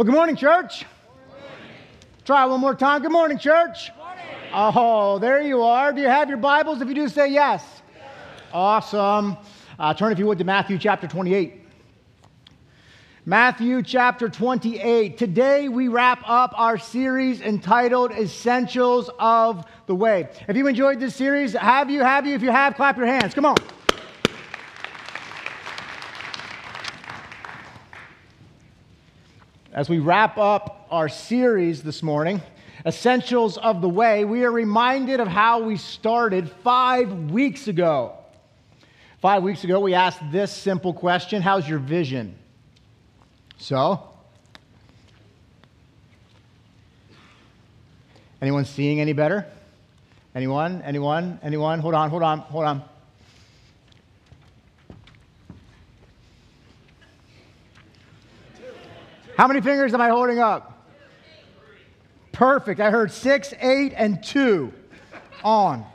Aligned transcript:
Well, 0.00 0.06
good 0.06 0.14
morning, 0.14 0.36
church. 0.36 0.86
Try 2.24 2.46
one 2.46 2.58
more 2.58 2.74
time. 2.74 3.02
Good 3.02 3.12
morning, 3.12 3.36
church. 3.36 3.90
Oh, 4.50 5.18
there 5.18 5.42
you 5.42 5.60
are. 5.62 5.92
Do 5.92 6.00
you 6.00 6.08
have 6.08 6.30
your 6.30 6.38
Bibles? 6.38 6.80
If 6.80 6.88
you 6.88 6.94
do, 6.94 7.06
say 7.06 7.30
yes. 7.30 7.62
Awesome. 8.50 9.36
Uh, 9.78 9.92
turn, 9.92 10.10
if 10.10 10.18
you 10.18 10.26
would, 10.26 10.38
to 10.38 10.44
Matthew 10.44 10.78
chapter 10.78 11.06
28. 11.06 11.66
Matthew 13.26 13.82
chapter 13.82 14.30
28. 14.30 15.18
Today 15.18 15.68
we 15.68 15.88
wrap 15.88 16.22
up 16.26 16.54
our 16.56 16.78
series 16.78 17.42
entitled 17.42 18.12
Essentials 18.12 19.10
of 19.18 19.66
the 19.84 19.94
Way. 19.94 20.30
Have 20.46 20.56
you 20.56 20.66
enjoyed 20.66 20.98
this 20.98 21.14
series? 21.14 21.52
Have 21.52 21.90
you? 21.90 22.00
Have 22.00 22.26
you? 22.26 22.34
If 22.34 22.40
you 22.40 22.50
have, 22.50 22.74
clap 22.74 22.96
your 22.96 23.04
hands. 23.04 23.34
Come 23.34 23.44
on. 23.44 23.56
As 29.72 29.88
we 29.88 30.00
wrap 30.00 30.36
up 30.36 30.88
our 30.90 31.08
series 31.08 31.84
this 31.84 32.02
morning, 32.02 32.42
Essentials 32.84 33.56
of 33.56 33.80
the 33.80 33.88
Way, 33.88 34.24
we 34.24 34.42
are 34.42 34.50
reminded 34.50 35.20
of 35.20 35.28
how 35.28 35.62
we 35.62 35.76
started 35.76 36.50
five 36.64 37.30
weeks 37.30 37.68
ago. 37.68 38.14
Five 39.22 39.44
weeks 39.44 39.62
ago, 39.62 39.78
we 39.78 39.94
asked 39.94 40.18
this 40.32 40.50
simple 40.50 40.92
question 40.92 41.40
How's 41.40 41.68
your 41.68 41.78
vision? 41.78 42.34
So, 43.58 44.08
anyone 48.42 48.64
seeing 48.64 48.98
any 49.00 49.12
better? 49.12 49.46
Anyone? 50.34 50.82
Anyone? 50.82 51.38
Anyone? 51.44 51.78
Hold 51.78 51.94
on, 51.94 52.10
hold 52.10 52.24
on, 52.24 52.38
hold 52.40 52.64
on. 52.64 52.89
How 59.40 59.46
many 59.46 59.62
fingers 59.62 59.94
am 59.94 60.02
I 60.02 60.10
holding 60.10 60.38
up? 60.38 60.86
Perfect. 62.30 62.78
I 62.78 62.90
heard 62.90 63.10
six, 63.10 63.54
eight, 63.58 63.94
and 63.96 64.22
two 64.22 64.70
on. 65.42 65.86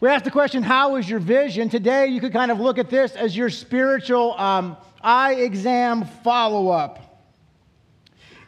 We 0.00 0.08
asked 0.08 0.24
the 0.24 0.30
question, 0.30 0.62
How 0.62 0.96
is 0.96 1.06
your 1.06 1.18
vision? 1.18 1.68
Today, 1.68 2.06
you 2.06 2.18
could 2.18 2.32
kind 2.32 2.50
of 2.50 2.58
look 2.58 2.78
at 2.78 2.88
this 2.88 3.14
as 3.14 3.36
your 3.36 3.50
spiritual 3.50 4.32
um, 4.40 4.78
eye 5.02 5.34
exam 5.34 6.06
follow 6.24 6.70
up. 6.70 7.11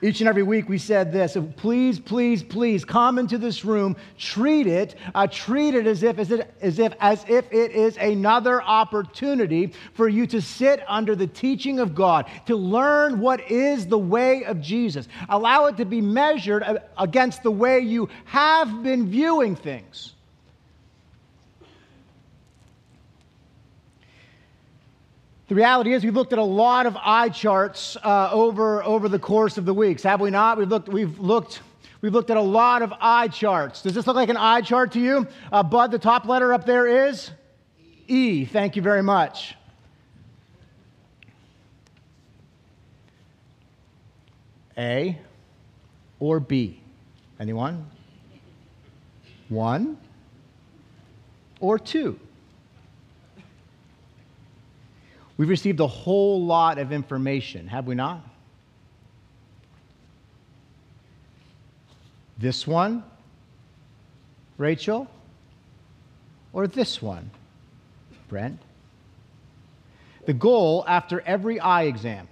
Each 0.04 0.20
and 0.20 0.28
every 0.28 0.42
week 0.42 0.68
we 0.68 0.76
said 0.76 1.14
this 1.14 1.34
please, 1.56 1.98
please, 1.98 2.42
please 2.42 2.84
come 2.84 3.18
into 3.18 3.38
this 3.38 3.64
room, 3.64 3.96
treat 4.18 4.66
it, 4.66 4.96
uh, 5.14 5.26
treat 5.26 5.74
it 5.74 5.86
as 5.86 6.02
if, 6.02 6.18
as, 6.18 6.30
it, 6.30 6.54
as, 6.60 6.78
if, 6.78 6.92
as 7.00 7.24
if 7.26 7.50
it 7.50 7.72
is 7.72 7.96
another 7.96 8.62
opportunity 8.62 9.72
for 9.94 10.06
you 10.06 10.26
to 10.26 10.42
sit 10.42 10.82
under 10.88 11.16
the 11.16 11.26
teaching 11.26 11.80
of 11.80 11.94
God, 11.94 12.30
to 12.44 12.54
learn 12.54 13.18
what 13.18 13.50
is 13.50 13.86
the 13.86 13.96
way 13.96 14.44
of 14.44 14.60
Jesus. 14.60 15.08
Allow 15.30 15.66
it 15.66 15.78
to 15.78 15.86
be 15.86 16.02
measured 16.02 16.64
against 16.98 17.42
the 17.42 17.50
way 17.50 17.80
you 17.80 18.10
have 18.26 18.82
been 18.82 19.08
viewing 19.08 19.56
things. 19.56 20.13
The 25.46 25.54
reality 25.54 25.92
is, 25.92 26.02
we've 26.02 26.14
looked 26.14 26.32
at 26.32 26.38
a 26.38 26.42
lot 26.42 26.86
of 26.86 26.96
eye 26.96 27.28
charts 27.28 27.98
uh, 28.02 28.30
over, 28.32 28.82
over 28.82 29.10
the 29.10 29.18
course 29.18 29.58
of 29.58 29.66
the 29.66 29.74
weeks, 29.74 30.02
have 30.02 30.20
we 30.20 30.30
not? 30.30 30.56
We've 30.56 30.68
looked, 30.68 30.88
we've, 30.88 31.18
looked, 31.18 31.60
we've 32.00 32.14
looked 32.14 32.30
at 32.30 32.38
a 32.38 32.42
lot 32.42 32.80
of 32.80 32.94
eye 32.98 33.28
charts. 33.28 33.82
Does 33.82 33.92
this 33.92 34.06
look 34.06 34.16
like 34.16 34.30
an 34.30 34.38
eye 34.38 34.62
chart 34.62 34.92
to 34.92 35.00
you? 35.00 35.28
Uh, 35.52 35.62
Bud, 35.62 35.90
the 35.90 35.98
top 35.98 36.24
letter 36.24 36.54
up 36.54 36.64
there 36.64 37.08
is 37.08 37.30
E. 38.08 38.46
Thank 38.46 38.74
you 38.74 38.80
very 38.80 39.02
much. 39.02 39.54
A 44.78 45.18
or 46.20 46.40
B? 46.40 46.80
Anyone? 47.38 47.86
One 49.50 49.98
or 51.60 51.78
two? 51.78 52.18
We've 55.36 55.48
received 55.48 55.80
a 55.80 55.86
whole 55.86 56.44
lot 56.44 56.78
of 56.78 56.92
information, 56.92 57.66
have 57.66 57.86
we 57.86 57.94
not? 57.94 58.24
This 62.38 62.66
one, 62.66 63.02
Rachel, 64.58 65.08
or 66.52 66.66
this 66.66 67.02
one, 67.02 67.30
Brent? 68.28 68.60
The 70.26 70.34
goal 70.34 70.84
after 70.86 71.20
every 71.20 71.58
eye 71.60 71.84
exam, 71.84 72.28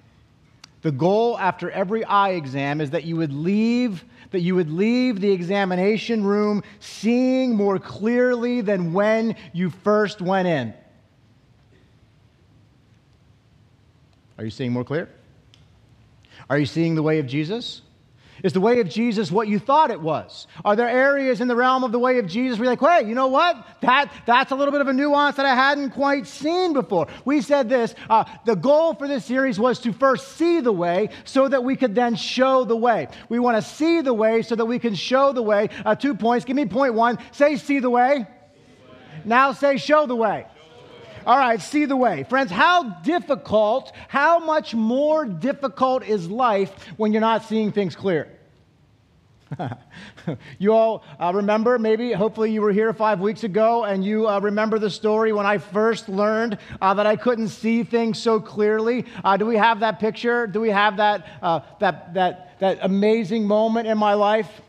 the 0.83 0.93
goal 0.93 1.39
after 1.39 1.71
every 1.71 2.05
eye 2.05 2.31
exam 2.31 2.81
is 2.81 2.91
that 2.91 3.05
you 3.05 3.17
would 3.17 3.33
leave 3.33 4.05
that 4.33 4.41
you 4.41 4.55
would 4.55 4.71
leave 4.71 5.21
the 5.21 5.31
examination 5.31 6.25
room 6.25 6.63
seeing 6.81 7.55
more 7.55 7.79
clearly 7.79 8.63
than 8.63 8.95
when 8.95 9.37
you 9.53 9.69
first 9.69 10.23
went 10.23 10.49
in. 10.49 10.73
Are 14.42 14.44
you 14.44 14.50
seeing 14.50 14.72
more 14.72 14.82
clear? 14.82 15.08
Are 16.50 16.58
you 16.58 16.66
seeing 16.66 16.97
the 16.97 17.03
way 17.03 17.20
of 17.20 17.28
Jesus? 17.28 17.80
Is 18.42 18.53
the 18.53 18.60
way 18.60 18.80
of 18.80 18.88
Jesus 18.88 19.30
what 19.30 19.47
you 19.47 19.60
thought 19.60 19.92
it 19.92 20.00
was? 20.00 20.48
Are 20.64 20.75
there 20.75 20.88
areas 20.88 21.41
in 21.41 21.47
the 21.47 21.54
realm 21.54 21.84
of 21.84 21.92
the 21.92 22.00
way 22.00 22.19
of 22.19 22.26
Jesus 22.26 22.58
where 22.58 22.64
you're 22.64 22.76
like, 22.76 23.03
hey, 23.03 23.08
you 23.08 23.14
know 23.14 23.28
what? 23.28 23.64
That, 23.82 24.12
that's 24.26 24.50
a 24.50 24.56
little 24.56 24.72
bit 24.72 24.80
of 24.80 24.88
a 24.88 24.92
nuance 24.92 25.36
that 25.36 25.47
I 25.47 25.54
hadn't 25.54 25.91
quite 25.91 26.26
seen 26.26 26.72
before. 26.72 27.06
We 27.25 27.41
said 27.41 27.69
this 27.69 27.94
uh, 28.10 28.25
the 28.44 28.56
goal 28.56 28.94
for 28.94 29.06
this 29.06 29.25
series 29.25 29.60
was 29.60 29.78
to 29.80 29.92
first 29.92 30.36
see 30.36 30.59
the 30.59 30.72
way 30.72 31.10
so 31.22 31.47
that 31.47 31.62
we 31.62 31.76
could 31.76 31.94
then 31.94 32.16
show 32.16 32.64
the 32.64 32.74
way. 32.76 33.06
We 33.28 33.38
want 33.38 33.59
to 33.59 33.62
see 33.62 34.00
the 34.00 34.12
way 34.12 34.42
so 34.42 34.56
that 34.56 34.66
we 34.66 34.80
can 34.80 34.97
show 34.97 35.32
the 35.32 35.42
way. 35.42 35.69
Uh, 35.84 35.94
two 35.94 36.16
points. 36.16 36.44
Give 36.44 36.56
me 36.56 36.66
point 36.66 36.94
one. 36.94 37.19
Say, 37.30 37.54
see 37.59 37.78
the 37.78 37.91
way. 37.91 38.14
See 38.16 38.24
the 38.24 38.91
way. 38.91 39.22
Now 39.24 39.53
say, 39.53 39.76
show 39.76 40.06
the 40.06 40.16
way. 40.16 40.47
All 41.27 41.38
right, 41.38 41.60
see 41.60 41.84
the 41.84 41.97
way. 41.97 42.25
Friends, 42.25 42.50
how 42.50 42.83
difficult, 43.03 43.93
how 44.09 44.41
much 44.41 44.75
more 44.75 45.25
difficult 45.25 46.05
is 46.05 46.28
life 46.28 46.72
when 46.97 47.12
you're 47.12 47.21
not 47.21 47.44
seeing 47.44 47.71
things 47.71 47.94
clear? 47.94 48.28
you 50.59 50.72
all 50.72 51.05
uh, 51.21 51.33
remember, 51.34 51.78
maybe, 51.78 52.12
hopefully, 52.12 52.50
you 52.50 52.60
were 52.60 52.72
here 52.72 52.93
five 52.93 53.21
weeks 53.21 53.44
ago 53.44 53.84
and 53.84 54.05
you 54.05 54.28
uh, 54.28 54.41
remember 54.41 54.78
the 54.78 54.91
story 54.91 55.33
when 55.33 55.47
I 55.47 55.59
first 55.59 56.09
learned 56.09 56.59
uh, 56.81 56.94
that 56.94 57.06
I 57.06 57.16
couldn't 57.16 57.49
see 57.49 57.84
things 57.84 58.19
so 58.19 58.41
clearly. 58.41 59.04
Uh, 59.22 59.37
do 59.37 59.47
we 59.47 59.56
have 59.56 59.81
that 59.81 60.00
picture? 60.00 60.47
Do 60.47 60.60
we 60.60 60.71
have 60.71 60.97
that, 60.97 61.27
uh, 61.43 61.60
that, 61.81 62.15
that, 62.15 62.59
that 62.60 62.78
amazing 62.83 63.47
moment 63.47 63.87
in 63.87 63.99
my 63.99 64.15
life? 64.15 64.60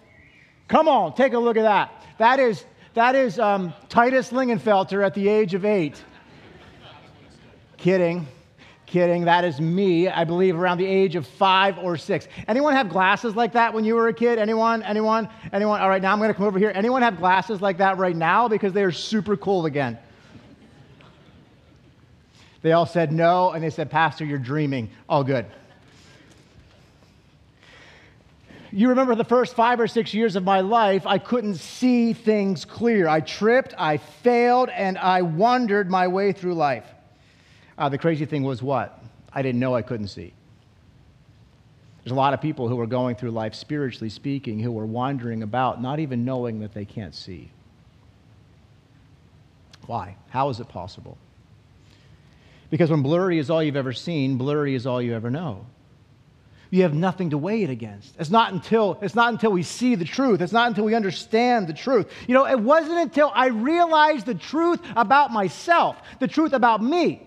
Come 0.67 0.87
on, 0.87 1.15
take 1.15 1.33
a 1.33 1.39
look 1.39 1.57
at 1.57 1.63
that. 1.63 1.91
That 2.17 2.39
is, 2.39 2.63
that 2.93 3.15
is 3.15 3.39
um, 3.39 3.73
Titus 3.89 4.31
Lingenfelter 4.31 5.03
at 5.05 5.13
the 5.13 5.27
age 5.27 5.53
of 5.53 5.65
eight. 5.65 6.01
Kidding. 7.83 8.25
Kidding. 8.85 9.25
That 9.25 9.43
is 9.43 9.59
me, 9.59 10.07
I 10.07 10.23
believe, 10.23 10.55
around 10.57 10.77
the 10.77 10.85
age 10.85 11.17
of 11.17 11.27
five 11.27 11.77
or 11.77 11.97
six. 11.97 12.29
Anyone 12.47 12.75
have 12.75 12.87
glasses 12.87 13.35
like 13.35 13.51
that 13.53 13.73
when 13.73 13.83
you 13.83 13.95
were 13.95 14.07
a 14.07 14.13
kid? 14.13 14.39
Anyone? 14.39 14.81
Anyone? 14.83 15.27
Anyone? 15.51 15.81
All 15.81 15.89
right, 15.89 16.01
now 16.01 16.13
I'm 16.13 16.17
going 16.17 16.29
to 16.29 16.33
come 16.33 16.45
over 16.45 16.57
here. 16.57 16.71
Anyone 16.73 17.01
have 17.01 17.17
glasses 17.17 17.61
like 17.61 17.79
that 17.79 17.97
right 17.97 18.15
now? 18.15 18.47
Because 18.47 18.71
they 18.71 18.83
are 18.83 18.93
super 18.93 19.35
cool 19.35 19.65
again. 19.65 19.97
They 22.61 22.71
all 22.71 22.85
said 22.85 23.11
no, 23.11 23.51
and 23.51 23.61
they 23.61 23.69
said, 23.69 23.91
Pastor, 23.91 24.23
you're 24.23 24.37
dreaming. 24.37 24.89
All 25.09 25.25
good. 25.25 25.45
You 28.71 28.87
remember 28.87 29.13
the 29.13 29.25
first 29.25 29.55
five 29.55 29.81
or 29.81 29.89
six 29.89 30.13
years 30.13 30.37
of 30.37 30.45
my 30.45 30.61
life, 30.61 31.05
I 31.05 31.17
couldn't 31.17 31.55
see 31.55 32.13
things 32.13 32.63
clear. 32.63 33.09
I 33.09 33.19
tripped, 33.19 33.73
I 33.77 33.97
failed, 33.97 34.69
and 34.69 34.97
I 34.97 35.23
wandered 35.23 35.91
my 35.91 36.07
way 36.07 36.31
through 36.31 36.53
life. 36.53 36.85
Uh, 37.77 37.89
the 37.89 37.97
crazy 37.97 38.25
thing 38.25 38.43
was 38.43 38.61
what? 38.61 39.01
I 39.31 39.41
didn't 39.41 39.59
know 39.59 39.75
I 39.75 39.81
couldn't 39.81 40.07
see. 40.07 40.33
There's 42.03 42.11
a 42.11 42.15
lot 42.15 42.33
of 42.33 42.41
people 42.41 42.67
who 42.67 42.79
are 42.79 42.87
going 42.87 43.15
through 43.15 43.31
life, 43.31 43.55
spiritually 43.55 44.09
speaking, 44.09 44.59
who 44.59 44.77
are 44.77 44.85
wandering 44.85 45.41
about, 45.41 45.81
not 45.81 45.99
even 45.99 46.25
knowing 46.25 46.59
that 46.59 46.73
they 46.73 46.85
can't 46.85 47.15
see. 47.15 47.49
Why? 49.85 50.15
How 50.29 50.49
is 50.49 50.59
it 50.59 50.67
possible? 50.67 51.17
Because 52.69 52.89
when 52.89 53.03
blurry 53.03 53.39
is 53.39 53.49
all 53.49 53.63
you've 53.63 53.75
ever 53.75 53.93
seen, 53.93 54.37
blurry 54.37 54.75
is 54.75 54.85
all 54.85 55.01
you 55.01 55.13
ever 55.13 55.29
know. 55.29 55.65
You 56.71 56.81
have 56.81 56.93
nothing 56.93 57.29
to 57.29 57.37
weigh 57.37 57.61
it 57.61 57.69
against. 57.69 58.15
It's 58.19 58.31
not 58.31 58.51
until 58.51 58.97
it's 59.01 59.13
not 59.13 59.31
until 59.31 59.51
we 59.51 59.61
see 59.61 59.93
the 59.93 60.05
truth. 60.05 60.41
It's 60.41 60.51
not 60.51 60.69
until 60.69 60.85
we 60.85 60.95
understand 60.95 61.67
the 61.67 61.73
truth. 61.73 62.11
You 62.27 62.33
know, 62.33 62.47
it 62.47 62.59
wasn't 62.59 62.97
until 62.97 63.31
I 63.33 63.47
realized 63.47 64.25
the 64.25 64.33
truth 64.33 64.79
about 64.95 65.31
myself, 65.31 65.97
the 66.19 66.27
truth 66.27 66.51
about 66.51 66.81
me, 66.81 67.21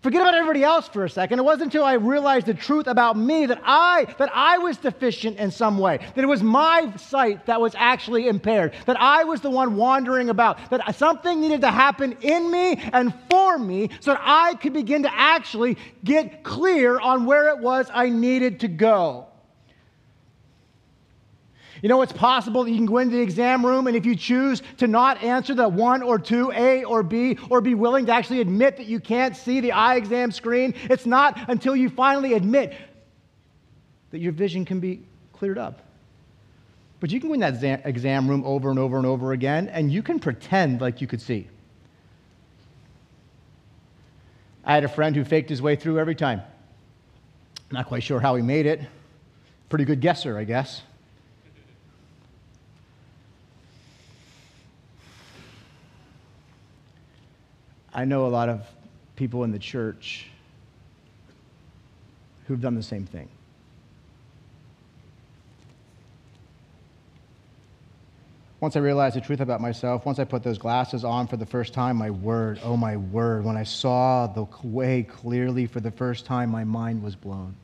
Forget 0.00 0.20
about 0.20 0.34
everybody 0.34 0.62
else 0.62 0.86
for 0.86 1.04
a 1.04 1.10
second. 1.10 1.40
It 1.40 1.42
wasn't 1.42 1.64
until 1.64 1.84
I 1.84 1.94
realized 1.94 2.46
the 2.46 2.54
truth 2.54 2.86
about 2.86 3.16
me 3.16 3.46
that 3.46 3.60
I 3.64 4.06
that 4.18 4.30
I 4.32 4.56
was 4.58 4.76
deficient 4.76 5.38
in 5.38 5.50
some 5.50 5.76
way, 5.76 5.98
that 6.14 6.22
it 6.22 6.28
was 6.28 6.40
my 6.40 6.94
sight 6.96 7.46
that 7.46 7.60
was 7.60 7.74
actually 7.76 8.28
impaired, 8.28 8.74
that 8.86 9.00
I 9.00 9.24
was 9.24 9.40
the 9.40 9.50
one 9.50 9.74
wandering 9.74 10.30
about, 10.30 10.70
that 10.70 10.94
something 10.94 11.40
needed 11.40 11.62
to 11.62 11.70
happen 11.72 12.16
in 12.20 12.48
me 12.48 12.76
and 12.92 13.12
for 13.28 13.58
me 13.58 13.90
so 13.98 14.12
that 14.12 14.22
I 14.22 14.54
could 14.54 14.72
begin 14.72 15.02
to 15.02 15.12
actually 15.12 15.76
get 16.04 16.44
clear 16.44 17.00
on 17.00 17.26
where 17.26 17.48
it 17.48 17.58
was 17.58 17.90
I 17.92 18.08
needed 18.08 18.60
to 18.60 18.68
go. 18.68 19.26
You 21.82 21.88
know, 21.88 22.02
it's 22.02 22.12
possible 22.12 22.64
that 22.64 22.70
you 22.70 22.76
can 22.76 22.86
go 22.86 22.98
into 22.98 23.16
the 23.16 23.22
exam 23.22 23.64
room, 23.64 23.86
and 23.86 23.96
if 23.96 24.04
you 24.04 24.16
choose 24.16 24.62
to 24.78 24.86
not 24.86 25.22
answer 25.22 25.54
the 25.54 25.68
one 25.68 26.02
or 26.02 26.18
two, 26.18 26.50
A 26.52 26.84
or 26.84 27.02
B, 27.02 27.38
or 27.50 27.60
be 27.60 27.74
willing 27.74 28.06
to 28.06 28.12
actually 28.12 28.40
admit 28.40 28.76
that 28.78 28.86
you 28.86 29.00
can't 29.00 29.36
see 29.36 29.60
the 29.60 29.72
eye 29.72 29.96
exam 29.96 30.32
screen, 30.32 30.74
it's 30.84 31.06
not 31.06 31.48
until 31.48 31.76
you 31.76 31.88
finally 31.88 32.34
admit 32.34 32.74
that 34.10 34.18
your 34.18 34.32
vision 34.32 34.64
can 34.64 34.80
be 34.80 35.02
cleared 35.32 35.58
up. 35.58 35.82
But 37.00 37.10
you 37.10 37.20
can 37.20 37.28
go 37.28 37.34
in 37.34 37.40
that 37.40 37.86
exam 37.86 38.28
room 38.28 38.42
over 38.44 38.70
and 38.70 38.78
over 38.78 38.96
and 38.96 39.06
over 39.06 39.32
again, 39.32 39.68
and 39.68 39.92
you 39.92 40.02
can 40.02 40.18
pretend 40.18 40.80
like 40.80 41.00
you 41.00 41.06
could 41.06 41.20
see. 41.20 41.46
I 44.64 44.74
had 44.74 44.84
a 44.84 44.88
friend 44.88 45.14
who 45.14 45.24
faked 45.24 45.48
his 45.48 45.62
way 45.62 45.76
through 45.76 45.98
every 45.98 46.16
time. 46.16 46.42
Not 47.70 47.86
quite 47.86 48.02
sure 48.02 48.18
how 48.18 48.34
he 48.34 48.42
made 48.42 48.66
it. 48.66 48.80
Pretty 49.68 49.84
good 49.84 50.00
guesser, 50.00 50.36
I 50.36 50.44
guess. 50.44 50.82
I 57.98 58.04
know 58.04 58.26
a 58.26 58.28
lot 58.28 58.48
of 58.48 58.64
people 59.16 59.42
in 59.42 59.50
the 59.50 59.58
church 59.58 60.28
who've 62.46 62.60
done 62.60 62.76
the 62.76 62.82
same 62.84 63.06
thing. 63.06 63.28
Once 68.60 68.76
I 68.76 68.78
realized 68.78 69.16
the 69.16 69.20
truth 69.20 69.40
about 69.40 69.60
myself, 69.60 70.06
once 70.06 70.20
I 70.20 70.24
put 70.24 70.44
those 70.44 70.58
glasses 70.58 71.02
on 71.02 71.26
for 71.26 71.36
the 71.36 71.44
first 71.44 71.74
time, 71.74 71.96
my 71.96 72.10
word, 72.10 72.60
oh 72.62 72.76
my 72.76 72.96
word, 72.96 73.44
when 73.44 73.56
I 73.56 73.64
saw 73.64 74.28
the 74.28 74.46
way 74.62 75.02
clearly 75.02 75.66
for 75.66 75.80
the 75.80 75.90
first 75.90 76.24
time, 76.24 76.50
my 76.50 76.62
mind 76.62 77.02
was 77.02 77.16
blown. 77.16 77.56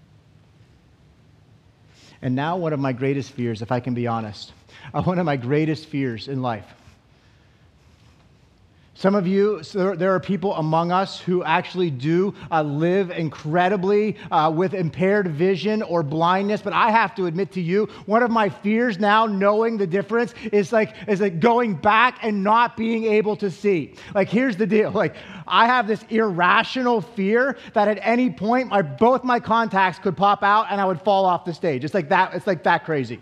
And 2.22 2.34
now, 2.34 2.56
one 2.56 2.72
of 2.72 2.80
my 2.80 2.92
greatest 2.92 3.30
fears, 3.30 3.62
if 3.62 3.70
I 3.70 3.78
can 3.78 3.94
be 3.94 4.08
honest, 4.08 4.52
one 5.04 5.20
of 5.20 5.26
my 5.26 5.36
greatest 5.36 5.86
fears 5.86 6.26
in 6.26 6.42
life 6.42 6.66
some 8.96 9.16
of 9.16 9.26
you, 9.26 9.60
so 9.64 9.96
there 9.96 10.14
are 10.14 10.20
people 10.20 10.54
among 10.54 10.92
us 10.92 11.18
who 11.18 11.42
actually 11.42 11.90
do 11.90 12.32
uh, 12.52 12.62
live 12.62 13.10
incredibly 13.10 14.16
uh, 14.30 14.52
with 14.54 14.72
impaired 14.72 15.28
vision 15.28 15.82
or 15.82 16.04
blindness. 16.04 16.62
But 16.62 16.74
I 16.74 16.90
have 16.90 17.12
to 17.16 17.26
admit 17.26 17.50
to 17.52 17.60
you, 17.60 17.86
one 18.06 18.22
of 18.22 18.30
my 18.30 18.48
fears 18.48 19.00
now, 19.00 19.26
knowing 19.26 19.78
the 19.78 19.86
difference, 19.86 20.32
is 20.52 20.72
like 20.72 20.94
is 21.08 21.20
like 21.20 21.40
going 21.40 21.74
back 21.74 22.20
and 22.22 22.44
not 22.44 22.76
being 22.76 23.04
able 23.06 23.34
to 23.36 23.50
see. 23.50 23.94
Like 24.14 24.28
here's 24.28 24.56
the 24.56 24.66
deal: 24.66 24.92
like 24.92 25.16
I 25.48 25.66
have 25.66 25.88
this 25.88 26.04
irrational 26.08 27.00
fear 27.00 27.58
that 27.72 27.88
at 27.88 27.98
any 28.00 28.30
point, 28.30 28.68
my 28.68 28.82
both 28.82 29.24
my 29.24 29.40
contacts 29.40 29.98
could 29.98 30.16
pop 30.16 30.44
out 30.44 30.66
and 30.70 30.80
I 30.80 30.84
would 30.84 31.00
fall 31.02 31.24
off 31.24 31.44
the 31.44 31.52
stage. 31.52 31.84
It's 31.84 31.94
like 31.94 32.10
that. 32.10 32.32
It's 32.34 32.46
like 32.46 32.62
that 32.62 32.84
crazy. 32.84 33.20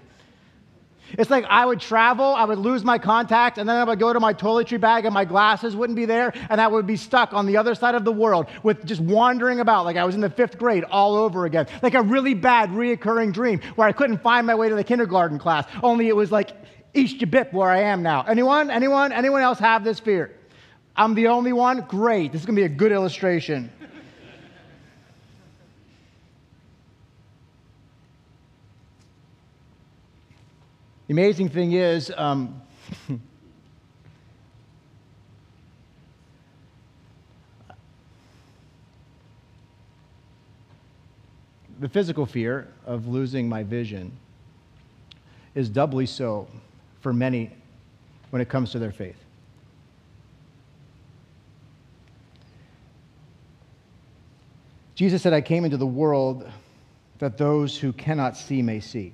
It's 1.18 1.30
like 1.30 1.44
I 1.48 1.64
would 1.64 1.80
travel, 1.80 2.24
I 2.24 2.44
would 2.44 2.58
lose 2.58 2.84
my 2.84 2.98
contact, 2.98 3.58
and 3.58 3.68
then 3.68 3.76
I 3.76 3.84
would 3.84 3.98
go 3.98 4.12
to 4.12 4.20
my 4.20 4.34
toiletry 4.34 4.80
bag 4.80 5.04
and 5.04 5.14
my 5.14 5.24
glasses 5.24 5.76
wouldn't 5.76 5.96
be 5.96 6.04
there, 6.04 6.32
and 6.50 6.60
I 6.60 6.66
would 6.66 6.86
be 6.86 6.96
stuck 6.96 7.32
on 7.32 7.46
the 7.46 7.56
other 7.56 7.74
side 7.74 7.94
of 7.94 8.04
the 8.04 8.12
world 8.12 8.46
with 8.62 8.84
just 8.84 9.00
wandering 9.00 9.60
about 9.60 9.84
like 9.84 9.96
I 9.96 10.04
was 10.04 10.14
in 10.14 10.20
the 10.20 10.30
fifth 10.30 10.58
grade 10.58 10.84
all 10.84 11.14
over 11.14 11.44
again. 11.44 11.66
Like 11.82 11.94
a 11.94 12.02
really 12.02 12.34
bad 12.34 12.70
reoccurring 12.70 13.32
dream 13.32 13.60
where 13.76 13.86
I 13.86 13.92
couldn't 13.92 14.18
find 14.18 14.46
my 14.46 14.54
way 14.54 14.68
to 14.68 14.74
the 14.74 14.84
kindergarten 14.84 15.38
class, 15.38 15.66
only 15.82 16.08
it 16.08 16.16
was 16.16 16.32
like 16.32 16.52
East 16.94 17.18
Jabip 17.18 17.52
where 17.52 17.70
I 17.70 17.80
am 17.80 18.02
now. 18.02 18.22
Anyone? 18.22 18.70
Anyone? 18.70 19.12
Anyone 19.12 19.42
else 19.42 19.58
have 19.58 19.84
this 19.84 19.98
fear? 19.98 20.36
I'm 20.94 21.14
the 21.14 21.28
only 21.28 21.52
one? 21.52 21.80
Great. 21.88 22.32
This 22.32 22.42
is 22.42 22.46
going 22.46 22.56
to 22.56 22.60
be 22.60 22.66
a 22.66 22.68
good 22.68 22.92
illustration. 22.92 23.70
The 31.12 31.20
amazing 31.20 31.50
thing 31.50 31.72
is, 31.72 32.10
um, 32.16 32.62
the 41.80 41.88
physical 41.90 42.24
fear 42.24 42.66
of 42.86 43.08
losing 43.08 43.46
my 43.46 43.62
vision 43.62 44.10
is 45.54 45.68
doubly 45.68 46.06
so 46.06 46.48
for 47.02 47.12
many 47.12 47.50
when 48.30 48.40
it 48.40 48.48
comes 48.48 48.72
to 48.72 48.78
their 48.78 48.90
faith. 48.90 49.22
Jesus 54.94 55.20
said, 55.20 55.34
I 55.34 55.42
came 55.42 55.66
into 55.66 55.76
the 55.76 55.84
world 55.84 56.50
that 57.18 57.36
those 57.36 57.76
who 57.76 57.92
cannot 57.92 58.34
see 58.34 58.62
may 58.62 58.80
see. 58.80 59.12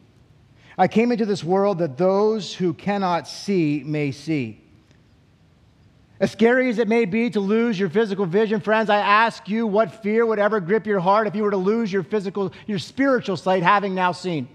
I 0.79 0.87
came 0.87 1.11
into 1.11 1.27
this 1.27 1.43
world 1.43 1.79
that 1.79 1.99
those 1.99 2.55
who 2.55 2.73
cannot 2.73 3.27
see 3.27 3.83
may 3.85 4.13
see. 4.13 4.61
As 6.21 6.31
scary 6.31 6.71
as 6.71 6.79
it 6.79 6.89
may 6.89 7.05
be 7.05 7.31
to 7.31 7.41
lose 7.41 7.79
your 7.79 7.91
physical 7.91 8.27
vision, 8.27 8.61
friends, 8.61 8.89
I 8.89 8.99
ask 8.99 9.49
you 9.49 9.67
what 9.67 10.03
fear 10.03 10.25
would 10.25 10.39
ever 10.39 10.61
grip 10.61 10.87
your 10.87 11.01
heart 11.01 11.27
if 11.27 11.35
you 11.35 11.43
were 11.43 11.51
to 11.51 11.57
lose 11.57 11.93
your 11.93 12.05
physical, 12.05 12.53
your 12.67 12.79
spiritual 12.79 13.37
sight, 13.37 13.63
having 13.63 13.95
now 13.95 14.13
seen. 14.13 14.49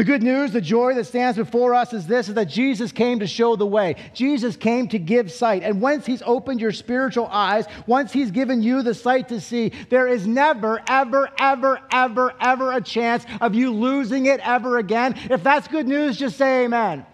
The 0.00 0.04
good 0.04 0.22
news, 0.22 0.52
the 0.52 0.62
joy 0.62 0.94
that 0.94 1.04
stands 1.04 1.36
before 1.36 1.74
us 1.74 1.92
is 1.92 2.06
this 2.06 2.30
is 2.30 2.34
that 2.36 2.48
Jesus 2.48 2.90
came 2.90 3.18
to 3.18 3.26
show 3.26 3.54
the 3.54 3.66
way. 3.66 3.96
Jesus 4.14 4.56
came 4.56 4.88
to 4.88 4.98
give 4.98 5.30
sight. 5.30 5.62
And 5.62 5.78
once 5.82 6.06
he's 6.06 6.22
opened 6.22 6.58
your 6.58 6.72
spiritual 6.72 7.26
eyes, 7.26 7.66
once 7.86 8.10
he's 8.10 8.30
given 8.30 8.62
you 8.62 8.80
the 8.80 8.94
sight 8.94 9.28
to 9.28 9.42
see, 9.42 9.72
there 9.90 10.08
is 10.08 10.26
never, 10.26 10.80
ever, 10.88 11.28
ever, 11.38 11.82
ever, 11.92 12.32
ever 12.40 12.72
a 12.72 12.80
chance 12.80 13.26
of 13.42 13.54
you 13.54 13.72
losing 13.72 14.24
it 14.24 14.40
ever 14.42 14.78
again. 14.78 15.16
If 15.28 15.42
that's 15.42 15.68
good 15.68 15.86
news, 15.86 16.16
just 16.16 16.38
say 16.38 16.64
amen. 16.64 17.04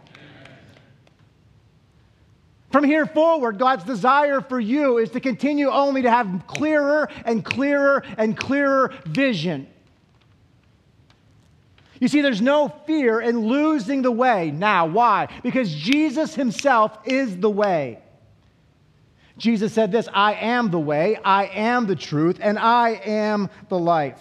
From 2.70 2.84
here 2.84 3.06
forward, 3.06 3.58
God's 3.58 3.82
desire 3.82 4.40
for 4.40 4.60
you 4.60 4.98
is 4.98 5.10
to 5.10 5.18
continue 5.18 5.70
only 5.70 6.02
to 6.02 6.10
have 6.12 6.44
clearer 6.46 7.10
and 7.24 7.44
clearer 7.44 8.04
and 8.16 8.36
clearer 8.36 8.94
vision. 9.06 9.66
You 12.00 12.08
see, 12.08 12.20
there's 12.20 12.42
no 12.42 12.68
fear 12.86 13.20
in 13.20 13.46
losing 13.46 14.02
the 14.02 14.10
way. 14.10 14.50
Now, 14.50 14.86
why? 14.86 15.28
Because 15.42 15.72
Jesus 15.74 16.34
himself 16.34 16.98
is 17.04 17.38
the 17.38 17.50
way. 17.50 18.00
Jesus 19.38 19.72
said 19.72 19.92
this 19.92 20.08
I 20.12 20.34
am 20.34 20.70
the 20.70 20.78
way, 20.78 21.18
I 21.24 21.46
am 21.46 21.86
the 21.86 21.96
truth, 21.96 22.38
and 22.40 22.58
I 22.58 23.00
am 23.04 23.50
the 23.68 23.78
life. 23.78 24.20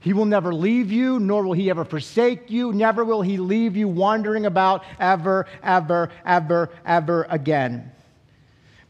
He 0.00 0.12
will 0.12 0.26
never 0.26 0.52
leave 0.52 0.92
you, 0.92 1.18
nor 1.18 1.44
will 1.44 1.54
he 1.54 1.70
ever 1.70 1.84
forsake 1.84 2.50
you. 2.50 2.74
Never 2.74 3.04
will 3.04 3.22
he 3.22 3.38
leave 3.38 3.74
you 3.74 3.88
wandering 3.88 4.44
about 4.44 4.84
ever, 5.00 5.46
ever, 5.62 6.10
ever, 6.26 6.68
ever 6.84 7.26
again. 7.30 7.90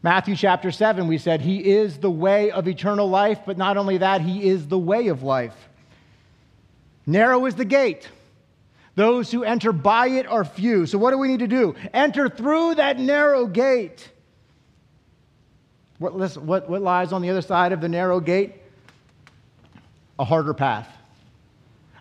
Matthew 0.03 0.35
chapter 0.35 0.71
7, 0.71 1.07
we 1.07 1.17
said, 1.17 1.39
He 1.39 1.71
is 1.71 1.97
the 1.97 2.11
way 2.11 2.51
of 2.51 2.67
eternal 2.67 3.09
life, 3.09 3.39
but 3.45 3.57
not 3.57 3.77
only 3.77 3.97
that, 3.99 4.21
He 4.21 4.47
is 4.47 4.67
the 4.67 4.77
way 4.77 5.07
of 5.07 5.23
life. 5.23 5.55
Narrow 7.05 7.45
is 7.45 7.55
the 7.55 7.65
gate. 7.65 8.09
Those 8.95 9.31
who 9.31 9.43
enter 9.43 9.71
by 9.73 10.07
it 10.07 10.25
are 10.25 10.45
few. 10.45 10.85
So, 10.85 10.97
what 10.97 11.11
do 11.11 11.17
we 11.17 11.27
need 11.27 11.39
to 11.39 11.47
do? 11.47 11.75
Enter 11.93 12.29
through 12.29 12.75
that 12.75 12.97
narrow 12.97 13.45
gate. 13.45 14.09
What, 15.99 16.13
what, 16.37 16.69
what 16.69 16.81
lies 16.81 17.11
on 17.11 17.21
the 17.21 17.29
other 17.29 17.41
side 17.41 17.71
of 17.71 17.81
the 17.81 17.89
narrow 17.89 18.19
gate? 18.19 18.53
A 20.17 20.23
harder 20.23 20.53
path 20.53 20.94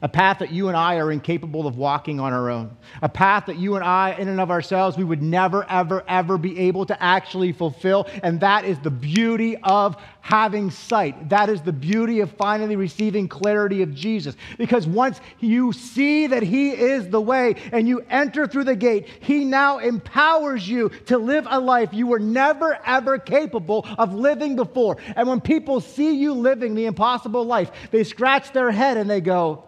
a 0.05 0.09
path 0.09 0.39
that 0.41 0.53
you 0.53 0.69
and 0.69 0.77
I 0.77 0.97
are 0.97 1.11
incapable 1.11 1.67
of 1.67 1.79
walking 1.79 2.21
on 2.21 2.35
our 2.35 2.51
own, 2.51 2.77
a 3.01 3.09
path 3.09 3.47
that 3.47 3.57
you 3.57 3.77
and 3.77 3.83
I, 3.83 4.11
in 4.13 4.29
and 4.29 4.39
of 4.39 4.51
ourselves, 4.51 4.99
we 4.99 5.05
would 5.05 5.23
never, 5.23 5.65
ever, 5.71 6.05
ever 6.07 6.37
be 6.37 6.59
able 6.59 6.85
to 6.85 7.03
actually 7.03 7.53
fulfill. 7.53 8.07
And 8.23 8.39
that 8.41 8.67
is 8.67 8.79
the 8.81 8.91
beauty 8.91 9.57
of 9.63 9.97
having 10.21 10.71
sight. 10.71 11.31
That 11.31 11.49
is 11.49 11.63
the 11.63 11.73
beauty 11.73 12.21
of 12.21 12.31
finally 12.33 12.77
receiving 12.77 13.29
clarity 13.29 13.81
of 13.81 13.95
Jesus. 13.95 14.37
Because 14.59 14.87
once 14.87 15.23
you 15.41 15.73
see 15.73 16.27
that 16.27 16.43
He 16.43 16.73
is 16.73 17.09
the 17.09 17.23
way 17.23 17.55
and 17.73 17.89
you 17.89 18.05
enter 18.11 18.47
through 18.47 18.65
the 18.65 18.77
gate, 18.77 19.09
He 19.21 19.43
now 19.47 19.79
empowers 19.79 20.69
you 20.69 20.91
to 21.07 21.17
live 21.17 21.47
a 21.49 21.59
life 21.59 21.95
you 21.95 22.09
were 22.09 22.21
never, 22.21 22.79
ever 22.85 23.17
capable 23.17 23.87
of 23.97 24.13
living 24.13 24.55
before. 24.55 24.99
And 25.17 25.27
when 25.27 25.41
people 25.41 25.81
see 25.81 26.15
you 26.15 26.35
living 26.35 26.75
the 26.75 26.85
impossible 26.85 27.47
life, 27.47 27.71
they 27.91 28.05
scratch 28.05 28.53
their 28.53 28.71
head 28.71 28.99
and 28.99 29.09
they 29.09 29.23
go, 29.23 29.65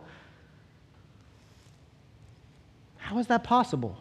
how 3.07 3.19
is 3.19 3.29
that 3.29 3.45
possible? 3.45 3.97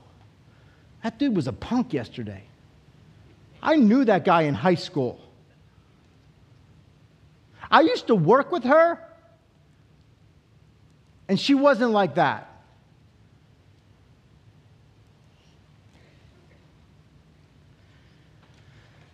That 1.03 1.19
dude 1.19 1.35
was 1.35 1.45
a 1.45 1.53
punk 1.53 1.93
yesterday. 1.93 2.41
I 3.61 3.75
knew 3.75 4.03
that 4.03 4.25
guy 4.25 4.43
in 4.43 4.55
high 4.55 4.73
school. 4.73 5.19
I 7.69 7.81
used 7.81 8.07
to 8.07 8.15
work 8.15 8.51
with 8.51 8.63
her, 8.63 8.99
and 11.27 11.39
she 11.39 11.53
wasn't 11.53 11.91
like 11.91 12.15
that. 12.15 12.49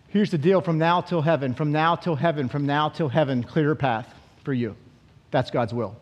Here's 0.08 0.30
the 0.30 0.38
deal 0.38 0.62
from 0.62 0.78
now 0.78 1.02
till 1.02 1.20
heaven, 1.20 1.52
from 1.52 1.70
now 1.70 1.96
till 1.96 2.16
heaven, 2.16 2.48
from 2.48 2.64
now 2.64 2.88
till 2.88 3.10
heaven, 3.10 3.42
clearer 3.42 3.74
path 3.74 4.08
for 4.42 4.54
you. 4.54 4.74
That's 5.30 5.50
God's 5.50 5.74
will. 5.74 5.96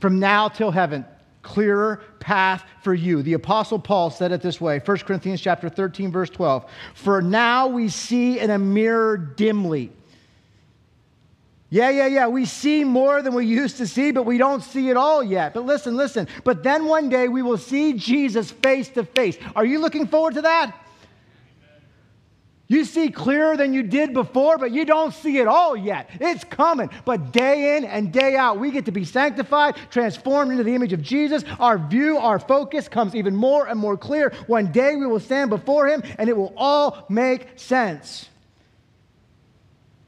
From 0.00 0.18
now 0.18 0.48
till 0.48 0.72
heaven, 0.72 1.04
clearer 1.42 2.02
path 2.20 2.64
for 2.82 2.94
you. 2.94 3.22
The 3.22 3.34
apostle 3.34 3.78
Paul 3.78 4.10
said 4.10 4.32
it 4.32 4.40
this 4.40 4.60
way, 4.60 4.78
1 4.78 4.98
Corinthians 4.98 5.40
chapter 5.40 5.68
13 5.68 6.10
verse 6.10 6.30
12. 6.30 6.64
For 6.94 7.20
now 7.20 7.68
we 7.68 7.88
see 7.88 8.38
in 8.38 8.50
a 8.50 8.58
mirror 8.58 9.16
dimly. 9.16 9.92
Yeah, 11.72 11.88
yeah, 11.88 12.06
yeah. 12.06 12.28
We 12.28 12.44
see 12.44 12.84
more 12.84 13.22
than 13.22 13.34
we 13.34 13.46
used 13.46 13.78
to 13.78 13.86
see, 13.86 14.12
but 14.12 14.26
we 14.26 14.36
don't 14.36 14.62
see 14.62 14.90
it 14.90 14.96
all 14.98 15.24
yet. 15.24 15.54
But 15.54 15.64
listen, 15.64 15.96
listen. 15.96 16.28
But 16.44 16.62
then 16.62 16.84
one 16.84 17.08
day 17.08 17.28
we 17.28 17.40
will 17.40 17.56
see 17.56 17.94
Jesus 17.94 18.50
face 18.50 18.90
to 18.90 19.04
face. 19.04 19.38
Are 19.56 19.64
you 19.64 19.78
looking 19.78 20.06
forward 20.06 20.34
to 20.34 20.42
that? 20.42 20.76
You 22.72 22.86
see 22.86 23.10
clearer 23.10 23.54
than 23.54 23.74
you 23.74 23.82
did 23.82 24.14
before, 24.14 24.56
but 24.56 24.70
you 24.70 24.86
don't 24.86 25.12
see 25.12 25.36
it 25.36 25.46
all 25.46 25.76
yet. 25.76 26.08
It's 26.18 26.42
coming. 26.42 26.88
But 27.04 27.30
day 27.30 27.76
in 27.76 27.84
and 27.84 28.10
day 28.10 28.34
out, 28.34 28.58
we 28.58 28.70
get 28.70 28.86
to 28.86 28.92
be 28.92 29.04
sanctified, 29.04 29.76
transformed 29.90 30.52
into 30.52 30.64
the 30.64 30.74
image 30.74 30.94
of 30.94 31.02
Jesus. 31.02 31.44
Our 31.60 31.76
view, 31.76 32.16
our 32.16 32.38
focus 32.38 32.88
comes 32.88 33.14
even 33.14 33.36
more 33.36 33.66
and 33.66 33.78
more 33.78 33.98
clear. 33.98 34.32
One 34.46 34.72
day 34.72 34.96
we 34.96 35.04
will 35.04 35.20
stand 35.20 35.50
before 35.50 35.86
Him 35.86 36.02
and 36.18 36.30
it 36.30 36.36
will 36.36 36.54
all 36.56 37.04
make 37.10 37.46
sense. 37.56 38.30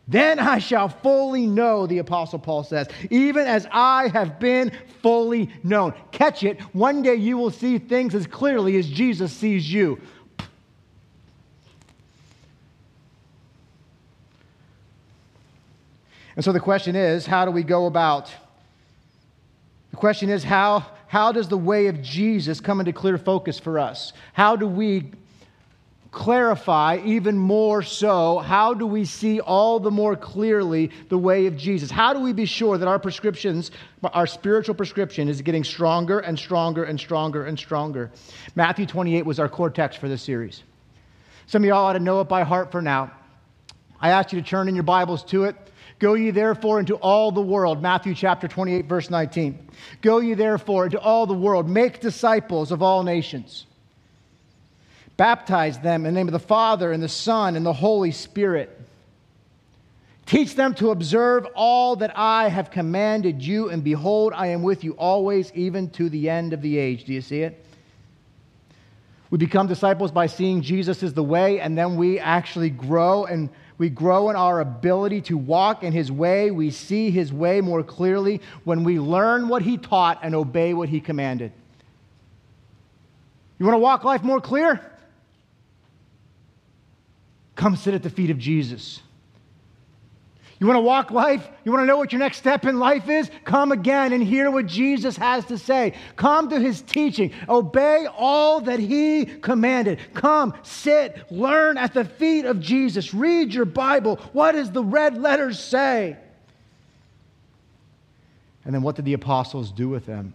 Then 0.08 0.38
I 0.38 0.58
shall 0.58 0.88
fully 0.88 1.46
know, 1.46 1.86
the 1.86 1.98
Apostle 1.98 2.38
Paul 2.38 2.64
says, 2.64 2.88
even 3.10 3.46
as 3.46 3.66
I 3.72 4.08
have 4.08 4.40
been 4.40 4.72
fully 5.02 5.50
known. 5.62 5.92
Catch 6.12 6.44
it. 6.44 6.62
One 6.74 7.02
day 7.02 7.16
you 7.16 7.36
will 7.36 7.50
see 7.50 7.76
things 7.78 8.14
as 8.14 8.26
clearly 8.26 8.78
as 8.78 8.88
Jesus 8.88 9.34
sees 9.34 9.70
you. 9.70 10.00
And 16.36 16.44
so 16.44 16.52
the 16.52 16.60
question 16.60 16.96
is 16.96 17.26
how 17.26 17.44
do 17.44 17.50
we 17.50 17.62
go 17.62 17.86
about? 17.86 18.32
The 19.90 19.96
question 19.96 20.28
is 20.28 20.42
how, 20.42 20.86
how 21.06 21.32
does 21.32 21.48
the 21.48 21.58
way 21.58 21.86
of 21.86 22.02
Jesus 22.02 22.60
come 22.60 22.80
into 22.80 22.92
clear 22.92 23.18
focus 23.18 23.58
for 23.58 23.78
us? 23.78 24.12
How 24.32 24.56
do 24.56 24.66
we 24.66 25.12
clarify 26.14 27.00
even 27.04 27.36
more 27.36 27.82
so 27.82 28.38
how 28.38 28.72
do 28.72 28.86
we 28.86 29.04
see 29.04 29.40
all 29.40 29.80
the 29.80 29.90
more 29.90 30.14
clearly 30.16 30.90
the 31.08 31.18
way 31.18 31.46
of 31.46 31.56
Jesus? 31.56 31.90
How 31.90 32.12
do 32.12 32.20
we 32.20 32.32
be 32.32 32.46
sure 32.46 32.78
that 32.78 32.86
our 32.86 32.98
prescriptions, 32.98 33.72
our 34.02 34.26
spiritual 34.26 34.76
prescription, 34.76 35.28
is 35.28 35.42
getting 35.42 35.64
stronger 35.64 36.20
and 36.20 36.38
stronger 36.38 36.84
and 36.84 36.98
stronger 36.98 37.44
and 37.44 37.58
stronger? 37.58 38.10
Matthew 38.54 38.86
28 38.86 39.26
was 39.26 39.40
our 39.40 39.48
core 39.48 39.70
text 39.70 39.98
for 39.98 40.08
this 40.08 40.22
series. 40.22 40.62
Some 41.46 41.64
of 41.64 41.68
y'all 41.68 41.84
ought 41.84 41.94
to 41.94 42.00
know 42.00 42.20
it 42.20 42.28
by 42.28 42.44
heart 42.44 42.70
for 42.70 42.80
now. 42.80 43.10
I 44.00 44.10
ask 44.10 44.32
you 44.32 44.40
to 44.40 44.46
turn 44.46 44.68
in 44.68 44.74
your 44.74 44.84
Bibles 44.84 45.24
to 45.24 45.44
it. 45.44 45.56
Go 45.98 46.14
ye 46.14 46.30
therefore 46.30 46.80
into 46.80 46.96
all 46.96 47.30
the 47.30 47.40
world. 47.40 47.80
Matthew 47.80 48.14
chapter 48.14 48.48
28, 48.48 48.86
verse 48.86 49.10
19. 49.10 49.68
Go 50.02 50.18
ye 50.18 50.34
therefore 50.34 50.86
into 50.86 50.98
all 50.98 51.26
the 51.26 51.34
world. 51.34 51.68
Make 51.68 52.00
disciples 52.00 52.72
of 52.72 52.82
all 52.82 53.02
nations. 53.02 53.66
Baptize 55.16 55.78
them 55.78 56.04
in 56.04 56.14
the 56.14 56.18
name 56.18 56.28
of 56.28 56.32
the 56.32 56.40
Father 56.40 56.90
and 56.90 57.02
the 57.02 57.08
Son 57.08 57.54
and 57.54 57.64
the 57.64 57.72
Holy 57.72 58.10
Spirit. 58.10 58.80
Teach 60.26 60.54
them 60.56 60.74
to 60.74 60.90
observe 60.90 61.46
all 61.54 61.96
that 61.96 62.18
I 62.18 62.48
have 62.48 62.70
commanded 62.70 63.42
you, 63.42 63.68
and 63.68 63.84
behold, 63.84 64.32
I 64.34 64.48
am 64.48 64.62
with 64.62 64.82
you 64.82 64.92
always, 64.92 65.52
even 65.52 65.90
to 65.90 66.08
the 66.08 66.30
end 66.30 66.52
of 66.52 66.62
the 66.62 66.78
age. 66.78 67.04
Do 67.04 67.12
you 67.12 67.20
see 67.20 67.42
it? 67.42 67.64
We 69.30 69.38
become 69.38 69.66
disciples 69.66 70.10
by 70.10 70.26
seeing 70.26 70.62
Jesus 70.62 71.02
is 71.02 71.12
the 71.12 71.22
way, 71.22 71.60
and 71.60 71.76
then 71.76 71.96
we 71.96 72.18
actually 72.18 72.70
grow 72.70 73.24
and 73.24 73.50
we 73.76 73.88
grow 73.88 74.30
in 74.30 74.36
our 74.36 74.60
ability 74.60 75.20
to 75.22 75.36
walk 75.36 75.82
in 75.82 75.92
His 75.92 76.10
way. 76.10 76.50
We 76.50 76.70
see 76.70 77.10
His 77.10 77.32
way 77.32 77.60
more 77.60 77.82
clearly 77.82 78.40
when 78.64 78.84
we 78.84 78.98
learn 78.98 79.48
what 79.48 79.62
He 79.62 79.76
taught 79.78 80.20
and 80.22 80.34
obey 80.34 80.74
what 80.74 80.88
He 80.88 81.00
commanded. 81.00 81.52
You 83.58 83.66
want 83.66 83.74
to 83.74 83.80
walk 83.80 84.04
life 84.04 84.22
more 84.22 84.40
clear? 84.40 84.80
Come 87.56 87.76
sit 87.76 87.94
at 87.94 88.02
the 88.02 88.10
feet 88.10 88.30
of 88.30 88.38
Jesus. 88.38 89.00
You 90.60 90.66
want 90.66 90.76
to 90.76 90.82
walk 90.82 91.10
life? 91.10 91.46
You 91.64 91.72
want 91.72 91.82
to 91.82 91.86
know 91.86 91.96
what 91.96 92.12
your 92.12 92.20
next 92.20 92.38
step 92.38 92.64
in 92.64 92.78
life 92.78 93.08
is? 93.08 93.30
Come 93.44 93.72
again 93.72 94.12
and 94.12 94.22
hear 94.22 94.50
what 94.50 94.66
Jesus 94.66 95.16
has 95.16 95.44
to 95.46 95.58
say. 95.58 95.94
Come 96.16 96.48
to 96.50 96.60
his 96.60 96.80
teaching. 96.80 97.32
Obey 97.48 98.06
all 98.16 98.60
that 98.60 98.78
he 98.78 99.24
commanded. 99.26 99.98
Come, 100.14 100.54
sit, 100.62 101.30
learn 101.30 101.76
at 101.76 101.92
the 101.92 102.04
feet 102.04 102.44
of 102.44 102.60
Jesus. 102.60 103.12
Read 103.12 103.52
your 103.52 103.64
Bible. 103.64 104.16
What 104.32 104.52
does 104.52 104.70
the 104.70 104.84
red 104.84 105.20
letters 105.20 105.58
say? 105.58 106.16
And 108.64 108.74
then 108.74 108.82
what 108.82 108.96
did 108.96 109.04
the 109.04 109.12
apostles 109.12 109.72
do 109.72 109.88
with 109.88 110.06
them? 110.06 110.34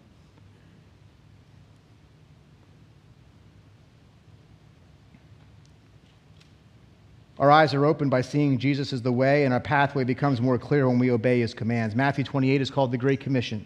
Our 7.40 7.50
eyes 7.50 7.74
are 7.74 7.86
opened 7.86 8.12
by 8.12 8.22
seeing 8.22 8.58
Jesus 8.58 8.92
as 8.92 9.02
the 9.02 9.14
way, 9.14 9.46
and 9.46 9.54
our 9.54 9.62
pathway 9.62 10.04
becomes 10.04 10.42
more 10.42 10.58
clear 10.58 10.90
when 10.90 11.00
we 11.00 11.10
obey 11.10 11.40
his 11.40 11.54
commands. 11.54 11.96
Matthew 11.96 12.26
28 12.26 12.60
is 12.60 12.70
called 12.70 12.92
the 12.92 12.98
Great 12.98 13.22
Commission. 13.22 13.66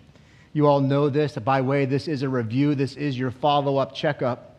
You 0.54 0.68
all 0.68 0.80
know 0.80 1.10
this. 1.10 1.34
By 1.38 1.62
way, 1.62 1.86
this 1.86 2.08
is 2.08 2.22
a 2.22 2.30
review, 2.30 2.76
this 2.76 2.96
is 2.96 3.18
your 3.18 3.32
follow 3.32 3.78
up 3.78 3.96
checkup. 3.96 4.52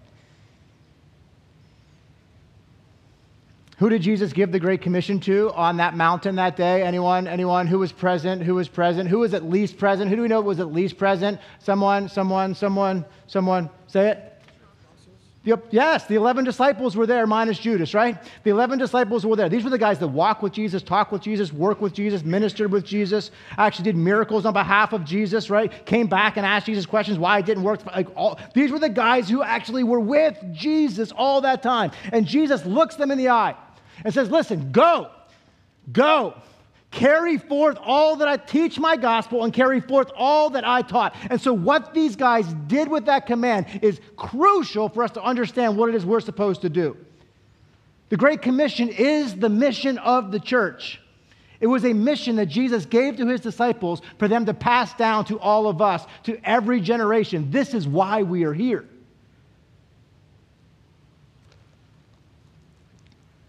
Who 3.78 3.88
did 3.88 4.02
Jesus 4.02 4.32
give 4.32 4.50
the 4.50 4.58
Great 4.58 4.82
Commission 4.82 5.20
to 5.20 5.52
on 5.52 5.76
that 5.76 5.96
mountain 5.96 6.36
that 6.36 6.56
day? 6.56 6.82
Anyone? 6.82 7.28
Anyone? 7.28 7.68
Who 7.68 7.78
was 7.78 7.92
present? 7.92 8.42
Who 8.42 8.56
was 8.56 8.68
present? 8.68 9.08
Who 9.08 9.20
was 9.20 9.34
at 9.34 9.44
least 9.44 9.78
present? 9.78 10.10
Who 10.10 10.16
do 10.16 10.22
we 10.22 10.28
know 10.28 10.40
was 10.40 10.60
at 10.60 10.72
least 10.72 10.96
present? 10.96 11.40
Someone, 11.60 12.08
someone, 12.08 12.54
someone, 12.54 13.04
someone. 13.26 13.70
Say 13.86 14.10
it. 14.10 14.33
The, 15.44 15.60
yes, 15.70 16.06
the 16.06 16.14
11 16.14 16.44
disciples 16.44 16.96
were 16.96 17.06
there, 17.06 17.26
minus 17.26 17.58
Judas, 17.58 17.92
right? 17.92 18.16
The 18.44 18.50
11 18.50 18.78
disciples 18.78 19.26
were 19.26 19.36
there. 19.36 19.50
These 19.50 19.62
were 19.62 19.70
the 19.70 19.78
guys 19.78 19.98
that 19.98 20.08
walked 20.08 20.42
with 20.42 20.54
Jesus, 20.54 20.82
talked 20.82 21.12
with 21.12 21.20
Jesus, 21.20 21.52
worked 21.52 21.82
with 21.82 21.92
Jesus, 21.92 22.24
ministered 22.24 22.72
with 22.72 22.82
Jesus, 22.82 23.30
actually 23.58 23.84
did 23.84 23.96
miracles 23.96 24.46
on 24.46 24.54
behalf 24.54 24.94
of 24.94 25.04
Jesus, 25.04 25.50
right? 25.50 25.84
Came 25.84 26.06
back 26.06 26.38
and 26.38 26.46
asked 26.46 26.64
Jesus 26.64 26.86
questions 26.86 27.18
why 27.18 27.38
it 27.38 27.44
didn't 27.44 27.62
work. 27.62 27.84
Like 27.84 28.08
all, 28.16 28.40
these 28.54 28.70
were 28.70 28.78
the 28.78 28.88
guys 28.88 29.28
who 29.28 29.42
actually 29.42 29.84
were 29.84 30.00
with 30.00 30.42
Jesus 30.52 31.12
all 31.12 31.42
that 31.42 31.62
time. 31.62 31.90
And 32.10 32.26
Jesus 32.26 32.64
looks 32.64 32.96
them 32.96 33.10
in 33.10 33.18
the 33.18 33.28
eye 33.28 33.54
and 34.02 34.14
says, 34.14 34.30
Listen, 34.30 34.72
go, 34.72 35.10
go. 35.92 36.34
Carry 36.94 37.38
forth 37.38 37.76
all 37.82 38.14
that 38.16 38.28
I 38.28 38.36
teach 38.36 38.78
my 38.78 38.96
gospel 38.96 39.42
and 39.42 39.52
carry 39.52 39.80
forth 39.80 40.12
all 40.16 40.50
that 40.50 40.64
I 40.64 40.80
taught. 40.80 41.16
And 41.28 41.40
so, 41.40 41.52
what 41.52 41.92
these 41.92 42.14
guys 42.14 42.46
did 42.68 42.86
with 42.86 43.06
that 43.06 43.26
command 43.26 43.66
is 43.82 44.00
crucial 44.16 44.88
for 44.88 45.02
us 45.02 45.10
to 45.12 45.22
understand 45.22 45.76
what 45.76 45.88
it 45.88 45.96
is 45.96 46.06
we're 46.06 46.20
supposed 46.20 46.60
to 46.60 46.68
do. 46.68 46.96
The 48.10 48.16
Great 48.16 48.42
Commission 48.42 48.90
is 48.90 49.34
the 49.34 49.48
mission 49.48 49.98
of 49.98 50.30
the 50.30 50.38
church. 50.38 51.00
It 51.58 51.66
was 51.66 51.84
a 51.84 51.92
mission 51.92 52.36
that 52.36 52.46
Jesus 52.46 52.86
gave 52.86 53.16
to 53.16 53.26
his 53.26 53.40
disciples 53.40 54.00
for 54.18 54.28
them 54.28 54.46
to 54.46 54.54
pass 54.54 54.94
down 54.94 55.24
to 55.24 55.40
all 55.40 55.66
of 55.66 55.82
us, 55.82 56.06
to 56.22 56.38
every 56.48 56.80
generation. 56.80 57.50
This 57.50 57.74
is 57.74 57.88
why 57.88 58.22
we 58.22 58.44
are 58.44 58.54
here. 58.54 58.84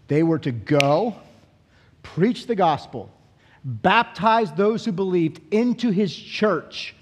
They 0.08 0.24
were 0.24 0.40
to 0.40 0.50
go, 0.50 1.14
preach 2.02 2.48
the 2.48 2.56
gospel, 2.56 3.08
baptized 3.66 4.56
those 4.56 4.84
who 4.84 4.92
believed 4.92 5.40
into 5.52 5.90
his 5.90 6.14
church. 6.14 6.94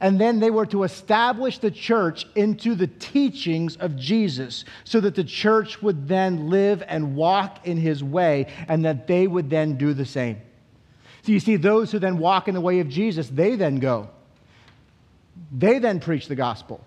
And 0.00 0.20
then 0.20 0.38
they 0.38 0.50
were 0.50 0.66
to 0.66 0.82
establish 0.82 1.58
the 1.58 1.70
church 1.70 2.26
into 2.34 2.74
the 2.74 2.88
teachings 2.88 3.76
of 3.76 3.96
Jesus 3.96 4.64
so 4.84 5.00
that 5.00 5.14
the 5.14 5.24
church 5.24 5.80
would 5.80 6.08
then 6.08 6.50
live 6.50 6.82
and 6.86 7.16
walk 7.16 7.66
in 7.66 7.78
his 7.78 8.04
way 8.04 8.52
and 8.68 8.84
that 8.84 9.06
they 9.06 9.26
would 9.26 9.48
then 9.48 9.78
do 9.78 9.94
the 9.94 10.04
same. 10.04 10.40
So 11.22 11.32
you 11.32 11.40
see, 11.40 11.56
those 11.56 11.90
who 11.92 12.00
then 12.00 12.18
walk 12.18 12.48
in 12.48 12.54
the 12.54 12.60
way 12.60 12.80
of 12.80 12.88
Jesus, 12.88 13.28
they 13.28 13.54
then 13.54 13.76
go. 13.76 14.10
They 15.56 15.78
then 15.78 16.00
preach 16.00 16.26
the 16.26 16.34
gospel. 16.34 16.84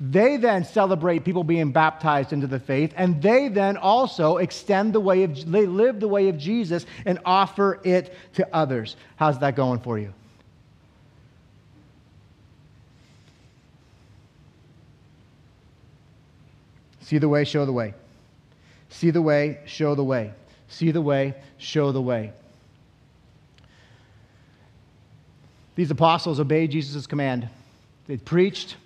They 0.00 0.36
then 0.36 0.64
celebrate 0.64 1.24
people 1.24 1.44
being 1.44 1.70
baptized 1.70 2.32
into 2.32 2.46
the 2.46 2.58
faith, 2.58 2.92
and 2.96 3.22
they 3.22 3.48
then 3.48 3.76
also 3.76 4.38
extend 4.38 4.92
the 4.92 5.00
way 5.00 5.22
of, 5.22 5.50
they 5.50 5.66
live 5.66 6.00
the 6.00 6.08
way 6.08 6.28
of 6.28 6.36
Jesus 6.36 6.84
and 7.06 7.20
offer 7.24 7.80
it 7.84 8.14
to 8.34 8.48
others. 8.54 8.96
How's 9.16 9.38
that 9.38 9.54
going 9.54 9.80
for 9.80 9.98
you? 9.98 10.12
See 17.02 17.18
the 17.18 17.28
way, 17.28 17.44
show 17.44 17.64
the 17.64 17.72
way. 17.72 17.94
See 18.88 19.10
the 19.10 19.22
way, 19.22 19.60
show 19.66 19.94
the 19.94 20.02
way. 20.02 20.32
See 20.68 20.90
the 20.90 21.02
way, 21.02 21.34
show 21.58 21.92
the 21.92 22.02
way. 22.02 22.32
These 25.76 25.90
apostles 25.90 26.40
obeyed 26.40 26.70
Jesus' 26.70 27.06
command. 27.06 27.48
They 28.06 28.16
preached, 28.16 28.76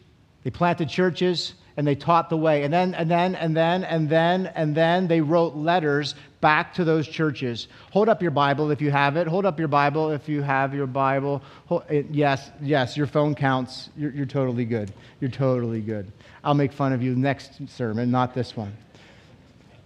they 0.49 0.51
planted 0.51 0.89
churches, 0.89 1.53
and 1.77 1.87
they 1.87 1.95
taught 1.95 2.31
the 2.31 2.37
way. 2.39 2.63
And 2.63 2.73
then, 2.73 2.95
and 2.95 3.11
then, 3.11 3.35
and 3.35 3.55
then, 3.55 3.85
and 3.85 4.09
then, 4.09 4.47
and 4.47 4.75
then 4.75 5.07
they 5.07 5.21
wrote 5.21 5.55
letters 5.55 6.15
back 6.41 6.73
to 6.77 6.85
those 6.85 7.07
churches. 7.07 7.69
Hold 7.91 8.09
up 8.09 8.23
your 8.23 8.31
Bible 8.31 8.71
if 8.71 8.81
you 8.81 8.91
have 8.91 9.19
it. 9.19 9.27
Hold 9.27 9.45
up 9.45 9.59
your 9.59 9.69
Bible 9.69 10.11
if 10.11 10.27
you 10.27 10.41
have 10.41 10.73
your 10.73 10.87
Bible. 10.87 11.43
Hold, 11.67 11.83
yes, 12.11 12.51
yes, 12.63 12.97
your 12.97 13.07
phone 13.07 13.35
counts. 13.35 13.91
You're, 13.95 14.11
you're 14.13 14.25
totally 14.25 14.65
good. 14.65 14.91
You're 15.21 15.31
totally 15.31 15.83
good. 15.83 16.11
I'll 16.43 16.55
make 16.55 16.73
fun 16.73 16.95
of 16.95 17.03
you 17.03 17.15
next 17.15 17.69
sermon, 17.69 18.11
not 18.11 18.33
this 18.33 18.57
one. 18.57 18.75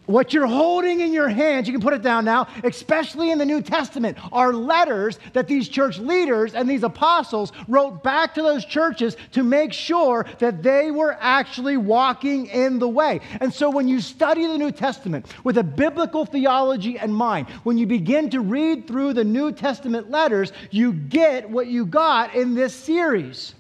What 0.07 0.33
you're 0.33 0.49
holding 0.49 1.01
in 1.01 1.13
your 1.13 1.29
hands, 1.29 1.69
you 1.69 1.73
can 1.73 1.81
put 1.81 1.95
it 1.95 2.03
down 2.03 2.25
now, 2.25 2.49
especially 2.65 3.31
in 3.31 3.39
the 3.39 3.45
New 3.45 3.63
Testament, 3.63 4.19
are 4.33 4.53
letters 4.53 5.19
that 5.33 5.47
these 5.47 5.69
church 5.69 5.99
leaders 5.99 6.55
and 6.55 6.69
these 6.69 6.83
apostles 6.83 7.53
wrote 7.69 8.03
back 8.03 8.35
to 8.35 8.43
those 8.43 8.65
churches 8.65 9.17
to 9.31 9.45
make 9.45 9.73
sure 9.73 10.27
that 10.41 10.61
they 10.61 10.91
were 10.91 11.17
actually 11.21 11.77
walking 11.77 12.47
in 12.47 12.81
the 12.81 12.89
way. 12.89 13.21
And 13.41 13.55
so 13.55 13.71
when 13.71 13.87
you 13.87 14.01
study 14.01 14.49
the 14.49 14.59
New 14.59 14.73
Testament 14.73 15.27
with 15.45 15.59
a 15.59 15.63
biblical 15.63 16.27
theology 16.27 16.99
in 16.99 17.13
mind, 17.13 17.49
when 17.63 17.79
you 17.79 17.87
begin 17.87 18.29
to 18.31 18.41
read 18.41 18.89
through 18.89 19.13
the 19.13 19.25
New 19.25 19.53
Testament 19.53 20.11
letters, 20.11 20.53
you 20.73 20.93
get 20.93 21.49
what 21.49 21.69
you 21.69 21.87
got 21.87 22.35
in 22.35 22.55
this 22.57 22.75
series. 22.75 23.55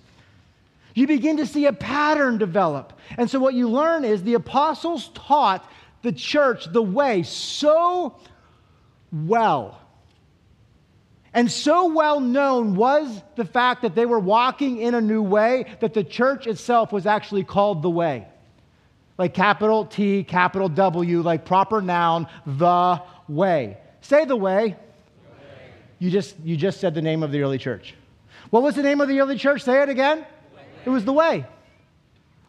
You 0.95 1.07
begin 1.07 1.37
to 1.37 1.47
see 1.47 1.67
a 1.67 1.73
pattern 1.73 2.37
develop. 2.37 2.99
And 3.17 3.31
so 3.31 3.39
what 3.39 3.55
you 3.55 3.69
learn 3.69 4.05
is 4.05 4.23
the 4.23 4.35
apostles 4.35 5.11
taught 5.15 5.67
the 6.03 6.13
church 6.13 6.71
the 6.71 6.83
way 6.83 7.23
so 7.23 8.17
well. 9.13 9.79
And 11.35 11.51
so 11.51 11.93
well 11.93 12.21
known 12.21 12.75
was 12.75 13.23
the 13.37 13.45
fact 13.45 13.83
that 13.83 13.95
they 13.95 14.05
were 14.05 14.19
walking 14.19 14.79
in 14.79 14.95
a 14.95 15.01
new 15.01 15.23
way 15.23 15.65
that 15.81 15.95
the 15.95 16.05
church 16.05 16.47
itself 16.47 16.93
was 16.93 17.07
actually 17.07 17.45
called 17.45 17.83
the 17.83 17.91
way. 17.91 18.27
Like 19.17 19.33
capital 19.33 19.87
T, 19.87 20.25
capital 20.25 20.69
W, 20.69 21.23
like 21.23 21.45
proper 21.45 21.81
noun, 21.81 22.27
the 22.45 23.03
way. 23.29 23.79
Say 24.03 24.25
the 24.25 24.37
way. 24.37 24.77
You 25.99 26.11
just, 26.11 26.35
you 26.41 26.57
just 26.57 26.81
said 26.81 26.95
the 26.95 27.03
name 27.03 27.23
of 27.23 27.31
the 27.31 27.43
early 27.43 27.59
church. 27.59 27.95
What 28.51 28.63
was 28.63 28.75
the 28.75 28.83
name 28.83 29.01
of 29.01 29.09
the 29.09 29.21
early 29.21 29.39
church? 29.39 29.63
Say 29.63 29.83
it 29.83 29.89
again. 29.89 30.27
It 30.85 30.91
was 30.91 31.05
the 31.05 31.13
way. 31.13 31.47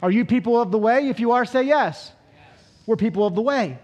Are 0.01 0.11
you 0.11 0.25
people 0.25 0.59
of 0.59 0.71
the 0.71 0.79
way? 0.79 1.07
If 1.07 1.19
you 1.19 1.33
are, 1.33 1.45
say 1.45 1.63
yes. 1.63 2.11
We're 2.85 2.95
people 2.95 3.25
of 3.25 3.35
the 3.35 3.41
way. 3.41 3.77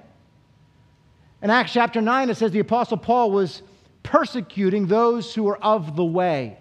In 1.42 1.50
Acts 1.50 1.72
chapter 1.72 2.02
9, 2.02 2.30
it 2.30 2.38
says 2.38 2.52
the 2.52 2.60
Apostle 2.60 2.98
Paul 2.98 3.32
was 3.32 3.62
persecuting 4.04 4.88
those 4.88 5.34
who 5.34 5.44
were 5.44 5.64
of 5.64 5.96
the 5.96 6.04
way. 6.04 6.58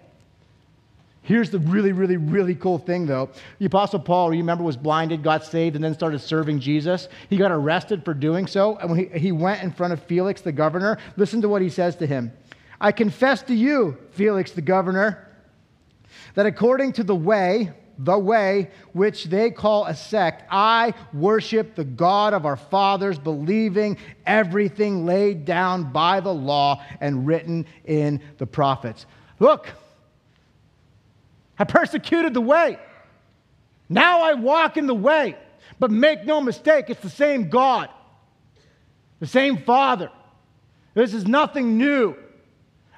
Here's 1.21 1.49
the 1.49 1.59
really, 1.59 1.91
really, 1.91 2.17
really 2.17 2.55
cool 2.55 2.79
thing, 2.79 3.05
though. 3.05 3.29
The 3.59 3.65
Apostle 3.65 3.99
Paul, 3.99 4.33
you 4.33 4.39
remember, 4.39 4.63
was 4.63 4.77
blinded, 4.77 5.21
got 5.21 5.43
saved, 5.43 5.75
and 5.75 5.83
then 5.83 5.93
started 5.93 6.19
serving 6.19 6.59
Jesus. 6.59 7.07
He 7.29 7.37
got 7.37 7.51
arrested 7.51 8.03
for 8.03 8.13
doing 8.13 8.47
so. 8.47 8.77
And 8.77 8.89
when 8.89 8.99
he, 8.99 9.19
he 9.19 9.31
went 9.31 9.61
in 9.61 9.71
front 9.71 9.93
of 9.93 10.01
Felix, 10.03 10.41
the 10.41 10.51
governor, 10.51 10.97
listen 11.17 11.41
to 11.41 11.49
what 11.49 11.61
he 11.61 11.69
says 11.69 11.95
to 11.97 12.07
him 12.07 12.31
I 12.81 12.91
confess 12.91 13.41
to 13.43 13.53
you, 13.53 13.97
Felix, 14.11 14.51
the 14.51 14.61
governor, 14.61 15.27
that 16.35 16.45
according 16.45 16.93
to 16.93 17.03
the 17.03 17.15
way, 17.15 17.73
the 17.99 18.17
way 18.17 18.71
which 18.93 19.25
they 19.25 19.51
call 19.51 19.85
a 19.85 19.93
sect, 19.93 20.43
I 20.49 20.93
worship 21.13 21.75
the 21.75 21.83
God 21.83 22.33
of 22.33 22.45
our 22.45 22.55
fathers, 22.55 23.19
believing 23.19 23.97
everything 24.25 25.05
laid 25.05 25.43
down 25.43 25.91
by 25.91 26.21
the 26.21 26.33
law 26.33 26.81
and 27.01 27.27
written 27.27 27.65
in 27.83 28.21
the 28.37 28.47
prophets. 28.47 29.05
Look, 29.39 29.67
I 31.59 31.65
persecuted 31.65 32.33
the 32.33 32.41
way. 32.41 32.79
Now 33.89 34.21
I 34.21 34.33
walk 34.33 34.77
in 34.77 34.87
the 34.87 34.95
way. 34.95 35.35
But 35.77 35.91
make 35.91 36.25
no 36.25 36.41
mistake, 36.41 36.85
it's 36.89 37.01
the 37.01 37.09
same 37.09 37.49
God, 37.49 37.89
the 39.19 39.27
same 39.27 39.57
Father. 39.57 40.09
This 40.93 41.13
is 41.13 41.27
nothing 41.27 41.77
new. 41.77 42.15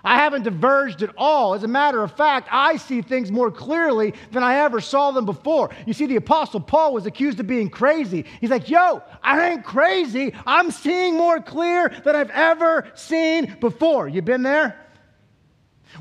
I 0.04 0.18
haven't 0.18 0.44
diverged 0.44 1.04
at 1.04 1.12
all. 1.18 1.54
As 1.54 1.64
a 1.64 1.68
matter 1.68 2.02
of 2.02 2.12
fact, 2.12 2.48
I 2.52 2.78
see 2.78 3.02
things 3.02 3.32
more 3.32 3.52
clearly 3.52 4.14
than 4.32 4.44
I 4.44 4.56
ever 4.56 4.82
saw 4.82 5.12
them 5.12 5.26
before. 5.26 5.70
You 5.86 5.94
see, 5.94 6.08
the 6.08 6.16
Apostle 6.16 6.60
Paul 6.60 6.94
was 6.94 7.06
accused 7.06 7.40
of 7.40 7.48
being 7.48 7.70
crazy. 7.70 8.26
He's 8.40 8.50
like, 8.50 8.70
yo, 8.70 9.04
I 9.22 9.50
ain't 9.52 9.64
crazy. 9.64 10.34
I'm 10.46 10.72
seeing 10.72 11.16
more 11.16 11.40
clear 11.40 11.90
than 12.04 12.16
I've 12.16 12.32
ever 12.32 12.92
seen 12.96 13.58
before. 13.60 14.08
You 14.08 14.22
been 14.22 14.42
there? 14.42 14.78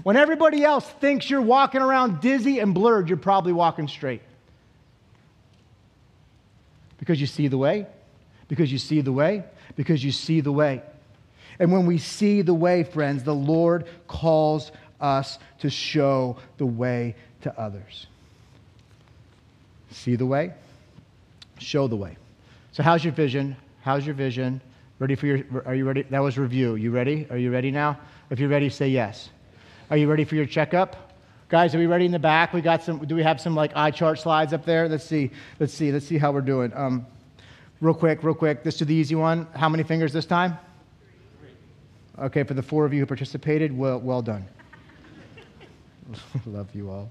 When 0.03 0.17
everybody 0.17 0.65
else 0.65 0.89
thinks 1.01 1.29
you're 1.29 1.43
walking 1.43 1.83
around 1.83 2.21
dizzy 2.21 2.61
and 2.61 2.73
blurred, 2.73 3.09
you're 3.09 3.19
probably 3.19 3.53
walking 3.53 3.89
straight. 3.89 4.23
Because 6.99 7.21
you 7.21 7.27
see 7.27 7.49
the 7.49 7.59
way, 7.59 7.87
because 8.49 8.71
you 8.71 8.79
see 8.79 9.01
the 9.01 9.13
way, 9.13 9.45
because 9.75 10.05
you 10.05 10.13
see 10.13 10.41
the 10.41 10.53
way. 10.53 10.83
And 11.61 11.70
when 11.70 11.85
we 11.85 11.99
see 11.99 12.40
the 12.40 12.55
way, 12.55 12.83
friends, 12.83 13.23
the 13.23 13.35
Lord 13.35 13.87
calls 14.09 14.73
us 14.99 15.38
to 15.61 15.68
show 15.70 16.38
the 16.57 16.66
way 16.66 17.14
to 17.42 17.61
others. 17.61 18.07
See 19.90 20.16
the 20.16 20.27
way, 20.27 20.55
show 21.59 21.87
the 21.87 21.96
way. 21.96 22.16
So, 22.73 22.83
how's 22.83 23.05
your 23.05 23.12
vision? 23.12 23.57
How's 23.83 24.07
your 24.07 24.14
vision? 24.14 24.62
Ready 24.99 25.14
for 25.14 25.27
your, 25.27 25.44
are 25.66 25.75
you 25.75 25.85
ready? 25.85 26.03
That 26.03 26.20
was 26.20 26.38
review. 26.38 26.77
You 26.77 26.90
ready? 26.90 27.27
Are 27.31 27.37
you 27.37 27.53
ready 27.53 27.70
now? 27.70 27.99
If 28.31 28.38
you're 28.38 28.49
ready, 28.49 28.70
say 28.70 28.88
yes. 28.88 29.29
Are 29.90 29.96
you 29.96 30.09
ready 30.09 30.25
for 30.25 30.37
your 30.37 30.46
checkup? 30.46 31.12
Guys, 31.49 31.75
are 31.75 31.79
we 31.79 31.87
ready 31.87 32.07
in 32.07 32.12
the 32.12 32.18
back? 32.18 32.53
We 32.55 32.61
got 32.61 32.83
some, 32.85 33.05
do 33.05 33.14
we 33.16 33.23
have 33.23 33.40
some 33.40 33.55
like 33.55 33.73
eye 33.75 33.90
chart 33.90 34.18
slides 34.18 34.53
up 34.53 34.64
there? 34.64 34.88
Let's 34.88 35.05
see. 35.05 35.31
Let's 35.59 35.75
see. 35.75 35.90
Let's 35.90 36.07
see 36.07 36.16
how 36.16 36.31
we're 36.33 36.42
doing. 36.42 36.73
Um, 36.75 37.07
real 37.81 37.94
quick, 37.94 38.23
real 38.23 38.35
quick. 38.35 38.61
Let's 38.64 38.77
do 38.77 38.85
the 38.85 38.94
easy 38.94 39.16
one. 39.16 39.49
How 39.55 39.68
many 39.68 39.83
fingers 39.83 40.12
this 40.12 40.27
time? 40.27 40.57
Okay, 42.20 42.42
for 42.42 42.52
the 42.52 42.62
four 42.62 42.85
of 42.85 42.92
you 42.92 43.00
who 43.00 43.06
participated, 43.06 43.76
well, 43.76 43.98
well 43.98 44.20
done. 44.20 44.46
Love 46.46 46.74
you 46.74 46.90
all. 46.90 47.11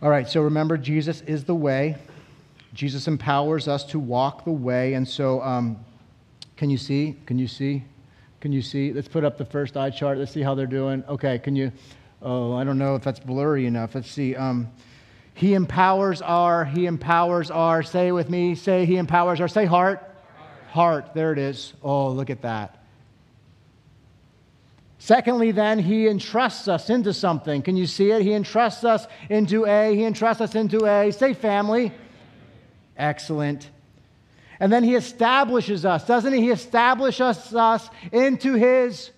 All 0.00 0.08
right, 0.08 0.26
so 0.26 0.40
remember, 0.40 0.78
Jesus 0.78 1.20
is 1.22 1.44
the 1.44 1.54
way. 1.54 1.96
Jesus 2.72 3.06
empowers 3.06 3.68
us 3.68 3.84
to 3.86 3.98
walk 3.98 4.44
the 4.44 4.52
way. 4.52 4.94
And 4.94 5.06
so, 5.06 5.42
um, 5.42 5.84
can 6.56 6.70
you 6.70 6.78
see? 6.78 7.16
Can 7.26 7.38
you 7.38 7.46
see? 7.46 7.84
Can 8.40 8.52
you 8.52 8.62
see? 8.62 8.92
Let's 8.92 9.08
put 9.08 9.22
up 9.22 9.36
the 9.36 9.44
first 9.44 9.76
eye 9.76 9.90
chart. 9.90 10.16
Let's 10.16 10.32
see 10.32 10.42
how 10.42 10.54
they're 10.54 10.66
doing. 10.66 11.04
Okay, 11.08 11.38
can 11.40 11.56
you? 11.56 11.70
Oh, 12.22 12.54
I 12.54 12.64
don't 12.64 12.78
know 12.78 12.94
if 12.94 13.02
that's 13.02 13.20
blurry 13.20 13.66
enough. 13.66 13.94
Let's 13.94 14.10
see. 14.10 14.34
Um, 14.34 14.68
he 15.34 15.54
empowers 15.54 16.22
our, 16.22 16.64
he 16.64 16.86
empowers 16.86 17.50
our, 17.50 17.82
say 17.82 18.12
with 18.12 18.30
me, 18.30 18.54
say 18.54 18.86
he 18.86 18.96
empowers 18.96 19.40
our, 19.40 19.48
say 19.48 19.66
heart. 19.66 20.00
Heart, 20.36 21.04
heart. 21.04 21.14
there 21.14 21.32
it 21.32 21.38
is. 21.38 21.74
Oh, 21.82 22.10
look 22.10 22.30
at 22.30 22.42
that. 22.42 22.77
Secondly, 24.98 25.52
then, 25.52 25.78
he 25.78 26.08
entrusts 26.08 26.66
us 26.66 26.90
into 26.90 27.12
something. 27.12 27.62
Can 27.62 27.76
you 27.76 27.86
see 27.86 28.10
it? 28.10 28.22
He 28.22 28.32
entrusts 28.32 28.84
us 28.84 29.06
into 29.30 29.64
A. 29.64 29.94
He 29.94 30.04
entrusts 30.04 30.40
us 30.40 30.54
into 30.54 30.86
A. 30.86 31.12
Say 31.12 31.34
family. 31.34 31.92
Excellent. 32.96 33.70
And 34.60 34.72
then 34.72 34.82
he 34.82 34.96
establishes 34.96 35.84
us, 35.84 36.04
doesn't 36.04 36.32
he? 36.32 36.40
He 36.40 36.50
establishes 36.50 37.54
us 37.54 37.88
into 38.10 38.54
his 38.54 39.10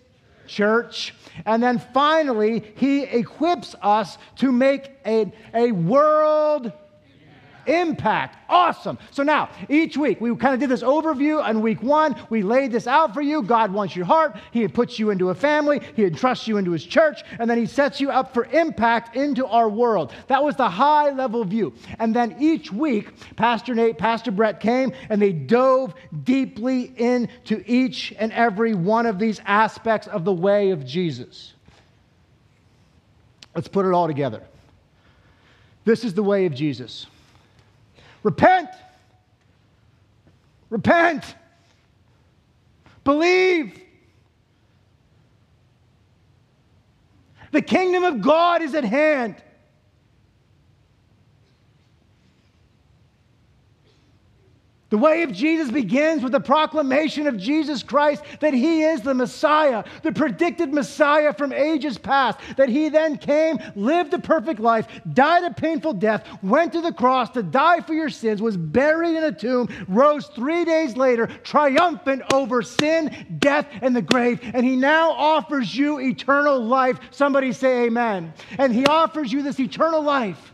church. 0.46 1.14
And 1.46 1.62
then 1.62 1.78
finally, 1.78 2.62
he 2.76 3.04
equips 3.04 3.74
us 3.80 4.18
to 4.36 4.52
make 4.52 4.90
a, 5.06 5.32
a 5.54 5.72
world 5.72 6.72
Impact. 7.66 8.36
Awesome. 8.48 8.98
So 9.10 9.22
now, 9.22 9.48
each 9.68 9.96
week, 9.96 10.20
we 10.20 10.34
kind 10.36 10.54
of 10.54 10.60
did 10.60 10.68
this 10.68 10.82
overview 10.82 11.42
on 11.42 11.60
week 11.60 11.82
one. 11.82 12.16
We 12.30 12.42
laid 12.42 12.72
this 12.72 12.86
out 12.86 13.14
for 13.14 13.20
you. 13.20 13.42
God 13.42 13.72
wants 13.72 13.94
your 13.94 14.06
heart. 14.06 14.36
He 14.52 14.66
puts 14.68 14.98
you 14.98 15.10
into 15.10 15.30
a 15.30 15.34
family. 15.34 15.80
He 15.94 16.04
entrusts 16.04 16.48
you 16.48 16.56
into 16.56 16.72
his 16.72 16.84
church. 16.84 17.22
And 17.38 17.48
then 17.48 17.58
he 17.58 17.66
sets 17.66 18.00
you 18.00 18.10
up 18.10 18.34
for 18.34 18.44
impact 18.46 19.16
into 19.16 19.46
our 19.46 19.68
world. 19.68 20.12
That 20.28 20.42
was 20.42 20.56
the 20.56 20.68
high 20.68 21.10
level 21.10 21.44
view. 21.44 21.72
And 21.98 22.14
then 22.14 22.36
each 22.40 22.72
week, 22.72 23.12
Pastor 23.36 23.74
Nate, 23.74 23.98
Pastor 23.98 24.30
Brett 24.30 24.60
came 24.60 24.92
and 25.08 25.20
they 25.20 25.32
dove 25.32 25.94
deeply 26.24 26.92
into 26.96 27.62
each 27.66 28.12
and 28.18 28.32
every 28.32 28.74
one 28.74 29.06
of 29.06 29.18
these 29.18 29.40
aspects 29.44 30.06
of 30.06 30.24
the 30.24 30.32
way 30.32 30.70
of 30.70 30.84
Jesus. 30.84 31.54
Let's 33.54 33.68
put 33.68 33.86
it 33.86 33.92
all 33.92 34.06
together. 34.06 34.42
This 35.84 36.04
is 36.04 36.14
the 36.14 36.22
way 36.22 36.46
of 36.46 36.54
Jesus. 36.54 37.06
Repent. 38.22 38.68
Repent. 40.68 41.34
Believe. 43.04 43.80
The 47.52 47.62
kingdom 47.62 48.04
of 48.04 48.20
God 48.20 48.62
is 48.62 48.74
at 48.74 48.84
hand. 48.84 49.42
The 54.90 54.98
way 54.98 55.22
of 55.22 55.32
Jesus 55.32 55.70
begins 55.70 56.22
with 56.22 56.32
the 56.32 56.40
proclamation 56.40 57.28
of 57.28 57.36
Jesus 57.36 57.82
Christ 57.82 58.24
that 58.40 58.52
he 58.52 58.82
is 58.82 59.00
the 59.00 59.14
Messiah, 59.14 59.84
the 60.02 60.10
predicted 60.10 60.74
Messiah 60.74 61.32
from 61.32 61.52
ages 61.52 61.96
past, 61.96 62.40
that 62.56 62.68
he 62.68 62.88
then 62.88 63.16
came, 63.16 63.58
lived 63.76 64.12
a 64.14 64.18
perfect 64.18 64.58
life, 64.58 64.88
died 65.12 65.44
a 65.44 65.54
painful 65.54 65.94
death, 65.94 66.26
went 66.42 66.72
to 66.72 66.80
the 66.80 66.92
cross 66.92 67.30
to 67.30 67.42
die 67.42 67.80
for 67.80 67.94
your 67.94 68.10
sins, 68.10 68.42
was 68.42 68.56
buried 68.56 69.16
in 69.16 69.24
a 69.24 69.32
tomb, 69.32 69.68
rose 69.88 70.26
three 70.26 70.64
days 70.64 70.96
later, 70.96 71.28
triumphant 71.44 72.22
over 72.32 72.60
sin, 72.60 73.36
death, 73.38 73.68
and 73.82 73.94
the 73.94 74.02
grave. 74.02 74.40
And 74.42 74.66
he 74.66 74.74
now 74.74 75.12
offers 75.12 75.74
you 75.74 76.00
eternal 76.00 76.60
life. 76.60 76.98
Somebody 77.12 77.52
say 77.52 77.84
amen. 77.86 78.34
And 78.58 78.74
he 78.74 78.84
offers 78.86 79.32
you 79.32 79.42
this 79.42 79.60
eternal 79.60 80.02
life 80.02 80.52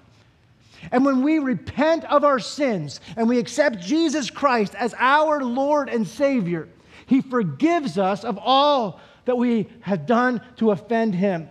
and 0.93 1.05
when 1.05 1.23
we 1.23 1.39
repent 1.39 2.05
of 2.05 2.25
our 2.25 2.39
sins 2.39 3.01
and 3.17 3.29
we 3.29 3.39
accept 3.39 3.81
Jesus 3.81 4.31
Christ 4.31 4.75
as 4.75 4.95
our 4.99 5.43
Lord 5.43 5.89
and 5.89 6.07
Savior, 6.07 6.69
He 7.07 7.21
forgives 7.21 7.99
us 7.99 8.25
of 8.25 8.39
all 8.39 9.01
that 9.25 9.37
we 9.37 9.69
have 9.81 10.07
done 10.07 10.41
to 10.57 10.71
offend 10.71 11.15
Him. 11.15 11.49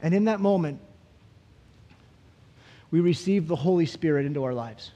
And 0.00 0.14
in 0.14 0.24
that 0.24 0.40
moment, 0.40 0.80
we 2.90 3.00
receive 3.00 3.48
the 3.48 3.56
Holy 3.56 3.86
Spirit 3.86 4.26
into 4.26 4.44
our 4.44 4.52
lives. 4.52 4.90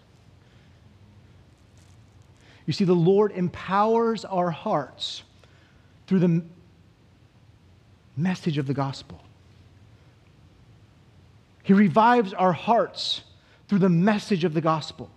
You 2.67 2.73
see, 2.73 2.85
the 2.85 2.95
Lord 2.95 3.31
empowers 3.33 4.25
our 4.25 4.51
hearts 4.51 5.23
through 6.07 6.19
the 6.19 6.43
message 8.17 8.59
of 8.59 8.67
the 8.67 8.75
gospel. 8.75 9.21
He 11.67 11.73
revives 11.73 12.33
our 12.33 12.53
hearts 12.53 13.23
through 13.67 13.81
the 13.81 13.89
message 13.89 14.45
of 14.45 14.55
the 14.55 14.61
gospel. 14.61 15.11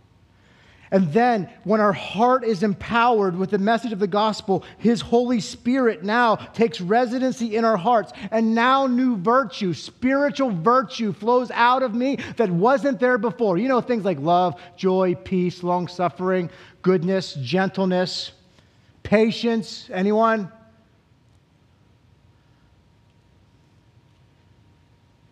And 0.90 1.14
then, 1.14 1.48
when 1.64 1.80
our 1.80 1.94
heart 1.94 2.44
is 2.44 2.64
empowered 2.64 3.38
with 3.38 3.52
the 3.52 3.60
message 3.60 3.92
of 3.92 4.00
the 4.00 4.08
gospel, 4.08 4.64
His 4.80 5.00
Holy 5.00 5.42
Spirit 5.42 6.04
now 6.04 6.38
takes 6.38 6.82
residency 6.82 7.56
in 7.56 7.66
our 7.66 7.78
hearts. 7.78 8.14
And 8.32 8.56
now, 8.56 8.88
new 8.88 9.16
virtue, 9.16 9.76
spiritual 9.76 10.50
virtue, 10.50 11.14
flows 11.14 11.52
out 11.52 11.84
of 11.84 11.94
me 11.94 12.18
that 12.38 12.50
wasn't 12.50 13.00
there 13.00 13.20
before. 13.20 13.60
You 13.60 13.68
know, 13.68 13.80
things 13.80 14.04
like 14.04 14.18
love, 14.18 14.60
joy, 14.76 15.14
peace, 15.14 15.62
long 15.62 15.88
suffering, 15.88 16.50
goodness, 16.82 17.36
gentleness, 17.36 18.32
patience. 19.04 19.88
Anyone? 19.94 20.52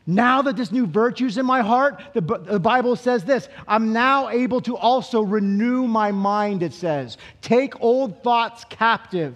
Now 0.10 0.42
that 0.44 0.56
this 0.56 0.72
new 0.72 0.88
virtue 0.88 1.26
is 1.26 1.38
in 1.38 1.46
my 1.46 1.62
heart, 1.62 2.02
the, 2.14 2.22
the, 2.22 2.60
Bible 2.62 2.96
says 2.96 3.26
this 3.26 3.50
I'm 3.68 3.92
now 3.92 4.30
able 4.30 4.62
to 4.62 4.78
also 4.78 5.22
renew 5.22 5.86
my 5.86 6.14
mind, 6.14 6.64
it 6.64 6.74
says. 6.74 7.18
Take 7.42 7.82
old 7.82 8.24
thoughts 8.24 8.64
captive. 8.70 9.36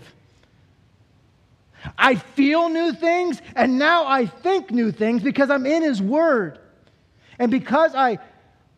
I 1.98 2.16
feel 2.16 2.70
new 2.70 2.94
things, 2.94 3.42
and 3.56 3.78
now 3.78 4.08
I 4.08 4.28
think 4.28 4.72
new 4.72 4.92
things 4.94 5.22
because 5.22 5.50
I'm 5.50 5.66
in 5.66 5.84
His 5.84 6.02
Word. 6.02 6.58
And 7.38 7.52
because 7.52 7.94
I 7.94 8.20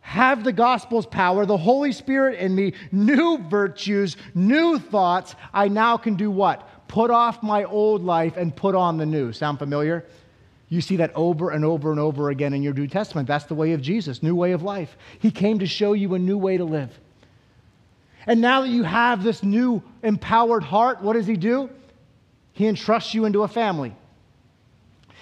have 0.00 0.42
the 0.42 0.52
gospel's 0.52 1.06
power, 1.06 1.46
the 1.46 1.56
Holy 1.56 1.92
Spirit 1.92 2.40
in 2.40 2.54
me, 2.54 2.72
new 2.90 3.38
virtues, 3.38 4.16
new 4.34 4.78
thoughts, 4.78 5.36
I 5.52 5.68
now 5.68 5.96
can 5.96 6.16
do 6.16 6.30
what? 6.30 6.88
Put 6.88 7.10
off 7.10 7.42
my 7.42 7.64
old 7.64 8.02
life 8.02 8.36
and 8.36 8.54
put 8.54 8.74
on 8.74 8.96
the 8.96 9.06
new. 9.06 9.32
Sound 9.32 9.58
familiar? 9.58 10.04
You 10.74 10.80
see 10.80 10.96
that 10.96 11.12
over 11.14 11.50
and 11.50 11.64
over 11.64 11.92
and 11.92 12.00
over 12.00 12.30
again 12.30 12.52
in 12.52 12.64
your 12.64 12.74
New 12.74 12.88
Testament. 12.88 13.28
That's 13.28 13.44
the 13.44 13.54
way 13.54 13.74
of 13.74 13.80
Jesus, 13.80 14.24
new 14.24 14.34
way 14.34 14.50
of 14.50 14.64
life. 14.64 14.96
He 15.20 15.30
came 15.30 15.60
to 15.60 15.66
show 15.66 15.92
you 15.92 16.14
a 16.14 16.18
new 16.18 16.36
way 16.36 16.56
to 16.56 16.64
live. 16.64 16.90
And 18.26 18.40
now 18.40 18.62
that 18.62 18.70
you 18.70 18.82
have 18.82 19.22
this 19.22 19.44
new 19.44 19.84
empowered 20.02 20.64
heart, 20.64 21.00
what 21.00 21.12
does 21.12 21.28
He 21.28 21.36
do? 21.36 21.70
He 22.54 22.66
entrusts 22.66 23.14
you 23.14 23.24
into 23.24 23.44
a 23.44 23.48
family. 23.48 23.94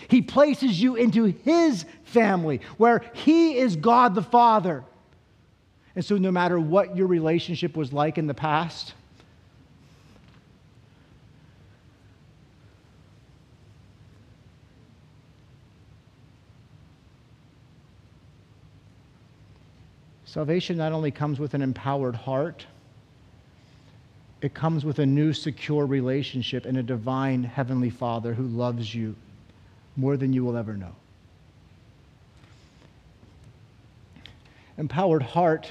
He 0.08 0.22
places 0.22 0.80
you 0.80 0.96
into 0.96 1.24
His 1.24 1.84
family 2.04 2.62
where 2.78 3.02
He 3.12 3.58
is 3.58 3.76
God 3.76 4.14
the 4.14 4.22
Father. 4.22 4.84
And 5.94 6.02
so, 6.02 6.16
no 6.16 6.30
matter 6.30 6.58
what 6.58 6.96
your 6.96 7.08
relationship 7.08 7.76
was 7.76 7.92
like 7.92 8.16
in 8.16 8.26
the 8.26 8.32
past, 8.32 8.94
Salvation 20.32 20.78
not 20.78 20.92
only 20.92 21.10
comes 21.10 21.38
with 21.38 21.52
an 21.52 21.60
empowered 21.60 22.14
heart, 22.14 22.64
it 24.40 24.54
comes 24.54 24.82
with 24.82 24.98
a 24.98 25.04
new 25.04 25.34
secure 25.34 25.84
relationship 25.84 26.64
and 26.64 26.78
a 26.78 26.82
divine 26.82 27.44
heavenly 27.44 27.90
Father 27.90 28.32
who 28.32 28.44
loves 28.44 28.94
you 28.94 29.14
more 29.94 30.16
than 30.16 30.32
you 30.32 30.42
will 30.42 30.56
ever 30.56 30.72
know. 30.72 30.94
Empowered 34.78 35.22
heart, 35.22 35.70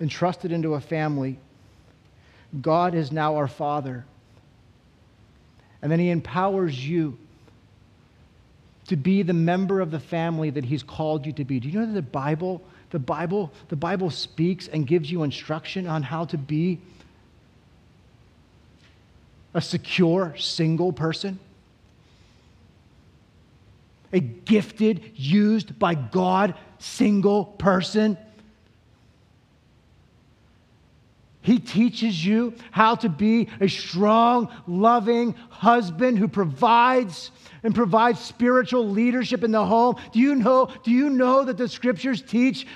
entrusted 0.00 0.50
into 0.50 0.74
a 0.74 0.80
family. 0.80 1.38
God 2.60 2.96
is 2.96 3.12
now 3.12 3.36
our 3.36 3.46
Father. 3.46 4.04
And 5.82 5.92
then 5.92 6.00
He 6.00 6.10
empowers 6.10 6.84
you 6.84 7.16
to 8.88 8.96
be 8.96 9.22
the 9.22 9.32
member 9.32 9.80
of 9.80 9.92
the 9.92 10.00
family 10.00 10.50
that 10.50 10.64
He's 10.64 10.82
called 10.82 11.24
you 11.26 11.32
to 11.34 11.44
be. 11.44 11.60
Do 11.60 11.68
you 11.68 11.78
know 11.78 11.86
that 11.86 11.92
the 11.92 12.02
Bible 12.02 12.60
the 12.92 12.98
Bible, 12.98 13.50
the 13.68 13.76
Bible 13.76 14.10
speaks 14.10 14.68
and 14.68 14.86
gives 14.86 15.10
you 15.10 15.22
instruction 15.22 15.86
on 15.86 16.02
how 16.02 16.26
to 16.26 16.36
be 16.38 16.78
a 19.54 19.60
secure 19.62 20.34
single 20.36 20.92
person. 20.92 21.40
A 24.12 24.20
gifted, 24.20 25.12
used 25.14 25.78
by 25.78 25.94
God 25.94 26.54
single 26.78 27.46
person. 27.46 28.18
He 31.42 31.58
teaches 31.58 32.24
you 32.24 32.54
how 32.70 32.94
to 32.96 33.08
be 33.08 33.48
a 33.60 33.68
strong, 33.68 34.48
loving 34.66 35.34
husband 35.50 36.18
who 36.18 36.28
provides 36.28 37.30
and 37.64 37.74
provides 37.74 38.20
spiritual 38.20 38.88
leadership 38.88 39.44
in 39.44 39.52
the 39.52 39.64
home. 39.64 39.96
Do 40.12 40.18
you 40.18 40.34
know, 40.34 40.70
do 40.82 40.90
you 40.90 41.10
know 41.10 41.44
that 41.44 41.58
the 41.58 41.68
scriptures 41.68 42.22
teach 42.22 42.66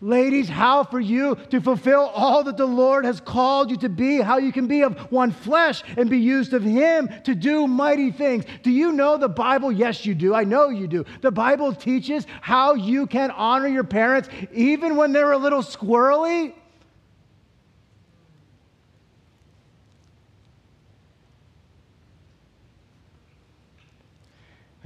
Ladies, 0.00 0.48
how 0.48 0.84
for 0.84 1.00
you 1.00 1.34
to 1.50 1.60
fulfill 1.60 2.02
all 2.14 2.44
that 2.44 2.56
the 2.56 2.66
Lord 2.66 3.04
has 3.04 3.20
called 3.20 3.68
you 3.68 3.76
to 3.78 3.88
be, 3.88 4.20
how 4.20 4.38
you 4.38 4.52
can 4.52 4.68
be 4.68 4.82
of 4.82 4.96
one 5.10 5.32
flesh 5.32 5.82
and 5.96 6.08
be 6.08 6.18
used 6.18 6.54
of 6.54 6.62
Him 6.62 7.08
to 7.24 7.34
do 7.34 7.66
mighty 7.66 8.12
things. 8.12 8.44
Do 8.62 8.70
you 8.70 8.92
know 8.92 9.16
the 9.16 9.28
Bible? 9.28 9.72
Yes, 9.72 10.06
you 10.06 10.14
do. 10.14 10.34
I 10.34 10.44
know 10.44 10.68
you 10.68 10.86
do. 10.86 11.04
The 11.20 11.32
Bible 11.32 11.74
teaches 11.74 12.28
how 12.40 12.74
you 12.74 13.08
can 13.08 13.32
honor 13.32 13.66
your 13.66 13.82
parents 13.82 14.28
even 14.52 14.94
when 14.94 15.12
they're 15.12 15.32
a 15.32 15.38
little 15.38 15.62
squirrely. 15.62 16.54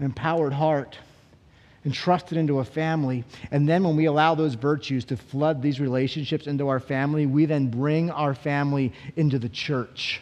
An 0.03 0.07
empowered 0.07 0.53
heart 0.53 0.99
entrusted 1.85 2.37
into 2.37 2.59
a 2.59 2.65
family. 2.65 3.23
And 3.53 3.69
then 3.69 3.85
when 3.85 3.95
we 3.95 4.07
allow 4.07 4.35
those 4.35 4.55
virtues 4.55 5.05
to 5.05 5.17
flood 5.17 5.63
these 5.63 5.79
relationships 5.79 6.49
into 6.49 6.67
our 6.67 6.81
family, 6.81 7.27
we 7.27 7.47
then 7.47 7.69
bring 7.69 8.11
our 8.11 8.35
family 8.35 8.93
into 9.15 9.39
the 9.39 9.49
church. 9.49 10.21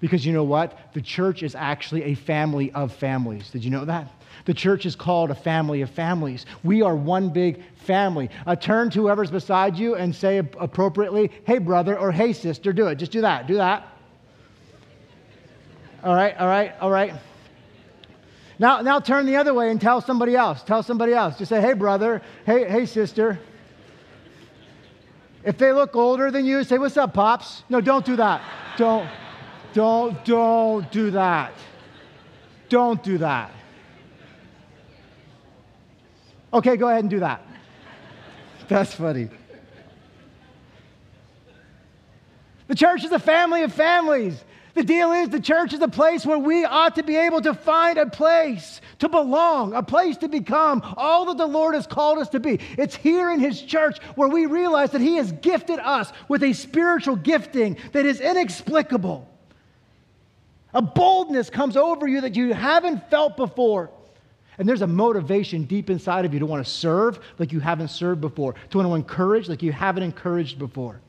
Because 0.00 0.26
you 0.26 0.34
know 0.34 0.44
what? 0.44 0.92
The 0.92 1.00
church 1.00 1.42
is 1.42 1.54
actually 1.54 2.02
a 2.02 2.14
family 2.14 2.70
of 2.72 2.92
families. 2.92 3.48
Did 3.48 3.64
you 3.64 3.70
know 3.70 3.86
that? 3.86 4.06
The 4.44 4.52
church 4.52 4.84
is 4.84 4.94
called 4.94 5.30
a 5.30 5.34
family 5.34 5.80
of 5.80 5.88
families. 5.88 6.44
We 6.62 6.82
are 6.82 6.94
one 6.94 7.30
big 7.30 7.62
family. 7.86 8.28
Uh, 8.46 8.54
turn 8.54 8.90
to 8.90 9.00
whoever's 9.00 9.30
beside 9.30 9.78
you 9.78 9.94
and 9.94 10.14
say 10.14 10.36
appropriately, 10.36 11.32
hey, 11.46 11.56
brother, 11.56 11.98
or 11.98 12.12
hey, 12.12 12.34
sister. 12.34 12.70
Do 12.70 12.88
it. 12.88 12.96
Just 12.96 13.12
do 13.12 13.22
that. 13.22 13.46
Do 13.46 13.54
that. 13.54 13.96
All 16.04 16.14
right, 16.14 16.36
all 16.38 16.48
right, 16.48 16.74
all 16.82 16.90
right. 16.90 17.14
Now, 18.58 18.80
now 18.80 19.00
turn 19.00 19.26
the 19.26 19.36
other 19.36 19.52
way 19.52 19.70
and 19.70 19.80
tell 19.80 20.00
somebody 20.00 20.34
else. 20.34 20.62
Tell 20.62 20.82
somebody 20.82 21.12
else. 21.12 21.36
Just 21.38 21.50
say, 21.50 21.60
hey, 21.60 21.74
brother. 21.74 22.22
Hey, 22.46 22.68
hey, 22.68 22.86
sister. 22.86 23.38
If 25.44 25.58
they 25.58 25.72
look 25.72 25.94
older 25.94 26.30
than 26.30 26.46
you, 26.46 26.64
say, 26.64 26.78
what's 26.78 26.96
up, 26.96 27.14
pops? 27.14 27.62
No, 27.68 27.80
don't 27.80 28.04
do 28.04 28.16
that. 28.16 28.42
Don't, 28.76 29.08
don't, 29.74 30.24
don't 30.24 30.90
do 30.90 31.10
that. 31.12 31.52
Don't 32.68 33.02
do 33.02 33.18
that. 33.18 33.52
Okay, 36.52 36.76
go 36.76 36.88
ahead 36.88 37.00
and 37.00 37.10
do 37.10 37.20
that. 37.20 37.42
That's 38.68 38.94
funny. 38.94 39.28
The 42.68 42.74
church 42.74 43.04
is 43.04 43.12
a 43.12 43.18
family 43.18 43.62
of 43.62 43.72
families. 43.72 44.42
The 44.76 44.84
deal 44.84 45.12
is 45.12 45.30
the 45.30 45.40
church 45.40 45.72
is 45.72 45.80
a 45.80 45.88
place 45.88 46.26
where 46.26 46.38
we 46.38 46.66
ought 46.66 46.96
to 46.96 47.02
be 47.02 47.16
able 47.16 47.40
to 47.40 47.54
find 47.54 47.96
a 47.96 48.04
place 48.04 48.82
to 48.98 49.08
belong, 49.08 49.72
a 49.72 49.82
place 49.82 50.18
to 50.18 50.28
become 50.28 50.82
all 50.98 51.24
that 51.24 51.38
the 51.38 51.46
Lord 51.46 51.74
has 51.74 51.86
called 51.86 52.18
us 52.18 52.28
to 52.28 52.40
be. 52.40 52.60
It's 52.76 52.94
here 52.94 53.30
in 53.30 53.40
His 53.40 53.62
church 53.62 53.96
where 54.16 54.28
we 54.28 54.44
realize 54.44 54.90
that 54.90 55.00
He 55.00 55.16
has 55.16 55.32
gifted 55.32 55.78
us 55.78 56.12
with 56.28 56.42
a 56.42 56.52
spiritual 56.52 57.16
gifting 57.16 57.78
that 57.92 58.04
is 58.04 58.20
inexplicable. 58.20 59.26
A 60.74 60.82
boldness 60.82 61.48
comes 61.48 61.78
over 61.78 62.06
you 62.06 62.20
that 62.20 62.36
you 62.36 62.52
haven't 62.52 63.08
felt 63.08 63.38
before. 63.38 63.90
And 64.58 64.68
there's 64.68 64.82
a 64.82 64.86
motivation 64.86 65.64
deep 65.64 65.88
inside 65.88 66.26
of 66.26 66.34
you 66.34 66.40
to 66.40 66.46
want 66.46 66.62
to 66.62 66.70
serve 66.70 67.18
like 67.38 67.50
you 67.50 67.60
haven't 67.60 67.88
served 67.88 68.20
before, 68.20 68.54
to 68.68 68.76
want 68.76 68.90
to 68.90 68.94
encourage 68.94 69.48
like 69.48 69.62
you 69.62 69.72
haven't 69.72 70.02
encouraged 70.02 70.58
before 70.58 71.00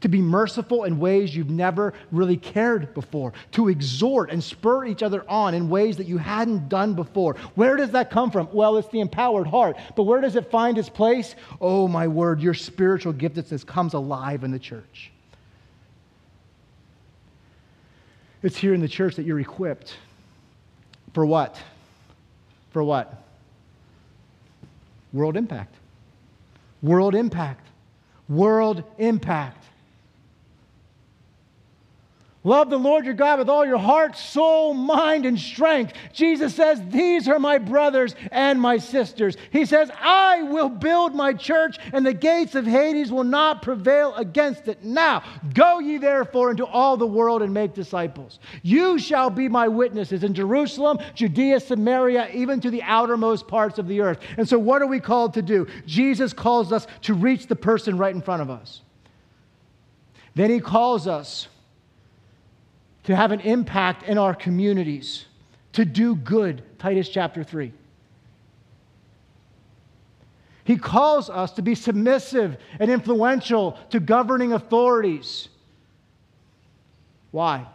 to 0.00 0.08
be 0.08 0.20
merciful 0.20 0.84
in 0.84 0.98
ways 0.98 1.34
you've 1.34 1.50
never 1.50 1.92
really 2.12 2.36
cared 2.36 2.94
before, 2.94 3.32
to 3.52 3.68
exhort 3.68 4.30
and 4.30 4.42
spur 4.42 4.84
each 4.84 5.02
other 5.02 5.28
on 5.28 5.54
in 5.54 5.68
ways 5.68 5.96
that 5.96 6.06
you 6.06 6.18
hadn't 6.18 6.68
done 6.68 6.94
before. 6.94 7.34
Where 7.54 7.76
does 7.76 7.90
that 7.90 8.10
come 8.10 8.30
from? 8.30 8.48
Well, 8.52 8.76
it's 8.76 8.88
the 8.88 9.00
empowered 9.00 9.46
heart. 9.46 9.76
But 9.96 10.04
where 10.04 10.20
does 10.20 10.36
it 10.36 10.50
find 10.50 10.78
its 10.78 10.88
place? 10.88 11.34
Oh, 11.60 11.88
my 11.88 12.06
word, 12.06 12.40
your 12.40 12.54
spiritual 12.54 13.12
giftedness 13.12 13.66
comes 13.66 13.94
alive 13.94 14.44
in 14.44 14.50
the 14.50 14.58
church. 14.58 15.10
It's 18.42 18.56
here 18.56 18.74
in 18.74 18.80
the 18.80 18.88
church 18.88 19.16
that 19.16 19.26
you're 19.26 19.40
equipped. 19.40 19.96
For 21.12 21.26
what? 21.26 21.60
For 22.70 22.84
what? 22.84 23.24
World 25.12 25.36
impact. 25.36 25.74
World 26.82 27.16
impact. 27.16 27.66
World 28.28 28.84
impact. 28.98 29.57
Love 32.48 32.70
the 32.70 32.78
Lord 32.78 33.04
your 33.04 33.12
God 33.12 33.40
with 33.40 33.50
all 33.50 33.66
your 33.66 33.76
heart, 33.76 34.16
soul, 34.16 34.72
mind, 34.72 35.26
and 35.26 35.38
strength. 35.38 35.92
Jesus 36.14 36.54
says, 36.54 36.80
These 36.88 37.28
are 37.28 37.38
my 37.38 37.58
brothers 37.58 38.14
and 38.32 38.58
my 38.58 38.78
sisters. 38.78 39.36
He 39.50 39.66
says, 39.66 39.90
I 40.00 40.44
will 40.44 40.70
build 40.70 41.14
my 41.14 41.34
church, 41.34 41.76
and 41.92 42.06
the 42.06 42.14
gates 42.14 42.54
of 42.54 42.64
Hades 42.64 43.12
will 43.12 43.22
not 43.22 43.60
prevail 43.60 44.14
against 44.14 44.66
it. 44.66 44.82
Now, 44.82 45.24
go 45.52 45.78
ye 45.78 45.98
therefore 45.98 46.50
into 46.50 46.64
all 46.64 46.96
the 46.96 47.06
world 47.06 47.42
and 47.42 47.52
make 47.52 47.74
disciples. 47.74 48.38
You 48.62 48.98
shall 48.98 49.28
be 49.28 49.50
my 49.50 49.68
witnesses 49.68 50.24
in 50.24 50.32
Jerusalem, 50.32 51.00
Judea, 51.14 51.60
Samaria, 51.60 52.30
even 52.32 52.62
to 52.62 52.70
the 52.70 52.82
outermost 52.82 53.46
parts 53.46 53.78
of 53.78 53.88
the 53.88 54.00
earth. 54.00 54.20
And 54.38 54.48
so, 54.48 54.58
what 54.58 54.80
are 54.80 54.86
we 54.86 55.00
called 55.00 55.34
to 55.34 55.42
do? 55.42 55.66
Jesus 55.84 56.32
calls 56.32 56.72
us 56.72 56.86
to 57.02 57.12
reach 57.12 57.46
the 57.46 57.56
person 57.56 57.98
right 57.98 58.14
in 58.14 58.22
front 58.22 58.40
of 58.40 58.48
us. 58.48 58.80
Then 60.34 60.48
he 60.48 60.60
calls 60.60 61.06
us 61.06 61.48
to 63.08 63.16
have 63.16 63.32
an 63.32 63.40
impact 63.40 64.02
in 64.02 64.18
our 64.18 64.34
communities, 64.34 65.24
to 65.72 65.86
do 65.86 66.14
good. 66.14 66.62
Titus 66.78 67.08
chapter 67.08 67.42
3. 67.42 67.72
He 70.64 70.76
calls 70.76 71.30
us 71.30 71.52
to 71.52 71.62
be 71.62 71.74
submissive 71.74 72.58
and 72.78 72.90
influential 72.90 73.78
to 73.88 73.98
governing 73.98 74.52
authorities. 74.52 75.48
Why? 77.30 77.66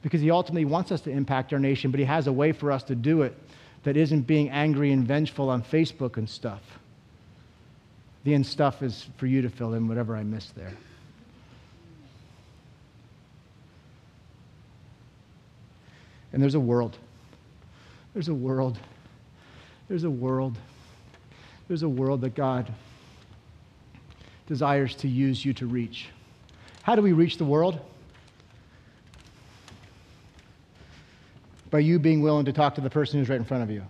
Because 0.00 0.20
he 0.20 0.30
ultimately 0.30 0.64
wants 0.64 0.92
us 0.92 1.00
to 1.00 1.10
impact 1.10 1.52
our 1.52 1.58
nation, 1.58 1.90
but 1.90 1.98
he 1.98 2.06
has 2.06 2.28
a 2.28 2.32
way 2.32 2.52
for 2.52 2.70
us 2.70 2.84
to 2.84 2.94
do 2.94 3.22
it 3.22 3.36
that 3.82 3.96
isn't 3.96 4.28
being 4.28 4.48
angry 4.50 4.92
and 4.92 5.04
vengeful 5.04 5.50
on 5.50 5.64
Facebook 5.64 6.18
and 6.18 6.30
stuff. 6.30 6.62
The 8.22 8.32
end 8.32 8.46
stuff 8.46 8.80
is 8.80 9.08
for 9.16 9.26
you 9.26 9.42
to 9.42 9.48
fill 9.48 9.74
in 9.74 9.88
whatever 9.88 10.14
I 10.14 10.22
missed 10.22 10.54
there. 10.54 10.70
And 16.32 16.42
there's 16.42 16.54
a 16.54 16.60
world. 16.60 16.96
There's 18.14 18.28
a 18.28 18.34
world. 18.34 18.78
There's 19.88 20.04
a 20.04 20.10
world. 20.10 20.56
There's 21.68 21.82
a 21.82 21.88
world 21.88 22.22
that 22.22 22.34
God 22.34 22.72
desires 24.46 24.94
to 24.96 25.08
use 25.08 25.44
you 25.44 25.52
to 25.54 25.66
reach. 25.66 26.08
How 26.82 26.94
do 26.94 27.02
we 27.02 27.12
reach 27.12 27.38
the 27.38 27.44
world? 27.44 27.80
By 31.70 31.78
you 31.78 31.98
being 31.98 32.22
willing 32.22 32.44
to 32.46 32.52
talk 32.52 32.74
to 32.74 32.80
the 32.80 32.90
person 32.90 33.18
who's 33.18 33.28
right 33.28 33.38
in 33.38 33.44
front 33.44 33.62
of 33.62 33.70
you. 33.70 33.82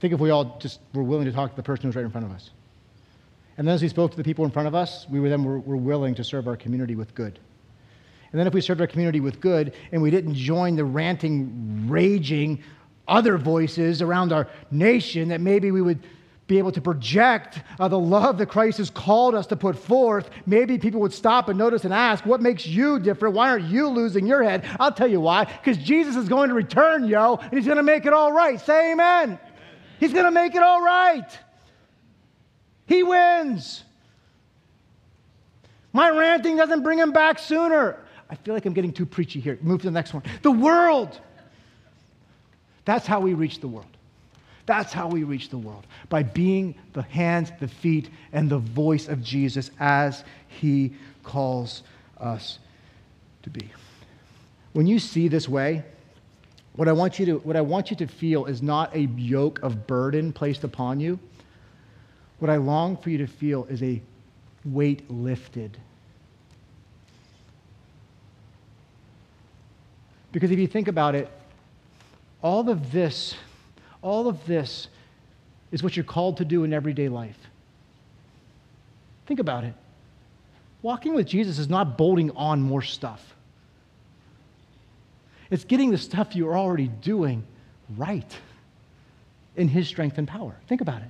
Think 0.00 0.14
if 0.14 0.20
we 0.20 0.30
all 0.30 0.58
just 0.58 0.80
were 0.94 1.02
willing 1.02 1.26
to 1.26 1.32
talk 1.32 1.50
to 1.50 1.56
the 1.56 1.62
person 1.62 1.84
who's 1.84 1.96
right 1.96 2.04
in 2.04 2.10
front 2.10 2.26
of 2.26 2.32
us. 2.32 2.50
And 3.58 3.66
then 3.66 3.74
as 3.74 3.82
we 3.82 3.88
spoke 3.88 4.10
to 4.10 4.16
the 4.16 4.24
people 4.24 4.44
in 4.44 4.50
front 4.50 4.68
of 4.68 4.74
us, 4.74 5.06
we 5.08 5.20
were 5.20 5.28
then 5.28 5.42
were, 5.42 5.58
were 5.58 5.76
willing 5.76 6.14
to 6.16 6.24
serve 6.24 6.46
our 6.46 6.56
community 6.56 6.94
with 6.94 7.14
good. 7.14 7.38
And 8.36 8.40
then 8.42 8.46
if 8.48 8.52
we 8.52 8.60
served 8.60 8.82
our 8.82 8.86
community 8.86 9.20
with 9.20 9.40
good 9.40 9.72
and 9.92 10.02
we 10.02 10.10
didn't 10.10 10.34
join 10.34 10.76
the 10.76 10.84
ranting, 10.84 11.88
raging 11.88 12.62
other 13.08 13.38
voices 13.38 14.02
around 14.02 14.30
our 14.30 14.46
nation, 14.70 15.28
that 15.28 15.40
maybe 15.40 15.70
we 15.70 15.80
would 15.80 16.06
be 16.46 16.58
able 16.58 16.70
to 16.72 16.82
project 16.82 17.62
uh, 17.80 17.88
the 17.88 17.98
love 17.98 18.36
that 18.36 18.50
Christ 18.50 18.76
has 18.76 18.90
called 18.90 19.34
us 19.34 19.46
to 19.46 19.56
put 19.56 19.74
forth, 19.74 20.28
maybe 20.44 20.76
people 20.76 21.00
would 21.00 21.14
stop 21.14 21.48
and 21.48 21.58
notice 21.58 21.86
and 21.86 21.94
ask, 21.94 22.26
What 22.26 22.42
makes 22.42 22.66
you 22.66 22.98
different? 22.98 23.34
Why 23.34 23.48
aren't 23.48 23.64
you 23.64 23.88
losing 23.88 24.26
your 24.26 24.42
head? 24.42 24.68
I'll 24.78 24.92
tell 24.92 25.08
you 25.10 25.22
why. 25.22 25.44
Because 25.46 25.78
Jesus 25.78 26.14
is 26.14 26.28
going 26.28 26.50
to 26.50 26.54
return, 26.54 27.08
yo, 27.08 27.36
and 27.36 27.54
he's 27.54 27.64
going 27.64 27.78
to 27.78 27.82
make 27.82 28.04
it 28.04 28.12
all 28.12 28.32
right. 28.34 28.60
Say 28.60 28.92
amen. 28.92 29.28
amen. 29.30 29.38
He's 29.98 30.12
going 30.12 30.26
to 30.26 30.30
make 30.30 30.54
it 30.54 30.62
all 30.62 30.82
right. 30.82 31.38
He 32.86 33.02
wins. 33.02 33.82
My 35.94 36.10
ranting 36.10 36.58
doesn't 36.58 36.82
bring 36.82 36.98
him 36.98 37.12
back 37.12 37.38
sooner. 37.38 38.02
I 38.28 38.34
feel 38.34 38.54
like 38.54 38.66
I'm 38.66 38.72
getting 38.72 38.92
too 38.92 39.06
preachy 39.06 39.40
here. 39.40 39.58
Move 39.62 39.82
to 39.82 39.86
the 39.86 39.92
next 39.92 40.12
one. 40.12 40.22
The 40.42 40.50
world. 40.50 41.20
That's 42.84 43.06
how 43.06 43.20
we 43.20 43.34
reach 43.34 43.60
the 43.60 43.68
world. 43.68 43.86
That's 44.66 44.92
how 44.92 45.08
we 45.08 45.22
reach 45.22 45.48
the 45.48 45.58
world 45.58 45.86
by 46.08 46.24
being 46.24 46.74
the 46.92 47.02
hands, 47.02 47.52
the 47.60 47.68
feet, 47.68 48.10
and 48.32 48.50
the 48.50 48.58
voice 48.58 49.08
of 49.08 49.22
Jesus 49.22 49.70
as 49.78 50.24
he 50.48 50.92
calls 51.22 51.84
us 52.18 52.58
to 53.44 53.50
be. 53.50 53.70
When 54.72 54.86
you 54.86 54.98
see 54.98 55.28
this 55.28 55.48
way, 55.48 55.84
what 56.74 56.88
I 56.88 56.92
want 56.92 57.18
you 57.18 57.26
to, 57.26 57.38
what 57.38 57.56
I 57.56 57.60
want 57.60 57.90
you 57.90 57.96
to 57.96 58.06
feel 58.06 58.46
is 58.46 58.60
not 58.60 58.94
a 58.94 59.02
yoke 59.16 59.62
of 59.62 59.86
burden 59.86 60.32
placed 60.32 60.64
upon 60.64 61.00
you. 61.00 61.18
What 62.40 62.50
I 62.50 62.56
long 62.56 62.96
for 62.96 63.10
you 63.10 63.18
to 63.18 63.26
feel 63.26 63.64
is 63.70 63.82
a 63.82 64.02
weight 64.64 65.08
lifted 65.10 65.78
Because 70.36 70.50
if 70.50 70.58
you 70.58 70.66
think 70.66 70.86
about 70.86 71.14
it, 71.14 71.30
all 72.42 72.68
of 72.68 72.92
this, 72.92 73.34
all 74.02 74.28
of 74.28 74.44
this 74.44 74.88
is 75.72 75.82
what 75.82 75.96
you're 75.96 76.04
called 76.04 76.36
to 76.36 76.44
do 76.44 76.62
in 76.62 76.74
everyday 76.74 77.08
life. 77.08 77.38
Think 79.24 79.40
about 79.40 79.64
it. 79.64 79.72
Walking 80.82 81.14
with 81.14 81.26
Jesus 81.26 81.58
is 81.58 81.70
not 81.70 81.96
bolting 81.96 82.32
on 82.32 82.60
more 82.60 82.82
stuff. 82.82 83.34
It's 85.50 85.64
getting 85.64 85.90
the 85.90 85.96
stuff 85.96 86.36
you're 86.36 86.58
already 86.58 86.88
doing 86.88 87.42
right 87.96 88.36
in 89.56 89.68
His 89.68 89.88
strength 89.88 90.18
and 90.18 90.28
power. 90.28 90.54
Think 90.68 90.82
about 90.82 91.00
it. 91.00 91.08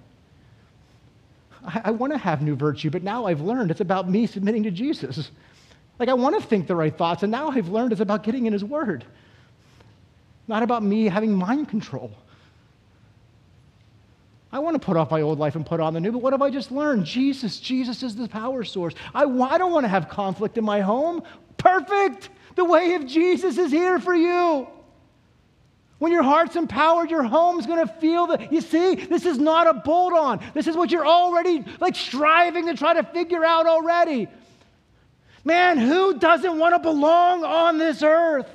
I, 1.67 1.81
I 1.87 1.91
want 1.91 2.13
to 2.13 2.19
have 2.19 2.43
new 2.43 2.55
virtue, 2.55 2.91
but 2.91 3.03
now 3.03 3.27
I've 3.27 3.41
learned 3.41 3.73
it's 3.73 3.81
about 3.81 4.09
me 4.09 4.29
submitting 4.29 4.63
to 4.63 4.71
Jesus. 4.71 5.33
Like, 5.99 6.09
I 6.09 6.15
want 6.15 6.41
to 6.41 6.47
think 6.47 6.67
the 6.67 6.77
right 6.77 6.97
thoughts, 6.97 7.23
and 7.23 7.33
now 7.33 7.51
I've 7.51 7.69
learned 7.69 7.93
it's 7.93 8.01
about 8.01 8.23
getting 8.23 8.47
in 8.47 8.53
His 8.53 8.65
Word, 8.65 9.05
not 10.47 10.63
about 10.63 10.83
me 10.83 11.07
having 11.07 11.33
mind 11.33 11.69
control. 11.69 12.13
I 14.53 14.59
want 14.59 14.75
to 14.75 14.85
put 14.85 14.97
off 14.97 15.11
my 15.11 15.23
old 15.23 15.39
life 15.39 15.57
and 15.57 15.67
put 15.67 15.81
on 15.81 15.93
the 15.93 16.01
new, 16.01 16.13
but 16.13 16.23
what 16.23 16.33
have 16.33 16.43
I 16.43 16.51
just 16.51 16.71
learned? 16.71 17.05
Jesus, 17.05 17.61
Jesus 17.61 18.03
is 18.03 18.15
the 18.15 18.29
power 18.29 18.65
source. 18.65 18.95
I, 19.15 19.25
I 19.25 19.59
don't 19.59 19.73
want 19.73 19.85
to 19.85 19.89
have 19.89 20.09
conflict 20.09 20.57
in 20.57 20.65
my 20.65 20.81
home. 20.81 21.23
Perfect. 21.59 22.31
The 22.55 22.65
way 22.65 22.95
of 22.95 23.07
Jesus 23.07 23.59
is 23.59 23.71
here 23.71 23.99
for 23.99 24.15
you. 24.15 24.67
When 25.99 26.13
your 26.13 26.23
heart's 26.23 26.57
empowered, 26.57 27.11
your 27.11 27.23
home's 27.23 27.67
going 27.67 27.87
to 27.87 27.93
feel 27.95 28.27
the. 28.27 28.49
You 28.51 28.61
see, 28.61 28.95
this 28.95 29.25
is 29.25 29.39
not 29.39 29.67
a 29.67 29.75
bolt 29.75 30.13
on. 30.13 30.41
This 30.53 30.67
is 30.67 30.77
what 30.77 30.91
you're 30.91 31.07
already 31.07 31.65
like 31.81 31.97
striving 31.97 32.67
to 32.67 32.75
try 32.75 32.95
to 32.95 33.03
figure 33.03 33.45
out 33.45 33.67
already. 33.67 34.29
Man, 35.47 35.79
who 35.79 36.19
doesn't 36.19 36.59
want 36.59 36.75
to 36.75 36.81
belong 36.81 37.45
on 37.45 37.79
this 37.79 38.03
earth? 38.03 38.49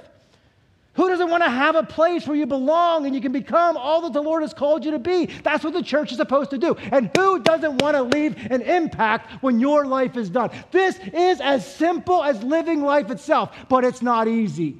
Who 0.95 1.07
doesn't 1.07 1.29
want 1.29 1.41
to 1.41 1.49
have 1.49 1.77
a 1.77 1.83
place 1.83 2.27
where 2.27 2.35
you 2.35 2.45
belong 2.45 3.05
and 3.05 3.15
you 3.15 3.21
can 3.21 3.31
become 3.31 3.77
all 3.77 4.01
that 4.01 4.11
the 4.11 4.21
Lord 4.21 4.41
has 4.41 4.53
called 4.53 4.83
you 4.83 4.91
to 4.91 4.99
be? 4.99 5.27
That's 5.41 5.63
what 5.63 5.71
the 5.71 5.83
church 5.83 6.11
is 6.11 6.17
supposed 6.17 6.49
to 6.49 6.57
do. 6.57 6.75
And 6.91 7.09
who 7.15 7.39
doesn't 7.39 7.81
want 7.81 7.95
to 7.95 8.03
leave 8.03 8.35
an 8.51 8.61
impact 8.61 9.41
when 9.41 9.61
your 9.61 9.85
life 9.85 10.17
is 10.17 10.29
done? 10.29 10.49
This 10.71 10.99
is 11.13 11.39
as 11.39 11.65
simple 11.75 12.21
as 12.21 12.43
living 12.43 12.81
life 12.81 13.09
itself, 13.09 13.55
but 13.69 13.85
it's 13.85 14.01
not 14.01 14.27
easy. 14.27 14.75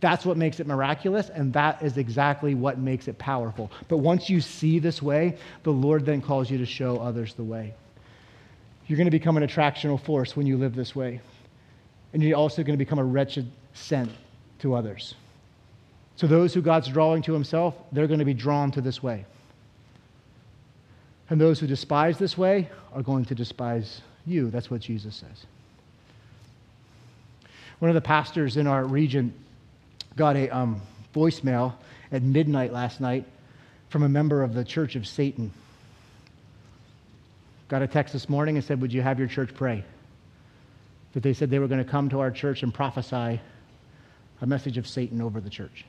That's 0.00 0.26
what 0.26 0.36
makes 0.36 0.58
it 0.58 0.66
miraculous, 0.66 1.28
and 1.28 1.52
that 1.52 1.82
is 1.82 1.98
exactly 1.98 2.56
what 2.56 2.78
makes 2.78 3.06
it 3.06 3.16
powerful. 3.16 3.70
But 3.86 3.98
once 3.98 4.28
you 4.28 4.40
see 4.40 4.80
this 4.80 5.00
way, 5.00 5.38
the 5.62 5.70
Lord 5.70 6.04
then 6.04 6.20
calls 6.20 6.50
you 6.50 6.58
to 6.58 6.66
show 6.66 6.98
others 6.98 7.34
the 7.34 7.44
way. 7.44 7.74
You're 8.86 8.96
going 8.96 9.06
to 9.06 9.10
become 9.10 9.36
an 9.36 9.46
attractional 9.46 10.00
force 10.00 10.36
when 10.36 10.46
you 10.46 10.56
live 10.56 10.74
this 10.74 10.94
way. 10.94 11.20
And 12.12 12.22
you're 12.22 12.36
also 12.36 12.62
going 12.62 12.78
to 12.78 12.84
become 12.84 12.98
a 12.98 13.04
wretched 13.04 13.50
scent 13.74 14.10
to 14.58 14.74
others. 14.74 15.14
So, 16.16 16.26
those 16.26 16.52
who 16.52 16.60
God's 16.60 16.88
drawing 16.88 17.22
to 17.22 17.32
himself, 17.32 17.74
they're 17.90 18.06
going 18.06 18.18
to 18.18 18.24
be 18.24 18.34
drawn 18.34 18.70
to 18.72 18.80
this 18.80 19.02
way. 19.02 19.24
And 21.30 21.40
those 21.40 21.58
who 21.58 21.66
despise 21.66 22.18
this 22.18 22.36
way 22.36 22.68
are 22.92 23.02
going 23.02 23.24
to 23.26 23.34
despise 23.34 24.02
you. 24.26 24.50
That's 24.50 24.70
what 24.70 24.82
Jesus 24.82 25.16
says. 25.16 25.46
One 27.78 27.88
of 27.88 27.94
the 27.94 28.02
pastors 28.02 28.56
in 28.56 28.66
our 28.66 28.84
region 28.84 29.32
got 30.14 30.36
a 30.36 30.48
um, 30.50 30.82
voicemail 31.14 31.72
at 32.12 32.22
midnight 32.22 32.72
last 32.72 33.00
night 33.00 33.24
from 33.88 34.02
a 34.02 34.08
member 34.08 34.42
of 34.42 34.54
the 34.54 34.64
Church 34.64 34.94
of 34.94 35.06
Satan. 35.06 35.52
Got 37.72 37.80
a 37.80 37.86
text 37.86 38.12
this 38.12 38.28
morning 38.28 38.56
and 38.56 38.62
said, 38.62 38.82
Would 38.82 38.92
you 38.92 39.00
have 39.00 39.18
your 39.18 39.28
church 39.28 39.54
pray? 39.54 39.82
That 41.14 41.22
they 41.22 41.32
said 41.32 41.48
they 41.48 41.58
were 41.58 41.68
going 41.68 41.82
to 41.82 41.90
come 41.90 42.10
to 42.10 42.20
our 42.20 42.30
church 42.30 42.62
and 42.62 42.72
prophesy 42.72 43.40
a 44.42 44.46
message 44.46 44.76
of 44.76 44.86
Satan 44.86 45.22
over 45.22 45.40
the 45.40 45.48
church. 45.48 45.86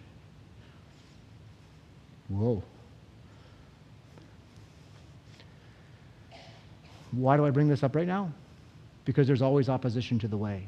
Whoa. 2.30 2.64
Why 7.12 7.36
do 7.36 7.46
I 7.46 7.50
bring 7.50 7.68
this 7.68 7.84
up 7.84 7.98
right 7.98 8.08
now? 8.08 8.32
Because 9.04 9.28
there's 9.28 9.42
always 9.42 9.68
opposition 9.68 10.20
to 10.20 10.30
the 10.30 10.38
way. 10.38 10.66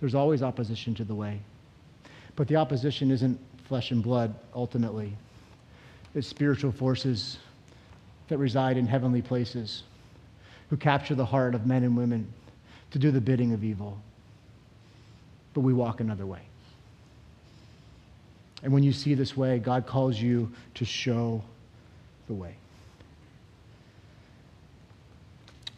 There's 0.00 0.14
always 0.14 0.42
opposition 0.42 0.94
to 0.94 1.04
the 1.04 1.14
way. 1.14 1.38
But 2.34 2.48
the 2.48 2.56
opposition 2.56 3.10
isn't 3.10 3.38
flesh 3.68 3.90
and 3.90 4.02
blood, 4.02 4.34
ultimately. 4.54 5.14
It's 6.14 6.26
spiritual 6.26 6.72
forces 6.72 7.36
that 8.28 8.38
reside 8.38 8.76
in 8.76 8.86
heavenly 8.86 9.22
places 9.22 9.82
who 10.70 10.76
capture 10.76 11.14
the 11.14 11.24
heart 11.24 11.54
of 11.54 11.66
men 11.66 11.84
and 11.84 11.96
women 11.96 12.32
to 12.90 12.98
do 12.98 13.10
the 13.10 13.20
bidding 13.20 13.52
of 13.52 13.64
evil. 13.64 13.98
But 15.52 15.60
we 15.60 15.72
walk 15.72 16.00
another 16.00 16.26
way. 16.26 16.40
And 18.62 18.72
when 18.72 18.82
you 18.82 18.92
see 18.92 19.14
this 19.14 19.36
way, 19.36 19.58
God 19.58 19.86
calls 19.86 20.18
you 20.18 20.50
to 20.74 20.84
show 20.84 21.42
the 22.26 22.34
way. 22.34 22.56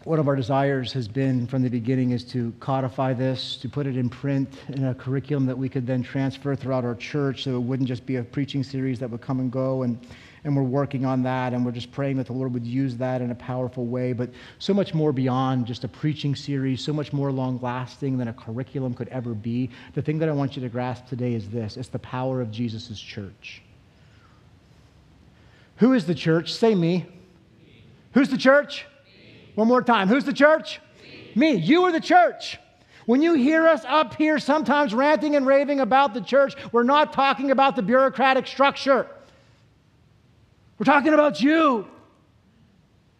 one 0.06 0.20
of 0.20 0.28
our 0.28 0.36
desires 0.36 0.92
has 0.92 1.08
been 1.08 1.48
from 1.48 1.64
the 1.64 1.68
beginning 1.68 2.12
is 2.12 2.22
to 2.22 2.54
codify 2.60 3.12
this, 3.12 3.56
to 3.56 3.68
put 3.68 3.88
it 3.88 3.96
in 3.96 4.08
print 4.08 4.48
in 4.68 4.84
a 4.84 4.94
curriculum 4.94 5.46
that 5.46 5.58
we 5.58 5.68
could 5.68 5.84
then 5.84 6.00
transfer 6.00 6.54
throughout 6.54 6.84
our 6.84 6.94
church 6.94 7.42
so 7.42 7.56
it 7.56 7.58
wouldn't 7.58 7.88
just 7.88 8.06
be 8.06 8.14
a 8.14 8.22
preaching 8.22 8.62
series 8.62 9.00
that 9.00 9.10
would 9.10 9.20
come 9.20 9.40
and 9.40 9.50
go. 9.50 9.82
And, 9.82 9.98
and 10.46 10.56
we're 10.56 10.62
working 10.62 11.04
on 11.04 11.24
that, 11.24 11.52
and 11.52 11.66
we're 11.66 11.72
just 11.72 11.90
praying 11.90 12.16
that 12.18 12.26
the 12.26 12.32
Lord 12.32 12.54
would 12.54 12.64
use 12.64 12.96
that 12.98 13.20
in 13.20 13.32
a 13.32 13.34
powerful 13.34 13.84
way. 13.84 14.12
But 14.12 14.30
so 14.60 14.72
much 14.72 14.94
more 14.94 15.12
beyond 15.12 15.66
just 15.66 15.82
a 15.82 15.88
preaching 15.88 16.36
series, 16.36 16.80
so 16.80 16.92
much 16.92 17.12
more 17.12 17.32
long 17.32 17.58
lasting 17.60 18.16
than 18.16 18.28
a 18.28 18.32
curriculum 18.32 18.94
could 18.94 19.08
ever 19.08 19.34
be. 19.34 19.70
The 19.94 20.02
thing 20.02 20.20
that 20.20 20.28
I 20.28 20.32
want 20.32 20.54
you 20.54 20.62
to 20.62 20.68
grasp 20.68 21.08
today 21.08 21.34
is 21.34 21.48
this 21.48 21.76
it's 21.76 21.88
the 21.88 21.98
power 21.98 22.40
of 22.40 22.52
Jesus' 22.52 22.98
church. 22.98 23.60
Who 25.78 25.94
is 25.94 26.06
the 26.06 26.14
church? 26.14 26.54
Say 26.54 26.76
me. 26.76 27.06
Who's 28.14 28.28
the 28.28 28.38
church? 28.38 28.86
One 29.56 29.66
more 29.66 29.82
time. 29.82 30.06
Who's 30.06 30.24
the 30.24 30.32
church? 30.32 30.80
Me. 31.34 31.54
Me. 31.54 31.60
You 31.60 31.82
are 31.82 31.92
the 31.92 32.00
church. 32.00 32.58
When 33.04 33.20
you 33.20 33.34
hear 33.34 33.66
us 33.66 33.84
up 33.84 34.14
here 34.14 34.38
sometimes 34.38 34.94
ranting 34.94 35.34
and 35.34 35.44
raving 35.44 35.80
about 35.80 36.14
the 36.14 36.20
church, 36.20 36.54
we're 36.70 36.84
not 36.84 37.12
talking 37.12 37.50
about 37.50 37.74
the 37.74 37.82
bureaucratic 37.82 38.46
structure. 38.46 39.08
We're 40.78 40.84
talking 40.84 41.14
about 41.14 41.40
you. 41.40 41.86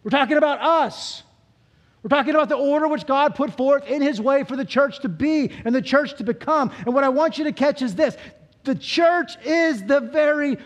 We're 0.03 0.11
talking 0.11 0.37
about 0.37 0.61
us. 0.61 1.23
We're 2.03 2.09
talking 2.09 2.35
about 2.35 2.49
the 2.49 2.55
order 2.55 2.87
which 2.87 3.05
God 3.05 3.35
put 3.35 3.57
forth 3.57 3.85
in 3.87 4.01
His 4.01 4.21
way 4.21 4.43
for 4.43 4.55
the 4.55 4.65
church 4.65 4.99
to 4.99 5.09
be 5.09 5.51
and 5.65 5.73
the 5.73 5.81
church 5.81 6.15
to 6.17 6.23
become. 6.23 6.71
And 6.85 6.93
what 6.93 7.03
I 7.03 7.09
want 7.09 7.37
you 7.37 7.43
to 7.45 7.51
catch 7.51 7.81
is 7.81 7.95
this 7.95 8.15
the 8.63 8.75
church 8.75 9.37
is 9.43 9.83
the 9.83 9.99
very 9.99 10.57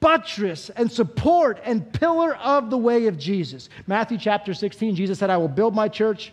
buttress 0.00 0.70
and 0.70 0.90
support 0.90 1.60
and 1.64 1.92
pillar 1.92 2.36
of 2.36 2.70
the 2.70 2.78
way 2.78 3.06
of 3.06 3.18
Jesus. 3.18 3.68
Matthew 3.86 4.18
chapter 4.18 4.54
16, 4.54 4.94
Jesus 4.94 5.18
said, 5.18 5.30
I 5.30 5.36
will 5.36 5.48
build 5.48 5.74
my 5.74 5.88
church. 5.88 6.32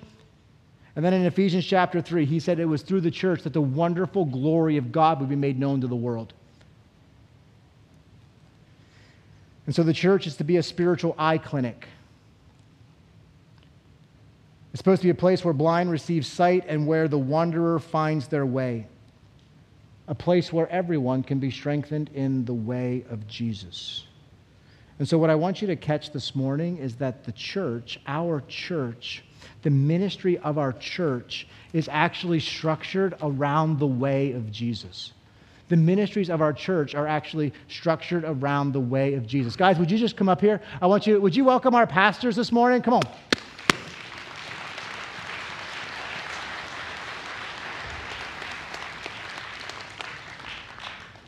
And 0.96 1.04
then 1.04 1.14
in 1.14 1.26
Ephesians 1.26 1.66
chapter 1.66 2.02
3, 2.02 2.26
he 2.26 2.40
said 2.40 2.60
it 2.60 2.66
was 2.66 2.82
through 2.82 3.02
the 3.02 3.12
church 3.12 3.44
that 3.44 3.54
the 3.54 3.62
wonderful 3.62 4.26
glory 4.26 4.78
of 4.78 4.92
God 4.92 5.20
would 5.20 5.30
be 5.30 5.36
made 5.36 5.60
known 5.60 5.82
to 5.82 5.88
the 5.88 5.96
world. 5.96 6.34
And 9.66 9.76
so 9.76 9.84
the 9.84 9.94
church 9.94 10.28
is 10.28 10.36
to 10.38 10.44
be 10.44 10.58
a 10.58 10.64
spiritual 10.64 11.16
eye 11.18 11.38
clinic. 11.38 11.88
It's 14.72 14.80
supposed 14.80 15.02
to 15.02 15.08
be 15.08 15.12
a 15.12 15.16
place 15.16 15.44
where 15.44 15.54
blind 15.54 15.90
receive 15.90 16.26
sight 16.26 16.66
and 16.68 16.86
where 16.86 17.08
the 17.08 17.18
wanderer 17.18 17.80
finds 17.80 18.28
their 18.28 18.46
way 18.46 18.88
a 20.08 20.16
place 20.16 20.54
where 20.54 20.70
everyone 20.70 21.24
can 21.24 21.40
be 21.40 21.50
strengthened 21.50 22.10
in 22.14 22.46
the 22.46 22.54
way 22.54 23.04
of 23.10 23.28
Jesus. 23.28 24.06
And 25.00 25.08
so, 25.08 25.18
what 25.18 25.30
I 25.30 25.36
want 25.36 25.62
you 25.62 25.68
to 25.68 25.76
catch 25.76 26.12
this 26.14 26.36
morning 26.36 26.78
is 26.78 26.96
that 26.98 27.26
the 27.26 27.32
church, 27.32 28.00
our 28.08 28.42
church, 28.48 29.24
the 29.64 29.70
ministry 29.70 30.38
of 30.38 30.58
our 30.58 30.74
church, 30.74 31.48
is 31.74 31.90
actually 31.92 32.40
structured 32.40 33.16
around 33.22 33.80
the 33.80 33.88
way 33.88 34.32
of 34.32 34.52
Jesus. 34.52 35.12
The 35.68 35.78
ministries 35.78 36.30
of 36.30 36.42
our 36.42 36.54
church 36.54 36.94
are 36.94 37.08
actually 37.08 37.52
structured 37.68 38.24
around 38.24 38.72
the 38.72 38.80
way 38.80 39.16
of 39.16 39.26
Jesus. 39.26 39.56
Guys, 39.56 39.80
would 39.80 39.90
you 39.90 39.98
just 39.98 40.16
come 40.16 40.30
up 40.30 40.40
here? 40.40 40.62
I 40.80 40.86
want 40.86 41.08
you, 41.08 41.20
would 41.20 41.36
you 41.36 41.44
welcome 41.44 41.74
our 41.74 41.88
pastors 41.88 42.36
this 42.36 42.52
morning? 42.52 42.84
Come 42.84 42.94
on. 42.96 43.04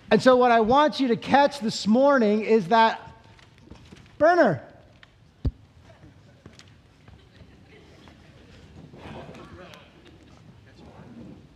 And 0.09 0.21
so, 0.21 0.37
what 0.37 0.51
I 0.51 0.61
want 0.61 0.99
you 0.99 1.09
to 1.09 1.17
catch 1.17 1.59
this 1.59 1.85
morning 1.85 2.41
is 2.41 2.67
that 2.69 3.01
burner. 4.17 4.61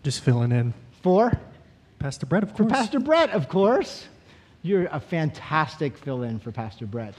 Just 0.03 0.21
filling 0.21 0.51
in. 0.51 0.73
For? 1.01 1.31
Pastor 2.01 2.25
Brett, 2.25 2.41
of 2.41 2.53
course. 2.55 2.67
For 2.67 2.75
Pastor 2.75 2.99
Brett, 2.99 3.29
of 3.29 3.47
course. 3.47 4.07
You're 4.63 4.87
a 4.91 4.99
fantastic 4.99 5.95
fill 5.95 6.23
in 6.23 6.39
for 6.39 6.51
Pastor 6.51 6.87
Brett, 6.87 7.13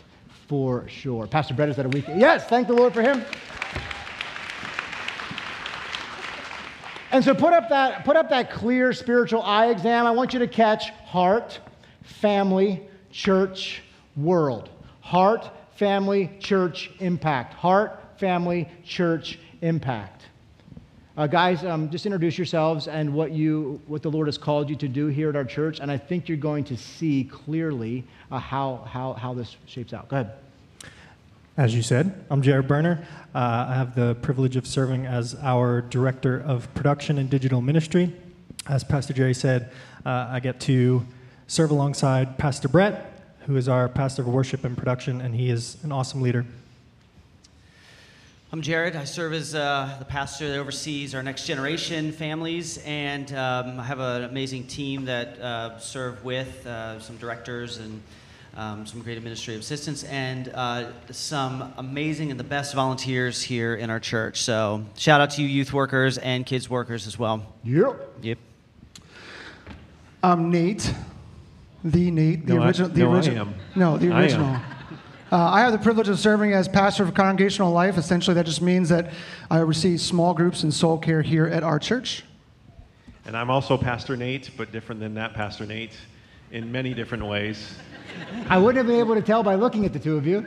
for 0.49 0.88
sure. 0.88 1.29
Pastor 1.29 1.55
Brett 1.55 1.68
is 1.68 1.79
at 1.79 1.87
a 1.87 1.88
week. 1.88 2.05
Yes, 2.09 2.47
thank 2.47 2.66
the 2.66 2.75
Lord 2.75 2.92
for 2.92 3.01
him. 3.01 3.25
And 7.12 7.25
so 7.25 7.33
put 7.33 7.53
up 7.53 7.68
that, 7.68 8.05
put 8.05 8.16
up 8.16 8.31
that 8.31 8.51
clear 8.51 8.92
spiritual 8.92 9.42
eye 9.42 9.66
exam. 9.66 10.05
I 10.05 10.11
want 10.11 10.33
you 10.33 10.40
to 10.40 10.49
catch 10.49 10.90
heart, 11.05 11.61
family, 12.03 12.83
church, 13.12 13.83
world. 14.16 14.68
Heart, 15.01 15.49
family, 15.77 16.37
church, 16.40 16.90
impact. 16.99 17.55
Heart, 17.55 18.18
family, 18.18 18.68
church, 18.85 19.38
impact. 19.61 20.23
Uh, 21.14 21.27
guys, 21.27 21.62
um, 21.62 21.90
just 21.90 22.07
introduce 22.07 22.38
yourselves 22.38 22.88
and 22.88 23.12
what, 23.12 23.33
you, 23.33 23.79
what 23.87 24.01
the 24.01 24.11
Lord 24.11 24.29
has 24.29 24.38
called 24.38 24.70
you 24.70 24.77
to 24.77 24.88
do 24.88 25.09
here 25.09 25.29
at 25.29 25.37
our 25.37 25.44
church, 25.44 25.79
and 25.79 25.90
I 25.90 25.98
think 25.98 26.27
you're 26.27 26.38
going 26.38 26.64
to 26.64 26.77
see 26.77 27.25
clearly 27.25 28.05
uh, 28.31 28.38
how, 28.38 28.88
how, 28.88 29.12
how 29.12 29.35
this 29.35 29.57
shapes 29.66 29.92
out. 29.92 30.09
Go 30.09 30.16
ahead. 30.16 30.33
As 31.59 31.75
you 31.75 31.83
said, 31.83 32.25
I'm 32.31 32.40
Jared 32.40 32.66
Berner. 32.66 33.07
Uh, 33.35 33.66
I 33.68 33.75
have 33.75 33.94
the 33.94 34.14
privilege 34.22 34.57
of 34.57 34.66
serving 34.66 35.05
as 35.05 35.35
our 35.42 35.83
Director 35.83 36.40
of 36.40 36.72
Production 36.72 37.18
and 37.18 37.29
Digital 37.29 37.61
Ministry. 37.61 38.11
As 38.66 38.82
Pastor 38.82 39.12
Jerry 39.12 39.34
said, 39.34 39.70
uh, 40.07 40.28
I 40.30 40.41
get 40.41 40.61
to 40.61 41.07
serve 41.47 41.72
alongside 41.72 42.39
Pastor 42.39 42.68
Brett, 42.68 43.22
who 43.41 43.57
is 43.57 43.68
our 43.68 43.87
Pastor 43.87 44.22
of 44.22 44.28
Worship 44.28 44.64
and 44.64 44.78
Production, 44.78 45.20
and 45.20 45.34
he 45.34 45.51
is 45.51 45.76
an 45.84 45.93
awesome 45.93 46.22
leader. 46.22 46.47
I'm 48.55 48.61
Jared. 48.61 48.96
I 48.96 49.05
serve 49.05 49.32
as 49.32 49.55
uh, 49.55 49.96
the 49.98 50.05
pastor 50.05 50.46
that 50.48 50.59
oversees 50.59 51.14
our 51.14 51.22
next 51.22 51.46
generation 51.46 52.12
families, 52.12 52.76
and 52.84 53.32
um, 53.32 53.80
I 53.80 53.84
have 53.84 53.98
an 53.98 54.24
amazing 54.24 54.66
team 54.66 55.07
that 55.07 55.38
uh, 55.40 55.78
serve 55.78 56.22
with 56.22 56.66
uh, 56.66 57.00
some 57.00 57.16
directors 57.16 57.78
and 57.78 58.03
um, 58.55 58.86
some 58.86 59.00
great 59.00 59.16
administrative 59.16 59.62
assistants, 59.62 60.05
and 60.05 60.50
uh, 60.55 60.92
some 61.11 61.72
amazing 61.78 62.30
and 62.30 62.38
the 62.38 62.44
best 62.44 62.74
volunteers 62.74 63.40
here 63.40 63.74
in 63.74 63.88
our 63.88 63.98
church. 64.00 64.42
So, 64.42 64.84
shout 64.98 65.22
out 65.22 65.30
to 65.30 65.42
you, 65.42 65.48
youth 65.48 65.72
workers 65.72 66.18
and 66.18 66.44
kids 66.44 66.68
workers 66.68 67.07
as 67.07 67.18
well. 67.18 67.46
Yep. 67.64 68.16
Yep. 68.20 68.38
I'm 70.22 70.50
Nate, 70.50 70.92
the 71.82 72.11
Nate, 72.11 72.46
the 72.46 72.55
No, 72.57 72.62
I- 72.62 72.66
original. 72.66 72.88
the 72.90 73.00
no, 73.00 73.11
I 73.12 73.14
original. 73.16 73.46
am. 73.46 73.55
No, 73.74 73.96
the 73.96 74.09
I 74.09 74.11
am. 74.11 74.16
original. 74.22 74.61
Uh, 75.33 75.51
I 75.51 75.61
have 75.61 75.72
the 75.72 75.78
privilege 75.78 76.11
of 76.11 76.18
serving 76.18 76.53
as 76.53 76.68
pastor 76.68 77.05
of 77.05 77.14
congregational 77.14 77.72
life. 77.72 77.97
Essentially, 77.97 78.35
that 78.35 78.45
just 78.45 78.61
means 78.61 78.91
that 78.91 79.14
I 79.51 79.61
oversee 79.61 79.97
small 79.97 80.35
groups 80.35 80.62
and 80.62 80.74
soul 80.74 80.99
care 80.99 81.22
here 81.22 81.47
at 81.47 81.62
our 81.62 81.78
church. 81.78 82.22
And 83.24 83.35
I'm 83.35 83.49
also 83.49 83.78
Pastor 83.78 84.14
Nate, 84.14 84.51
but 84.59 84.72
different 84.72 85.01
than 85.01 85.14
that 85.14 85.33
Pastor 85.33 85.64
Nate 85.64 85.97
in 86.51 86.70
many 86.70 86.93
different 86.93 87.24
ways. 87.24 87.76
I 88.51 88.59
wouldn't 88.59 88.76
have 88.76 88.87
been 88.87 88.99
able 89.01 89.14
to 89.14 89.22
tell 89.22 89.43
by 89.43 89.55
looking 89.55 89.87
at 89.87 89.95
the 89.95 89.99
two 89.99 90.18
of 90.18 90.26
you. 90.26 90.47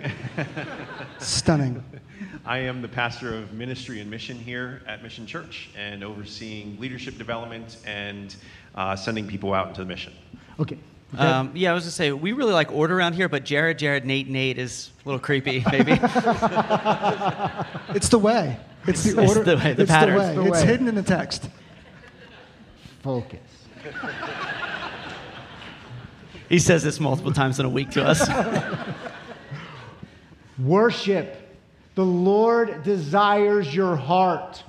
Stunning. 1.17 1.83
I 2.45 2.59
am 2.59 2.83
the 2.83 2.87
pastor 2.87 3.35
of 3.35 3.53
ministry 3.53 4.01
and 4.01 4.11
mission 4.11 4.37
here 4.37 4.83
at 4.85 5.01
Mission 5.01 5.25
Church 5.25 5.71
and 5.75 6.03
overseeing 6.03 6.79
leadership 6.79 7.17
development 7.17 7.77
and 7.87 8.35
uh, 8.75 8.95
sending 8.95 9.25
people 9.25 9.51
out 9.51 9.69
into 9.69 9.81
the 9.81 9.87
mission. 9.87 10.13
Okay. 10.59 10.77
Um, 11.19 11.51
yeah, 11.55 11.71
I 11.71 11.73
was 11.73 11.83
gonna 11.83 11.91
say 11.91 12.11
we 12.11 12.31
really 12.33 12.53
like 12.53 12.71
order 12.71 12.97
around 12.97 13.13
here, 13.13 13.29
but 13.29 13.43
Jared, 13.43 13.77
Jared, 13.79 14.05
Nate, 14.05 14.27
Nate 14.27 14.57
is 14.57 14.91
a 15.03 15.07
little 15.09 15.19
creepy, 15.19 15.63
maybe. 15.71 15.93
It's 17.93 18.09
the 18.09 18.19
way. 18.19 18.57
It's 18.87 19.03
the 19.03 19.09
It's 19.21 19.29
order. 19.37 19.43
the 19.43 19.57
way, 19.57 19.73
the 19.73 19.83
it's 19.83 19.91
pattern. 19.91 20.15
the 20.15 20.19
way. 20.19 20.27
It's 20.27 20.35
the 20.35 20.47
It's 20.47 20.61
hidden 20.61 20.87
in 20.87 20.95
the 20.95 21.03
text. 21.03 21.49
Focus. 23.01 23.39
he 26.49 26.59
says 26.59 26.83
this 26.83 26.99
multiple 26.99 27.31
times 27.31 27.59
in 27.59 27.65
a 27.65 27.69
week 27.69 27.91
to 27.91 28.03
us. 28.03 28.27
Worship. 30.59 31.41
The 31.95 32.05
Lord 32.05 32.83
desires 32.83 33.73
your 33.73 33.95
heart. 33.95 34.63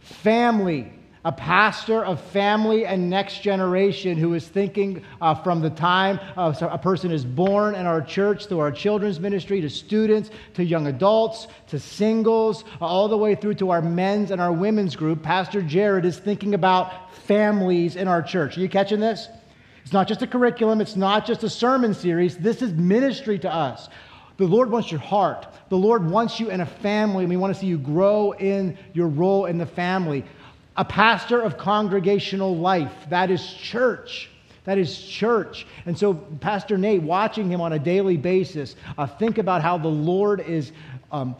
Family. 0.00 0.92
A 1.26 1.32
pastor 1.32 2.04
of 2.04 2.20
family 2.20 2.84
and 2.84 3.08
next 3.08 3.40
generation 3.40 4.18
who 4.18 4.34
is 4.34 4.46
thinking 4.46 5.02
uh, 5.22 5.34
from 5.34 5.62
the 5.62 5.70
time 5.70 6.20
so 6.36 6.68
a 6.68 6.76
person 6.76 7.10
is 7.10 7.24
born 7.24 7.74
in 7.74 7.86
our 7.86 8.02
church 8.02 8.44
through 8.46 8.58
our 8.58 8.70
children's 8.70 9.18
ministry 9.18 9.62
to 9.62 9.70
students 9.70 10.28
to 10.52 10.62
young 10.62 10.86
adults 10.86 11.46
to 11.68 11.78
singles, 11.78 12.64
all 12.78 13.08
the 13.08 13.16
way 13.16 13.34
through 13.34 13.54
to 13.54 13.70
our 13.70 13.80
men's 13.80 14.32
and 14.32 14.40
our 14.40 14.52
women's 14.52 14.96
group. 14.96 15.22
Pastor 15.22 15.62
Jared 15.62 16.04
is 16.04 16.18
thinking 16.18 16.52
about 16.52 17.14
families 17.14 17.96
in 17.96 18.06
our 18.06 18.22
church. 18.22 18.58
Are 18.58 18.60
you 18.60 18.68
catching 18.68 19.00
this? 19.00 19.28
It's 19.82 19.94
not 19.94 20.06
just 20.06 20.20
a 20.20 20.26
curriculum, 20.26 20.82
it's 20.82 20.96
not 20.96 21.26
just 21.26 21.42
a 21.42 21.48
sermon 21.48 21.94
series. 21.94 22.36
This 22.36 22.60
is 22.60 22.74
ministry 22.74 23.38
to 23.38 23.52
us. 23.52 23.88
The 24.36 24.46
Lord 24.46 24.70
wants 24.70 24.90
your 24.90 25.00
heart. 25.00 25.46
The 25.68 25.76
Lord 25.78 26.10
wants 26.10 26.40
you 26.40 26.50
in 26.50 26.60
a 26.60 26.66
family, 26.66 27.24
and 27.24 27.30
we 27.30 27.36
want 27.36 27.54
to 27.54 27.60
see 27.60 27.66
you 27.66 27.78
grow 27.78 28.32
in 28.32 28.76
your 28.92 29.08
role 29.08 29.46
in 29.46 29.58
the 29.58 29.66
family. 29.66 30.24
A 30.76 30.84
pastor 30.84 31.40
of 31.40 31.56
congregational 31.56 32.56
life, 32.56 32.92
that 33.08 33.30
is 33.30 33.54
church. 33.54 34.30
That 34.64 34.78
is 34.78 34.98
church. 34.98 35.66
And 35.86 35.96
so, 35.96 36.14
Pastor 36.14 36.78
Nate, 36.78 37.02
watching 37.02 37.50
him 37.50 37.60
on 37.60 37.74
a 37.74 37.78
daily 37.78 38.16
basis, 38.16 38.76
uh, 38.96 39.06
think 39.06 39.38
about 39.38 39.62
how 39.62 39.78
the 39.78 39.88
Lord 39.88 40.40
is 40.40 40.72
um, 41.12 41.36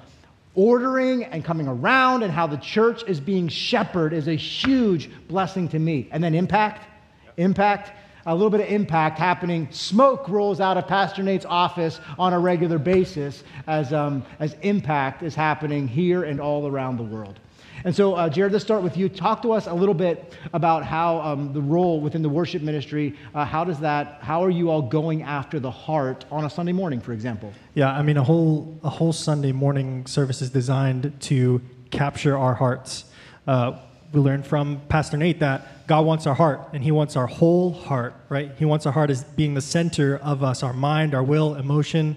ordering 0.55 1.25
and 1.25 1.45
coming 1.45 1.67
around 1.67 2.23
and 2.23 2.33
how 2.33 2.47
the 2.47 2.59
church 2.59 3.03
is 3.09 3.21
being 3.21 3.49
shepherded 3.49 4.19
is 4.19 4.29
a 4.29 4.35
huge 4.35 5.11
blessing 5.27 5.69
to 5.69 5.79
me. 5.79 6.09
And 6.13 6.23
then 6.23 6.35
impact, 6.35 6.87
impact, 7.37 7.93
a 8.27 8.35
little 8.35 8.51
bit 8.51 8.61
of 8.61 8.69
impact 8.69 9.19
happening. 9.19 9.69
Smoke 9.71 10.29
rolls 10.29 10.61
out 10.61 10.79
of 10.79 10.87
Pastor 10.87 11.23
Nate's 11.23 11.45
office 11.45 12.01
on 12.19 12.33
a 12.33 12.39
regular 12.39 12.79
basis 12.79 13.45
as, 13.67 13.93
um, 13.93 14.25
as 14.39 14.55
impact 14.63 15.23
is 15.23 15.35
happening 15.35 15.87
here 15.87 16.25
and 16.25 16.41
all 16.41 16.67
around 16.67 16.97
the 16.97 17.03
world. 17.03 17.39
And 17.85 17.95
so, 17.95 18.15
uh, 18.15 18.29
Jared, 18.29 18.53
let's 18.53 18.65
start 18.65 18.83
with 18.83 18.97
you. 18.97 19.09
Talk 19.09 19.43
to 19.43 19.53
us 19.53 19.67
a 19.67 19.75
little 19.75 19.95
bit 19.95 20.35
about 20.53 20.85
how 20.85 21.21
um, 21.21 21.53
the 21.53 21.61
role 21.61 22.01
within 22.01 22.23
the 22.23 22.29
worship 22.29 22.63
ministry, 22.63 23.15
uh, 23.35 23.45
how 23.45 23.63
does 23.63 23.79
that, 23.81 24.19
how 24.23 24.43
are 24.43 24.51
you 24.51 24.71
all 24.71 24.81
going 24.81 25.23
after 25.23 25.61
the 25.61 25.71
heart 25.71 26.25
on 26.31 26.45
a 26.45 26.51
Sunday 26.51 26.73
morning, 26.73 27.01
for 27.01 27.13
example? 27.13 27.53
Yeah, 27.75 27.93
I 27.93 28.03
mean, 28.03 28.17
a 28.17 28.25
whole 28.25 28.79
a 28.83 28.89
whole 28.89 29.13
Sunday 29.13 29.53
morning 29.53 30.07
service 30.07 30.41
is 30.41 30.51
designed 30.51 31.13
to 31.23 31.61
capture 31.91 32.37
our 32.39 32.55
hearts. 32.55 33.05
Uh, 33.47 33.79
we 34.13 34.21
learned 34.21 34.47
from 34.47 34.81
Pastor 34.89 35.17
Nate 35.17 35.41
that 35.41 35.87
God 35.87 36.07
wants 36.07 36.27
our 36.27 36.35
heart, 36.35 36.61
and 36.73 36.83
He 36.83 36.93
wants 36.93 37.17
our 37.17 37.27
whole 37.27 37.73
heart, 37.73 38.15
right? 38.29 38.53
He 38.57 38.65
wants 38.65 38.87
our 38.87 38.93
heart 38.93 39.11
as 39.11 39.25
being 39.25 39.55
the 39.55 39.61
center 39.61 40.17
of 40.17 40.43
us, 40.43 40.63
our 40.63 40.73
mind, 40.73 41.15
our 41.15 41.23
will, 41.23 41.57
emotion. 41.57 42.17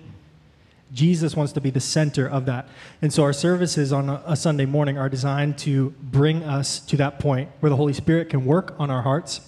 Jesus 0.93 1.35
wants 1.35 1.53
to 1.53 1.61
be 1.61 1.69
the 1.69 1.79
center 1.79 2.27
of 2.27 2.45
that. 2.45 2.67
And 3.01 3.11
so 3.11 3.23
our 3.23 3.33
services 3.33 3.91
on 3.91 4.09
a, 4.09 4.35
Sunday 4.35 4.65
morning 4.65 4.97
are 4.97 5.09
designed 5.09 5.57
to 5.59 5.93
bring 6.01 6.43
us 6.43 6.79
to 6.81 6.97
that 6.97 7.19
point 7.19 7.49
where 7.59 7.69
the 7.69 7.75
Holy 7.75 7.93
Spirit 7.93 8.29
can 8.29 8.45
work 8.45 8.75
on 8.79 8.89
our 8.89 9.01
hearts. 9.01 9.41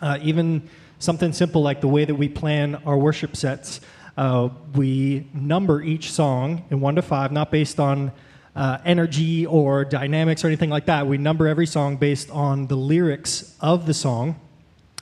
Uh, 0.00 0.18
even 0.22 0.68
something 0.98 1.32
simple 1.32 1.62
like 1.62 1.80
the 1.80 1.88
way 1.88 2.04
that 2.04 2.14
we 2.14 2.28
plan 2.28 2.76
our 2.86 2.96
worship 2.96 3.36
sets. 3.36 3.80
Uh, 4.16 4.48
we 4.74 5.28
number 5.34 5.82
each 5.82 6.12
song 6.12 6.64
in 6.70 6.80
one 6.80 6.94
to 6.94 7.02
five, 7.02 7.32
not 7.32 7.50
based 7.50 7.80
on 7.80 8.12
uh, 8.54 8.78
energy 8.84 9.44
or 9.44 9.84
dynamics 9.84 10.42
or 10.42 10.46
anything 10.46 10.70
like 10.70 10.86
that. 10.86 11.06
We 11.06 11.18
number 11.18 11.46
every 11.46 11.66
song 11.66 11.96
based 11.96 12.30
on 12.30 12.68
the 12.68 12.76
lyrics 12.76 13.54
of 13.60 13.86
the 13.86 13.92
song. 13.92 14.40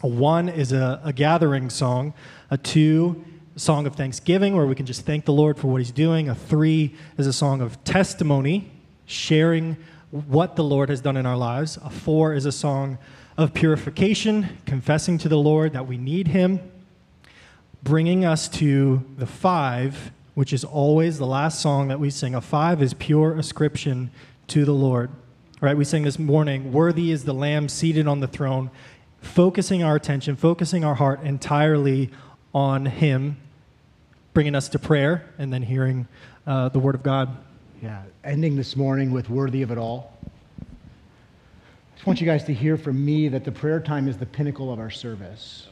A 0.03 0.09
one 0.09 0.49
is 0.49 0.73
a, 0.73 1.01
a 1.05 1.13
gathering 1.13 1.71
song. 1.71 2.15
A 2.51 2.59
two, 2.59 3.25
song 3.57 3.87
of 3.87 3.95
thanksgiving, 3.95 4.57
where 4.57 4.67
we 4.67 4.75
can 4.75 4.87
just 4.87 5.07
thank 5.07 5.25
the 5.25 5.33
Lord 5.33 5.59
for 5.59 5.69
what 5.69 5.81
He's 5.81 5.93
doing. 5.93 6.29
A 6.29 6.35
three 6.35 6.95
is 7.17 7.27
a 7.27 7.33
song 7.33 7.61
of 7.61 7.83
testimony, 7.85 8.71
sharing 9.07 9.77
what 10.11 10.57
the 10.57 10.65
Lord 10.65 10.89
has 10.89 11.01
done 11.01 11.17
in 11.17 11.27
our 11.27 11.37
lives. 11.37 11.79
A 11.85 11.91
four 11.91 12.35
is 12.35 12.47
a 12.47 12.53
song 12.53 12.99
of 13.37 13.53
purification, 13.55 14.59
confessing 14.67 15.19
to 15.19 15.29
the 15.29 15.39
Lord 15.39 15.73
that 15.73 15.87
we 15.87 15.97
need 15.97 16.29
Him. 16.29 16.61
Bringing 17.83 18.25
us 18.25 18.49
to 18.51 19.05
the 19.19 19.27
five, 19.27 20.13
which 20.35 20.53
is 20.53 20.65
always 20.65 21.19
the 21.19 21.27
last 21.27 21.61
song 21.61 21.89
that 21.89 22.01
we 22.01 22.11
sing. 22.11 22.35
A 22.35 22.41
five 22.41 22.81
is 22.81 22.95
pure 22.95 23.37
ascription 23.37 24.11
to 24.49 24.65
the 24.65 24.73
Lord. 24.73 25.11
All 25.11 25.69
right, 25.69 25.77
we 25.77 25.85
sing 25.85 26.03
this 26.03 26.19
morning, 26.19 26.73
Worthy 26.73 27.11
is 27.11 27.25
the 27.25 27.35
Lamb 27.35 27.69
seated 27.69 28.07
on 28.07 28.21
the 28.21 28.27
throne, 28.27 28.71
focusing 29.21 29.83
our 29.83 29.97
attention, 29.97 30.37
focusing 30.37 30.85
our 30.85 30.95
heart 30.95 31.23
entirely 31.23 32.11
on 32.55 32.87
Him, 32.87 33.37
bringing 34.35 34.57
us 34.57 34.69
to 34.71 34.79
prayer, 34.81 35.25
and 35.39 35.53
then 35.53 35.63
hearing 35.63 36.09
uh, 36.47 36.69
the 36.69 36.79
Word 36.81 36.97
of 36.97 37.05
God. 37.05 37.37
Yeah, 37.81 38.03
ending 38.25 38.57
this 38.57 38.77
morning 38.77 39.13
with 39.13 39.31
worthy 39.31 39.63
of 39.63 39.71
it 39.71 39.79
all. 39.79 40.13
I 40.61 41.95
just 41.95 42.07
want 42.07 42.21
you 42.21 42.27
guys 42.27 42.43
to 42.45 42.55
hear 42.55 42.77
from 42.77 43.03
me 43.03 43.29
that 43.29 43.45
the 43.45 43.53
prayer 43.53 43.79
time 43.79 44.09
is 44.09 44.19
the 44.19 44.27
pinnacle 44.27 44.73
of 44.73 44.81
our 44.81 44.91
service. 44.91 45.69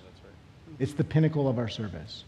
It's 0.78 0.92
the 0.92 1.04
pinnacle 1.04 1.48
of 1.48 1.58
our 1.58 1.68
service. 1.68 2.24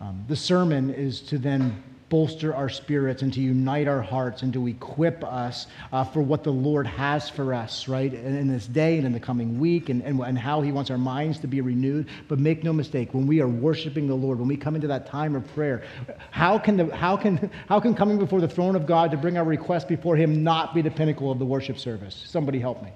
Um, 0.00 0.24
the 0.26 0.36
sermon 0.36 0.88
is 0.92 1.20
to 1.22 1.38
then 1.38 1.82
bolster 2.08 2.54
our 2.54 2.68
spirits 2.68 3.22
and 3.22 3.32
to 3.34 3.40
unite 3.40 3.86
our 3.86 4.00
hearts 4.00 4.42
and 4.42 4.52
to 4.52 4.66
equip 4.66 5.22
us 5.24 5.66
uh, 5.92 6.04
for 6.04 6.22
what 6.22 6.42
the 6.42 6.52
Lord 6.52 6.86
has 6.86 7.28
for 7.28 7.52
us, 7.52 7.86
right, 7.86 8.12
in, 8.12 8.36
in 8.36 8.48
this 8.48 8.66
day 8.66 8.96
and 8.96 9.06
in 9.06 9.12
the 9.12 9.20
coming 9.20 9.58
week 9.58 9.88
and, 9.88 10.02
and, 10.02 10.20
and 10.20 10.38
how 10.38 10.60
He 10.62 10.72
wants 10.72 10.90
our 10.90 10.98
minds 10.98 11.38
to 11.40 11.46
be 11.46 11.60
renewed. 11.60 12.08
But 12.28 12.38
make 12.38 12.64
no 12.64 12.72
mistake, 12.72 13.12
when 13.12 13.26
we 13.26 13.40
are 13.40 13.48
worshiping 13.48 14.06
the 14.06 14.14
Lord, 14.14 14.38
when 14.38 14.48
we 14.48 14.56
come 14.56 14.74
into 14.74 14.88
that 14.88 15.06
time 15.06 15.34
of 15.34 15.46
prayer, 15.54 15.82
how 16.30 16.58
can, 16.58 16.76
the, 16.76 16.96
how 16.96 17.16
can, 17.16 17.50
how 17.68 17.78
can 17.80 17.94
coming 17.94 18.18
before 18.18 18.40
the 18.40 18.48
throne 18.48 18.76
of 18.76 18.86
God 18.86 19.10
to 19.10 19.16
bring 19.16 19.36
our 19.36 19.44
request 19.44 19.88
before 19.88 20.16
Him 20.16 20.42
not 20.42 20.74
be 20.74 20.82
the 20.82 20.90
pinnacle 20.90 21.30
of 21.30 21.38
the 21.38 21.46
worship 21.46 21.78
service? 21.78 22.24
Somebody 22.26 22.58
help 22.58 22.82
me. 22.82 22.90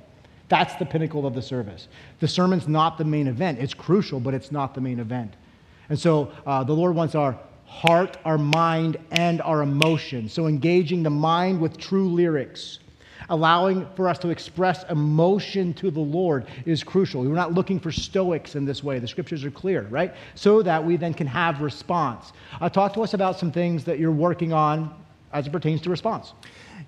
That's 0.48 0.74
the 0.76 0.84
pinnacle 0.84 1.26
of 1.26 1.34
the 1.34 1.42
service. 1.42 1.88
The 2.20 2.28
sermon's 2.28 2.68
not 2.68 2.98
the 2.98 3.04
main 3.04 3.26
event. 3.26 3.58
It's 3.58 3.72
crucial, 3.72 4.20
but 4.20 4.34
it's 4.34 4.52
not 4.52 4.74
the 4.74 4.80
main 4.80 5.00
event. 5.00 5.34
And 5.88 5.98
so 5.98 6.32
uh, 6.46 6.64
the 6.64 6.74
Lord 6.74 6.94
wants 6.94 7.14
our 7.14 7.38
heart, 7.72 8.18
our 8.24 8.38
mind, 8.38 8.98
and 9.12 9.40
our 9.42 9.62
emotion. 9.62 10.28
So 10.28 10.46
engaging 10.46 11.02
the 11.02 11.10
mind 11.10 11.58
with 11.58 11.78
true 11.78 12.08
lyrics, 12.08 12.78
allowing 13.30 13.86
for 13.96 14.08
us 14.08 14.18
to 14.18 14.28
express 14.28 14.84
emotion 14.90 15.72
to 15.74 15.90
the 15.90 16.00
Lord 16.00 16.46
is 16.66 16.84
crucial. 16.84 17.22
We're 17.22 17.34
not 17.34 17.54
looking 17.54 17.80
for 17.80 17.90
stoics 17.90 18.54
in 18.56 18.66
this 18.66 18.84
way. 18.84 18.98
The 18.98 19.08
scriptures 19.08 19.42
are 19.44 19.50
clear, 19.50 19.82
right? 19.90 20.14
So 20.34 20.62
that 20.62 20.84
we 20.84 20.96
then 20.96 21.14
can 21.14 21.26
have 21.26 21.62
response. 21.62 22.32
Uh, 22.60 22.68
talk 22.68 22.92
to 22.94 23.00
us 23.00 23.14
about 23.14 23.38
some 23.38 23.50
things 23.50 23.84
that 23.84 23.98
you're 23.98 24.12
working 24.12 24.52
on 24.52 24.94
as 25.32 25.46
it 25.46 25.50
pertains 25.50 25.80
to 25.80 25.90
response. 25.90 26.34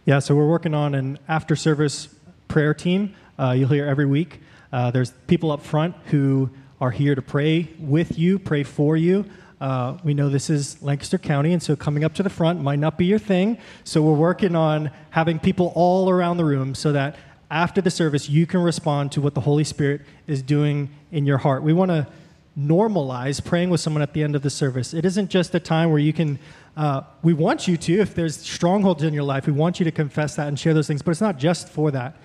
Yeah, 0.04 0.18
so 0.18 0.36
we're 0.36 0.48
working 0.48 0.74
on 0.74 0.94
an 0.94 1.18
after 1.28 1.56
service 1.56 2.08
prayer 2.46 2.74
team. 2.74 3.14
Uh, 3.38 3.52
you'll 3.52 3.70
hear 3.70 3.86
every 3.86 4.06
week. 4.06 4.40
Uh, 4.70 4.90
there's 4.90 5.12
people 5.26 5.50
up 5.50 5.62
front 5.62 5.96
who 6.06 6.50
are 6.80 6.90
here 6.90 7.14
to 7.14 7.22
pray 7.22 7.70
with 7.80 8.18
you, 8.18 8.38
pray 8.38 8.62
for 8.62 8.98
you. 8.98 9.24
Uh, 9.60 9.96
we 10.04 10.14
know 10.14 10.28
this 10.28 10.50
is 10.50 10.82
Lancaster 10.82 11.18
County, 11.18 11.52
and 11.52 11.62
so 11.62 11.76
coming 11.76 12.04
up 12.04 12.14
to 12.14 12.22
the 12.22 12.30
front 12.30 12.60
might 12.60 12.78
not 12.78 12.98
be 12.98 13.06
your 13.06 13.18
thing. 13.18 13.58
So 13.84 14.02
we're 14.02 14.14
working 14.14 14.56
on 14.56 14.90
having 15.10 15.38
people 15.38 15.72
all 15.74 16.10
around 16.10 16.36
the 16.36 16.44
room 16.44 16.74
so 16.74 16.92
that 16.92 17.16
after 17.50 17.80
the 17.80 17.90
service, 17.90 18.28
you 18.28 18.46
can 18.46 18.60
respond 18.60 19.12
to 19.12 19.20
what 19.20 19.34
the 19.34 19.40
Holy 19.40 19.64
Spirit 19.64 20.02
is 20.26 20.42
doing 20.42 20.90
in 21.12 21.24
your 21.24 21.38
heart. 21.38 21.62
We 21.62 21.72
want 21.72 21.90
to 21.90 22.06
normalize 22.58 23.44
praying 23.44 23.70
with 23.70 23.80
someone 23.80 24.02
at 24.02 24.12
the 24.12 24.22
end 24.22 24.36
of 24.36 24.42
the 24.42 24.50
service. 24.50 24.94
It 24.94 25.04
isn't 25.04 25.30
just 25.30 25.54
a 25.54 25.60
time 25.60 25.90
where 25.90 25.98
you 25.98 26.12
can, 26.12 26.38
uh, 26.76 27.02
we 27.22 27.32
want 27.32 27.66
you 27.66 27.76
to, 27.76 28.00
if 28.00 28.14
there's 28.14 28.36
strongholds 28.36 29.02
in 29.02 29.12
your 29.12 29.24
life, 29.24 29.46
we 29.46 29.52
want 29.52 29.80
you 29.80 29.84
to 29.84 29.90
confess 29.90 30.36
that 30.36 30.48
and 30.48 30.58
share 30.58 30.74
those 30.74 30.86
things, 30.86 31.02
but 31.02 31.10
it's 31.10 31.20
not 31.20 31.38
just 31.38 31.68
for 31.68 31.90
that. 31.90 32.16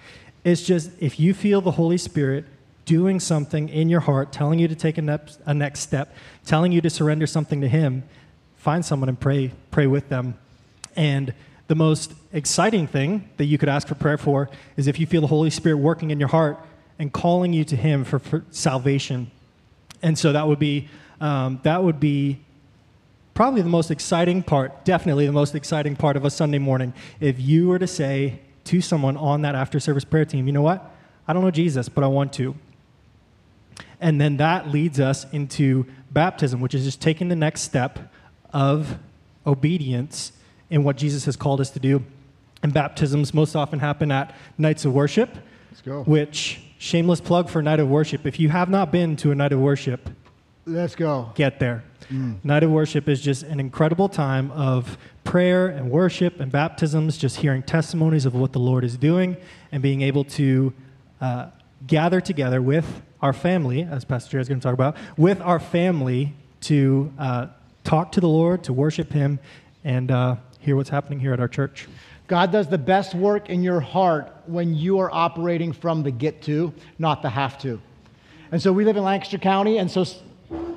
It's 0.43 0.61
just 0.61 0.91
if 0.99 1.19
you 1.19 1.33
feel 1.33 1.61
the 1.61 1.71
Holy 1.71 1.97
Spirit 1.97 2.45
doing 2.89 3.19
something 3.19 3.69
in 3.69 3.87
your 3.87 3.99
heart, 3.99 4.31
telling 4.31 4.57
you 4.57 4.67
to 4.67 4.73
take 4.73 4.97
a, 4.97 5.01
nep- 5.03 5.29
a 5.45 5.53
next 5.53 5.81
step, 5.81 6.11
telling 6.43 6.71
you 6.71 6.81
to 6.81 6.89
surrender 6.89 7.27
something 7.27 7.61
to 7.61 7.67
Him, 7.67 8.03
find 8.55 8.83
someone 8.83 9.09
and 9.09 9.19
pray, 9.19 9.51
pray 9.69 9.85
with 9.85 10.09
them. 10.09 10.33
And 10.95 11.31
the 11.67 11.75
most 11.75 12.15
exciting 12.33 12.87
thing 12.87 13.29
that 13.37 13.45
you 13.45 13.59
could 13.59 13.69
ask 13.69 13.87
for 13.87 13.93
prayer 13.93 14.17
for 14.17 14.49
is 14.75 14.87
if 14.87 14.99
you 14.99 15.05
feel 15.05 15.21
the 15.21 15.27
Holy 15.27 15.51
Spirit 15.51 15.77
working 15.77 16.09
in 16.09 16.19
your 16.19 16.29
heart 16.29 16.57
and 16.97 17.13
calling 17.13 17.53
you 17.53 17.63
to 17.65 17.75
Him 17.75 18.03
for, 18.05 18.17
for 18.17 18.43
salvation. 18.49 19.29
And 20.01 20.17
so 20.17 20.33
that 20.33 20.47
would 20.47 20.59
be 20.59 20.89
um, 21.21 21.59
that 21.61 21.83
would 21.83 21.99
be 21.99 22.39
probably 23.35 23.61
the 23.61 23.69
most 23.69 23.91
exciting 23.91 24.41
part, 24.41 24.83
definitely 24.83 25.27
the 25.27 25.31
most 25.31 25.53
exciting 25.53 25.95
part 25.95 26.17
of 26.17 26.25
a 26.25 26.31
Sunday 26.31 26.57
morning. 26.57 26.91
If 27.19 27.39
you 27.39 27.67
were 27.67 27.77
to 27.77 27.87
say 27.87 28.39
to 28.63 28.81
someone 28.81 29.15
on 29.15 29.43
that 29.43 29.53
after 29.53 29.79
service 29.79 30.05
prayer 30.05 30.25
team, 30.25 30.47
you 30.47 30.53
know 30.53 30.63
what? 30.63 30.91
I 31.27 31.33
don't 31.33 31.43
know 31.43 31.51
Jesus, 31.51 31.87
but 31.87 32.03
I 32.03 32.07
want 32.07 32.33
to. 32.33 32.55
And 34.01 34.19
then 34.19 34.37
that 34.37 34.69
leads 34.69 34.99
us 34.99 35.25
into 35.31 35.85
baptism, 36.11 36.61
which 36.61 36.73
is 36.73 36.85
just 36.85 37.01
taking 37.01 37.27
the 37.29 37.35
next 37.35 37.61
step 37.61 38.11
of 38.53 38.97
obedience 39.45 40.31
in 40.69 40.83
what 40.83 40.95
Jesus 40.97 41.25
has 41.25 41.35
called 41.35 41.59
us 41.61 41.69
to 41.71 41.79
do. 41.79 42.03
And 42.61 42.73
baptisms 42.73 43.33
most 43.33 43.55
often 43.55 43.79
happen 43.79 44.11
at 44.11 44.35
nights 44.57 44.85
of 44.85 44.93
worship, 44.93 45.29
Let's 45.71 45.81
go. 45.81 46.03
which, 46.03 46.61
shameless 46.77 47.21
plug 47.21 47.49
for 47.49 47.61
night 47.61 47.79
of 47.79 47.87
worship. 47.89 48.25
If 48.25 48.39
you 48.39 48.49
have 48.49 48.69
not 48.69 48.91
been 48.91 49.15
to 49.17 49.31
a 49.31 49.35
night 49.35 49.51
of 49.53 49.59
worship, 49.59 50.09
Let's 50.65 50.95
go. 50.95 51.31
get 51.35 51.59
there. 51.59 51.83
Night 52.43 52.63
of 52.63 52.71
worship 52.71 53.07
is 53.07 53.21
just 53.21 53.43
an 53.43 53.59
incredible 53.59 54.09
time 54.09 54.49
of 54.51 54.97
prayer 55.23 55.67
and 55.67 55.91
worship 55.91 56.39
and 56.39 56.51
baptisms, 56.51 57.17
just 57.19 57.37
hearing 57.37 57.61
testimonies 57.61 58.25
of 58.25 58.33
what 58.33 58.51
the 58.51 58.59
Lord 58.59 58.83
is 58.83 58.97
doing 58.97 59.37
and 59.71 59.83
being 59.83 60.01
able 60.01 60.23
to 60.23 60.73
uh, 61.21 61.47
gather 61.85 62.21
together 62.21 62.61
with 62.61 63.01
our 63.21 63.33
family, 63.33 63.83
as 63.83 64.05
Pastor 64.05 64.31
Jerry 64.31 64.41
is 64.41 64.47
going 64.47 64.59
to 64.59 64.63
talk 64.63 64.73
about, 64.73 64.97
with 65.17 65.41
our 65.41 65.59
family 65.59 66.33
to 66.61 67.11
uh, 67.17 67.47
talk 67.83 68.11
to 68.13 68.21
the 68.21 68.27
Lord, 68.27 68.63
to 68.65 68.73
worship 68.73 69.11
Him, 69.11 69.39
and 69.83 70.11
uh, 70.11 70.35
hear 70.59 70.75
what's 70.75 70.89
happening 70.89 71.19
here 71.19 71.33
at 71.33 71.39
our 71.39 71.47
church. 71.47 71.87
God 72.27 72.51
does 72.51 72.67
the 72.67 72.77
best 72.77 73.15
work 73.15 73.49
in 73.49 73.63
your 73.63 73.79
heart 73.79 74.31
when 74.45 74.75
you 74.75 74.99
are 74.99 75.09
operating 75.11 75.73
from 75.73 76.03
the 76.03 76.11
get 76.11 76.43
to, 76.43 76.73
not 76.99 77.21
the 77.21 77.29
have 77.29 77.57
to. 77.59 77.81
And 78.51 78.61
so 78.61 78.71
we 78.71 78.85
live 78.85 78.97
in 78.97 79.03
Lancaster 79.03 79.37
County, 79.37 79.77
and 79.77 79.89
so, 79.89 80.05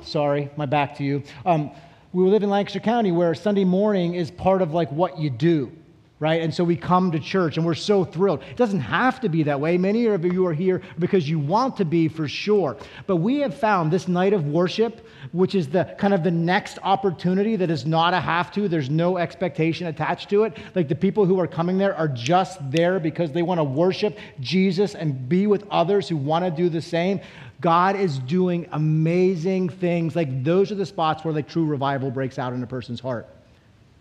sorry, 0.01 0.49
my 0.57 0.65
back 0.65 0.97
to 0.97 1.03
you. 1.03 1.23
Um, 1.45 1.71
we 2.11 2.23
live 2.23 2.43
in 2.43 2.49
Lancaster 2.49 2.79
County 2.79 3.11
where 3.11 3.33
Sunday 3.35 3.65
morning 3.65 4.13
is 4.15 4.31
part 4.31 4.61
of 4.61 4.73
like 4.73 4.91
what 4.91 5.19
you 5.19 5.29
do, 5.29 5.71
right? 6.19 6.41
And 6.41 6.53
so 6.53 6.63
we 6.63 6.77
come 6.77 7.11
to 7.11 7.19
church 7.19 7.57
and 7.57 7.65
we're 7.65 7.73
so 7.73 8.05
thrilled. 8.05 8.43
It 8.43 8.55
doesn't 8.55 8.79
have 8.79 9.19
to 9.21 9.29
be 9.29 9.43
that 9.43 9.59
way. 9.59 9.77
Many 9.77 10.05
of 10.05 10.23
you 10.23 10.45
are 10.47 10.53
here 10.53 10.81
because 10.97 11.29
you 11.29 11.37
want 11.37 11.75
to 11.77 11.85
be 11.85 12.07
for 12.07 12.27
sure. 12.27 12.77
But 13.07 13.17
we 13.17 13.39
have 13.39 13.53
found 13.53 13.91
this 13.91 14.07
night 14.07 14.31
of 14.31 14.45
worship, 14.45 15.05
which 15.33 15.53
is 15.53 15.67
the 15.67 15.95
kind 15.97 16.13
of 16.13 16.23
the 16.23 16.31
next 16.31 16.79
opportunity 16.83 17.55
that 17.57 17.69
is 17.69 17.85
not 17.85 18.13
a 18.13 18.21
have 18.21 18.53
to, 18.53 18.69
there's 18.69 18.89
no 18.89 19.17
expectation 19.17 19.87
attached 19.87 20.29
to 20.29 20.43
it. 20.43 20.57
Like 20.75 20.87
the 20.87 20.95
people 20.95 21.25
who 21.25 21.39
are 21.39 21.47
coming 21.47 21.77
there 21.77 21.95
are 21.95 22.07
just 22.07 22.59
there 22.71 22.99
because 22.99 23.31
they 23.31 23.41
want 23.41 23.59
to 23.59 23.65
worship 23.65 24.17
Jesus 24.39 24.95
and 24.95 25.27
be 25.27 25.47
with 25.47 25.65
others 25.69 26.07
who 26.07 26.15
want 26.15 26.45
to 26.45 26.51
do 26.51 26.69
the 26.69 26.81
same. 26.81 27.19
God 27.59 27.95
is 27.95 28.19
doing 28.19 28.67
amazing 28.71 29.69
things. 29.69 30.15
Like 30.15 30.43
those 30.43 30.71
are 30.71 30.75
the 30.75 30.85
spots 30.85 31.25
where 31.25 31.33
like 31.33 31.49
true 31.49 31.65
revival 31.65 32.11
breaks 32.11 32.39
out 32.39 32.53
in 32.53 32.63
a 32.63 32.67
person's 32.67 32.99
heart. 32.99 33.27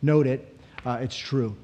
Note 0.03 0.27
it, 0.27 0.57
uh, 0.85 0.99
it's 1.01 1.17
true. 1.17 1.57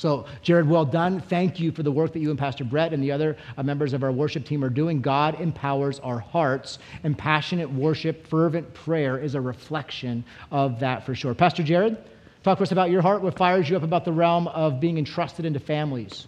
So, 0.00 0.24
Jared, 0.40 0.66
well 0.66 0.86
done. 0.86 1.20
Thank 1.20 1.60
you 1.60 1.72
for 1.72 1.82
the 1.82 1.92
work 1.92 2.14
that 2.14 2.20
you 2.20 2.30
and 2.30 2.38
Pastor 2.38 2.64
Brett 2.64 2.94
and 2.94 3.02
the 3.02 3.12
other 3.12 3.36
uh, 3.58 3.62
members 3.62 3.92
of 3.92 4.02
our 4.02 4.10
worship 4.10 4.46
team 4.46 4.64
are 4.64 4.70
doing. 4.70 5.02
God 5.02 5.38
empowers 5.38 5.98
our 5.98 6.18
hearts, 6.18 6.78
and 7.04 7.18
passionate 7.18 7.70
worship, 7.70 8.26
fervent 8.26 8.72
prayer 8.72 9.18
is 9.18 9.34
a 9.34 9.42
reflection 9.42 10.24
of 10.50 10.80
that 10.80 11.04
for 11.04 11.14
sure. 11.14 11.34
Pastor 11.34 11.62
Jared, 11.62 11.98
talk 12.42 12.56
to 12.56 12.62
us 12.62 12.72
about 12.72 12.88
your 12.88 13.02
heart. 13.02 13.20
What 13.20 13.36
fires 13.36 13.68
you 13.68 13.76
up 13.76 13.82
about 13.82 14.06
the 14.06 14.12
realm 14.12 14.48
of 14.48 14.80
being 14.80 14.96
entrusted 14.96 15.44
into 15.44 15.60
families? 15.60 16.26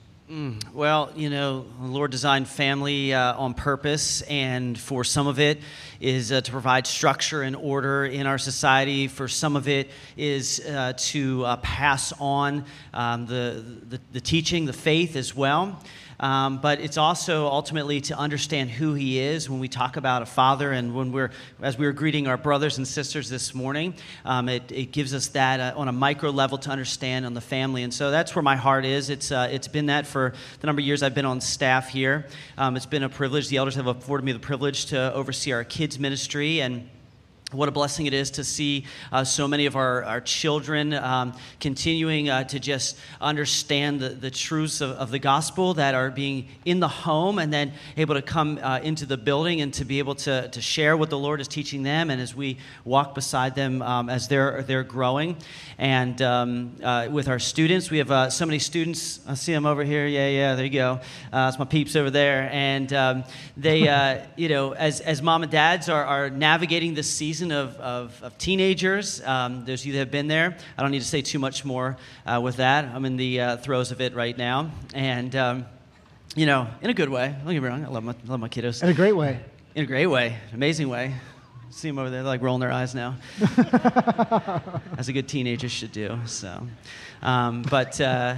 Well, 0.73 1.13
you 1.15 1.29
know, 1.29 1.67
the 1.79 1.89
Lord 1.89 2.11
designed 2.11 2.49
family 2.49 3.13
uh, 3.13 3.35
on 3.37 3.53
purpose, 3.53 4.23
and 4.23 4.79
for 4.81 5.05
some 5.05 5.27
of 5.27 5.39
it 5.39 5.61
is 6.01 6.33
uh, 6.33 6.41
to 6.41 6.51
provide 6.51 6.87
structure 6.87 7.43
and 7.43 7.55
order 7.55 8.07
in 8.07 8.27
our 8.27 8.39
society. 8.39 9.09
For 9.09 9.29
some 9.29 9.57
of 9.57 9.69
it 9.69 9.91
is 10.17 10.59
uh, 10.67 10.95
to 10.97 11.45
uh, 11.45 11.57
pass 11.57 12.15
on 12.19 12.65
um, 12.95 13.27
the, 13.27 13.63
the, 13.87 14.01
the 14.13 14.21
teaching, 14.23 14.65
the 14.65 14.73
faith 14.73 15.17
as 15.17 15.37
well. 15.37 15.79
Um, 16.23 16.59
but 16.59 16.81
it's 16.81 16.97
also 16.97 17.47
ultimately 17.47 18.01
to 18.03 18.17
understand 18.17 18.71
who 18.71 18.95
he 18.95 19.19
is 19.19 19.51
when 19.51 19.59
we 19.59 19.67
talk 19.67 19.97
about 19.97 20.23
a 20.23 20.27
father 20.27 20.71
and 20.71 20.95
when 20.95 21.11
we're 21.11 21.33
as 21.61 21.77
we 21.77 21.85
were 21.85 21.93
greeting 21.93 22.29
our 22.29 22.37
brothers 22.37 22.79
and 22.79 22.87
sisters 22.87 23.29
this 23.29 23.55
morning 23.55 23.95
um, 24.25 24.49
it, 24.49 24.71
it 24.71 24.93
gives 24.93 25.15
us 25.15 25.29
that 25.29 25.59
uh, 25.59 25.75
on 25.77 25.89
a 25.89 25.93
micro 25.93 26.31
level 26.31 26.59
to 26.59 26.71
understand 26.71 27.27
on 27.27 27.35
the 27.35 27.41
family. 27.41 27.83
And 27.83 27.93
so 27.93 28.13
that's 28.13 28.37
where 28.37 28.43
my 28.43 28.55
heart 28.55 28.85
is. 28.85 29.11
It's, 29.11 29.33
uh, 29.33 29.49
it's 29.51 29.67
been 29.67 29.87
that 29.87 30.07
for 30.07 30.33
the 30.61 30.67
number 30.67 30.81
of 30.81 30.87
years 30.87 31.03
i've 31.03 31.15
been 31.15 31.27
on 31.27 31.41
staff 31.41 31.89
here. 31.89 32.27
Um, 32.57 32.77
it's 32.77 32.87
been 32.87 33.03
a 33.03 33.09
privilege. 33.09 33.49
The 33.49 33.57
elders 33.57 33.75
have 33.75 33.89
afforded 33.89 34.25
me 34.25 34.31
the 34.31 34.39
privilege 34.39 34.87
to 34.87 35.13
oversee 35.13 35.53
our 35.53 35.65
kids 35.65 35.99
ministry 35.99 36.61
and 36.61 36.89
what 37.53 37.69
a 37.69 37.73
blessing 37.73 38.07
it 38.07 38.15
is 38.15 38.31
to 38.31 38.45
see 38.45 38.87
uh, 39.11 39.25
so 39.25 39.47
many 39.47 39.67
of 39.67 39.77
our, 39.77 40.05
our 40.05 40.21
children 40.21 40.95
um, 40.95 41.35
continuing 41.61 42.31
uh, 42.31 42.45
to 42.45 42.59
just 42.59 42.99
understand 43.21 44.01
the, 44.01 44.09
the 44.09 44.31
truths 44.31 44.81
of, 44.81 44.91
of, 44.93 45.11
the 45.11 45.19
gospel 45.19 45.75
that 45.75 45.95
are 45.95 46.11
being 46.11 46.49
in 46.65 46.81
the 46.81 46.89
home 46.89 47.39
and 47.39 47.53
then 47.53 47.73
able 47.99 48.15
to 48.15 48.23
come 48.23 48.59
uh, 48.63 48.81
into 48.83 49.05
the 49.05 49.19
building 49.19 49.61
and 49.61 49.75
to 49.75 49.85
be 49.85 49.99
able 49.99 50.15
to, 50.15 50.49
to 50.49 50.63
share 50.63 50.97
what 50.97 51.11
the 51.11 51.19
Lord 51.19 51.41
is 51.41 51.49
teaching 51.49 51.83
them 51.83 52.09
and 52.09 52.21
as 52.21 52.35
we 52.35 52.57
walk 52.85 53.15
beside 53.15 53.55
them 53.55 53.83
um, 53.83 54.09
as 54.09 54.29
they're, 54.29 54.63
they're 54.63 54.85
growing. 54.85 55.37
And 55.77 56.21
um, 56.23 56.77
uh, 56.83 57.09
with 57.11 57.29
our 57.29 57.39
students, 57.39 57.91
we 57.91 57.99
have 57.99 58.11
uh, 58.11 58.31
so 58.31 58.47
many 58.47 58.59
students. 58.59 59.21
I 59.29 59.35
see 59.35 59.53
them 59.53 59.67
over 59.67 59.85
here. 59.85 60.07
Yeah, 60.07 60.29
yeah, 60.29 60.55
there 60.55 60.65
you 60.65 60.71
go. 60.71 60.93
Uh, 60.93 61.01
that's 61.33 61.59
my 61.59 61.65
peeps 61.67 61.97
over 61.97 62.11
there. 62.11 62.49
And 62.51 62.93
um, 62.93 63.25
they, 63.57 63.81
you 64.37 64.49
know, 64.49 64.73
as, 64.73 65.01
as 65.01 65.21
mom 65.21 65.43
and 65.43 65.53
dads 65.53 65.91
are, 65.91 66.05
are 66.05 66.31
navigating 66.31 66.95
this 66.95 67.11
season, 67.11 67.42
of, 67.51 67.77
of, 67.79 68.23
of 68.23 68.39
teenagers. 68.39 69.21
Um, 69.23 69.65
those 69.65 69.81
of 69.81 69.87
you 69.87 69.93
that 69.95 69.99
have 70.01 70.11
been 70.11 70.29
there, 70.29 70.57
I 70.79 70.83
don't 70.83 70.91
need 70.93 71.01
to 71.01 71.07
say 71.07 71.23
too 71.23 71.39
much 71.39 71.65
more 71.65 71.97
uh, 72.25 72.41
with 72.43 72.57
that. 72.57 72.85
I'm 72.85 73.05
in 73.05 73.17
the 73.17 73.41
uh, 73.41 73.57
throes 73.57 73.91
of 73.91 74.01
it 74.01 74.15
right 74.15 74.37
now. 74.37 74.71
And, 74.95 75.35
um, 75.35 75.67
you 76.37 76.47
know, 76.47 76.69
in 76.81 76.91
a 76.91 76.95
good 76.95 77.09
way. 77.09 77.35
Don't 77.45 77.53
get 77.53 77.63
me 77.63 77.69
wrong, 77.69 77.85
I 77.85 77.89
love 77.89 78.05
my, 78.05 78.15
love 78.27 78.39
my 78.41 78.49
kiddos. 78.49 78.83
In 78.83 78.89
a 78.89 78.95
great 78.95 79.17
way. 79.17 79.41
In 79.75 79.85
a 79.85 79.87
great 79.87 80.07
way, 80.07 80.37
amazing 80.53 80.89
way. 80.89 81.15
See 81.71 81.89
them 81.89 81.99
over 81.99 82.11
there, 82.11 82.23
like 82.23 82.43
rolling 82.43 82.61
their 82.61 82.71
eyes 82.71 82.95
now, 82.95 83.17
as 84.99 85.09
a 85.09 85.13
good 85.15 85.27
teenager 85.27 85.71
should 85.71 85.91
do. 85.91 86.19
So, 86.27 86.67
um, 87.23 87.63
but 87.63 87.99
uh, 87.99 88.37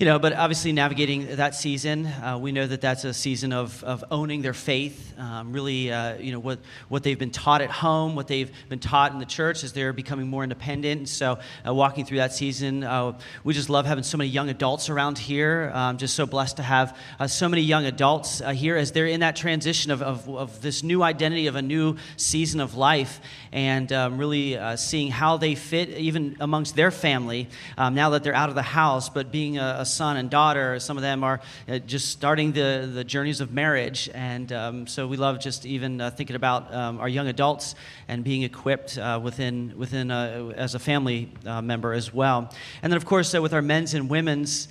you 0.00 0.06
know, 0.06 0.18
but 0.18 0.32
obviously 0.32 0.72
navigating 0.72 1.36
that 1.36 1.54
season, 1.54 2.06
uh, 2.06 2.38
we 2.40 2.52
know 2.52 2.66
that 2.66 2.80
that's 2.80 3.04
a 3.04 3.12
season 3.12 3.52
of, 3.52 3.84
of 3.84 4.02
owning 4.10 4.40
their 4.40 4.54
faith, 4.54 5.12
um, 5.18 5.52
really, 5.52 5.92
uh, 5.92 6.16
you 6.16 6.32
know, 6.32 6.38
what, 6.38 6.58
what 6.88 7.02
they've 7.02 7.18
been 7.18 7.30
taught 7.30 7.60
at 7.60 7.70
home, 7.70 8.16
what 8.16 8.26
they've 8.26 8.50
been 8.70 8.78
taught 8.78 9.12
in 9.12 9.18
the 9.18 9.26
church 9.26 9.62
as 9.62 9.74
they're 9.74 9.92
becoming 9.92 10.26
more 10.26 10.42
independent. 10.42 11.00
And 11.00 11.06
so, 11.06 11.38
uh, 11.68 11.74
walking 11.74 12.06
through 12.06 12.16
that 12.16 12.32
season, 12.32 12.82
uh, 12.82 13.18
we 13.44 13.52
just 13.52 13.68
love 13.68 13.84
having 13.84 14.02
so 14.02 14.16
many 14.16 14.30
young 14.30 14.48
adults 14.48 14.88
around 14.88 15.18
here. 15.18 15.70
Just 15.98 16.14
so 16.14 16.24
blessed 16.24 16.56
to 16.56 16.62
have 16.62 16.96
uh, 17.18 17.26
so 17.26 17.46
many 17.46 17.60
young 17.60 17.84
adults 17.84 18.40
uh, 18.40 18.52
here 18.52 18.78
as 18.78 18.92
they're 18.92 19.06
in 19.06 19.20
that 19.20 19.36
transition 19.36 19.90
of, 19.90 20.00
of, 20.00 20.26
of, 20.30 20.62
this 20.62 20.82
new 20.82 21.02
identity 21.02 21.46
of 21.46 21.56
a 21.56 21.62
new 21.62 21.96
season 22.16 22.60
of 22.60 22.74
life 22.74 23.20
and 23.52 23.92
um, 23.92 24.16
really 24.16 24.58
seeing 24.76 25.10
how 25.10 25.36
they 25.36 25.54
fit 25.54 25.90
even 25.90 26.36
amongst 26.40 26.74
their 26.74 26.90
family 26.90 27.48
um, 27.76 27.94
now 27.94 28.10
that 28.10 28.22
they're 28.22 28.34
out 28.34 28.48
of 28.48 28.54
the 28.54 28.62
house, 28.62 29.10
but 29.10 29.30
being 29.30 29.58
a, 29.58 29.76
a 29.80 29.89
son 29.90 30.16
and 30.16 30.30
daughter. 30.30 30.78
Some 30.78 30.96
of 30.96 31.02
them 31.02 31.24
are 31.24 31.40
uh, 31.68 31.78
just 31.78 32.08
starting 32.08 32.52
the, 32.52 32.90
the 32.92 33.04
journeys 33.04 33.40
of 33.40 33.52
marriage. 33.52 34.08
And 34.14 34.52
um, 34.52 34.86
so 34.86 35.06
we 35.06 35.16
love 35.16 35.40
just 35.40 35.66
even 35.66 36.00
uh, 36.00 36.10
thinking 36.10 36.36
about 36.36 36.72
um, 36.74 37.00
our 37.00 37.08
young 37.08 37.28
adults 37.28 37.74
and 38.08 38.24
being 38.24 38.42
equipped 38.42 38.98
uh, 38.98 39.20
within, 39.22 39.74
within 39.76 40.10
uh, 40.10 40.52
as 40.56 40.74
a 40.74 40.78
family 40.78 41.30
uh, 41.46 41.60
member 41.62 41.92
as 41.92 42.12
well. 42.12 42.52
And 42.82 42.92
then, 42.92 42.96
of 42.96 43.04
course, 43.04 43.32
with 43.32 43.52
our 43.52 43.62
men's 43.62 43.94
and 43.94 44.08
women's 44.08 44.68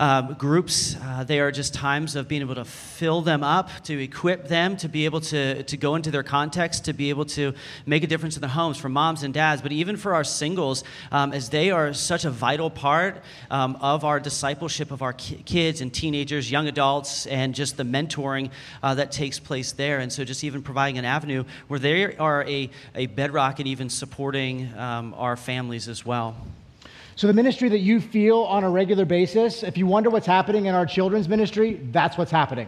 um, 0.00 0.32
groups. 0.34 0.96
Uh, 1.00 1.24
they 1.24 1.40
are 1.40 1.52
just 1.52 1.74
times 1.74 2.16
of 2.16 2.26
being 2.26 2.40
able 2.40 2.54
to 2.54 2.64
fill 2.64 3.20
them 3.20 3.44
up, 3.44 3.68
to 3.84 4.02
equip 4.02 4.48
them 4.48 4.76
to 4.78 4.88
be 4.88 5.04
able 5.04 5.20
to, 5.20 5.62
to 5.64 5.76
go 5.76 5.94
into 5.94 6.10
their 6.10 6.22
context, 6.22 6.86
to 6.86 6.94
be 6.94 7.10
able 7.10 7.26
to 7.26 7.52
make 7.84 8.02
a 8.02 8.06
difference 8.06 8.34
in 8.34 8.40
their 8.40 8.50
homes 8.50 8.78
for 8.78 8.88
moms 8.88 9.22
and 9.22 9.34
dads, 9.34 9.60
but 9.60 9.72
even 9.72 9.98
for 9.98 10.14
our 10.14 10.24
singles, 10.24 10.82
um, 11.12 11.32
as 11.34 11.50
they 11.50 11.70
are 11.70 11.92
such 11.92 12.24
a 12.24 12.30
vital 12.30 12.70
part 12.70 13.22
um, 13.50 13.76
of 13.82 14.02
our 14.04 14.18
discipleship 14.18 14.90
of 14.90 15.02
our 15.02 15.12
ki- 15.12 15.42
kids 15.44 15.82
and 15.82 15.92
teenagers, 15.92 16.50
young 16.50 16.66
adults, 16.66 17.26
and 17.26 17.54
just 17.54 17.76
the 17.76 17.84
mentoring 17.84 18.50
uh, 18.82 18.94
that 18.94 19.12
takes 19.12 19.38
place 19.38 19.72
there. 19.72 19.98
And 19.98 20.10
so, 20.10 20.24
just 20.24 20.44
even 20.44 20.62
providing 20.62 20.96
an 20.96 21.04
avenue 21.04 21.44
where 21.68 21.78
they 21.78 22.16
are 22.16 22.42
a, 22.44 22.70
a 22.94 23.06
bedrock 23.06 23.58
and 23.58 23.68
even 23.68 23.90
supporting 23.90 24.72
um, 24.78 25.14
our 25.18 25.36
families 25.36 25.88
as 25.88 26.06
well. 26.06 26.36
So, 27.20 27.26
the 27.26 27.34
ministry 27.34 27.68
that 27.68 27.80
you 27.80 28.00
feel 28.00 28.38
on 28.44 28.64
a 28.64 28.70
regular 28.70 29.04
basis, 29.04 29.62
if 29.62 29.76
you 29.76 29.86
wonder 29.86 30.08
what's 30.08 30.26
happening 30.26 30.64
in 30.64 30.74
our 30.74 30.86
children's 30.86 31.28
ministry, 31.28 31.78
that's 31.92 32.16
what's 32.16 32.30
happening. 32.30 32.66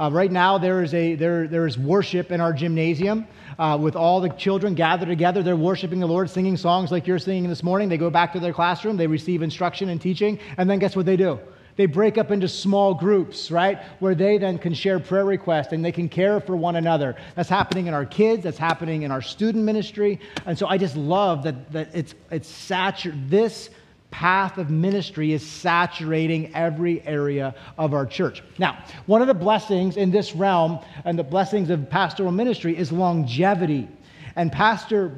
Uh, 0.00 0.10
right 0.12 0.32
now, 0.32 0.58
there 0.58 0.82
is, 0.82 0.92
a, 0.94 1.14
there, 1.14 1.46
there 1.46 1.64
is 1.64 1.78
worship 1.78 2.32
in 2.32 2.40
our 2.40 2.52
gymnasium 2.52 3.24
uh, 3.56 3.78
with 3.80 3.94
all 3.94 4.20
the 4.20 4.30
children 4.30 4.74
gathered 4.74 5.06
together. 5.06 5.44
They're 5.44 5.54
worshiping 5.54 6.00
the 6.00 6.08
Lord, 6.08 6.28
singing 6.28 6.56
songs 6.56 6.90
like 6.90 7.06
you're 7.06 7.20
singing 7.20 7.48
this 7.48 7.62
morning. 7.62 7.88
They 7.88 7.98
go 7.98 8.10
back 8.10 8.32
to 8.32 8.40
their 8.40 8.52
classroom, 8.52 8.96
they 8.96 9.06
receive 9.06 9.42
instruction 9.42 9.90
and 9.90 10.00
teaching, 10.00 10.40
and 10.56 10.68
then 10.68 10.80
guess 10.80 10.96
what 10.96 11.06
they 11.06 11.16
do? 11.16 11.38
They 11.78 11.86
break 11.86 12.18
up 12.18 12.32
into 12.32 12.48
small 12.48 12.92
groups, 12.92 13.52
right? 13.52 13.80
Where 14.00 14.16
they 14.16 14.36
then 14.36 14.58
can 14.58 14.74
share 14.74 14.98
prayer 14.98 15.24
requests 15.24 15.72
and 15.72 15.82
they 15.84 15.92
can 15.92 16.08
care 16.08 16.40
for 16.40 16.56
one 16.56 16.74
another. 16.74 17.14
That's 17.36 17.48
happening 17.48 17.86
in 17.86 17.94
our 17.94 18.04
kids, 18.04 18.42
that's 18.42 18.58
happening 18.58 19.02
in 19.02 19.12
our 19.12 19.22
student 19.22 19.64
ministry. 19.64 20.18
And 20.44 20.58
so 20.58 20.66
I 20.66 20.76
just 20.76 20.96
love 20.96 21.44
that, 21.44 21.70
that 21.72 21.94
it's, 21.94 22.16
it's 22.32 22.48
saturated. 22.48 23.30
This 23.30 23.70
path 24.10 24.58
of 24.58 24.70
ministry 24.70 25.32
is 25.32 25.46
saturating 25.46 26.52
every 26.52 27.00
area 27.06 27.54
of 27.78 27.94
our 27.94 28.06
church. 28.06 28.42
Now, 28.58 28.82
one 29.06 29.22
of 29.22 29.28
the 29.28 29.34
blessings 29.34 29.96
in 29.96 30.10
this 30.10 30.34
realm 30.34 30.80
and 31.04 31.16
the 31.16 31.24
blessings 31.24 31.70
of 31.70 31.88
pastoral 31.88 32.32
ministry 32.32 32.76
is 32.76 32.90
longevity. 32.90 33.88
And 34.34 34.50
Pastor 34.50 35.14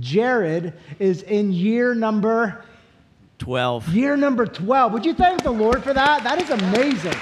Jared 0.00 0.74
is 0.98 1.22
in 1.22 1.52
year 1.52 1.94
number 1.94 2.64
12. 3.40 3.88
Year 3.88 4.16
number 4.16 4.46
12. 4.46 4.92
Would 4.92 5.04
you 5.04 5.14
thank 5.14 5.42
the 5.42 5.50
Lord 5.50 5.82
for 5.82 5.92
that? 5.92 6.22
That 6.22 6.40
is 6.40 6.50
amazing. 6.50 7.16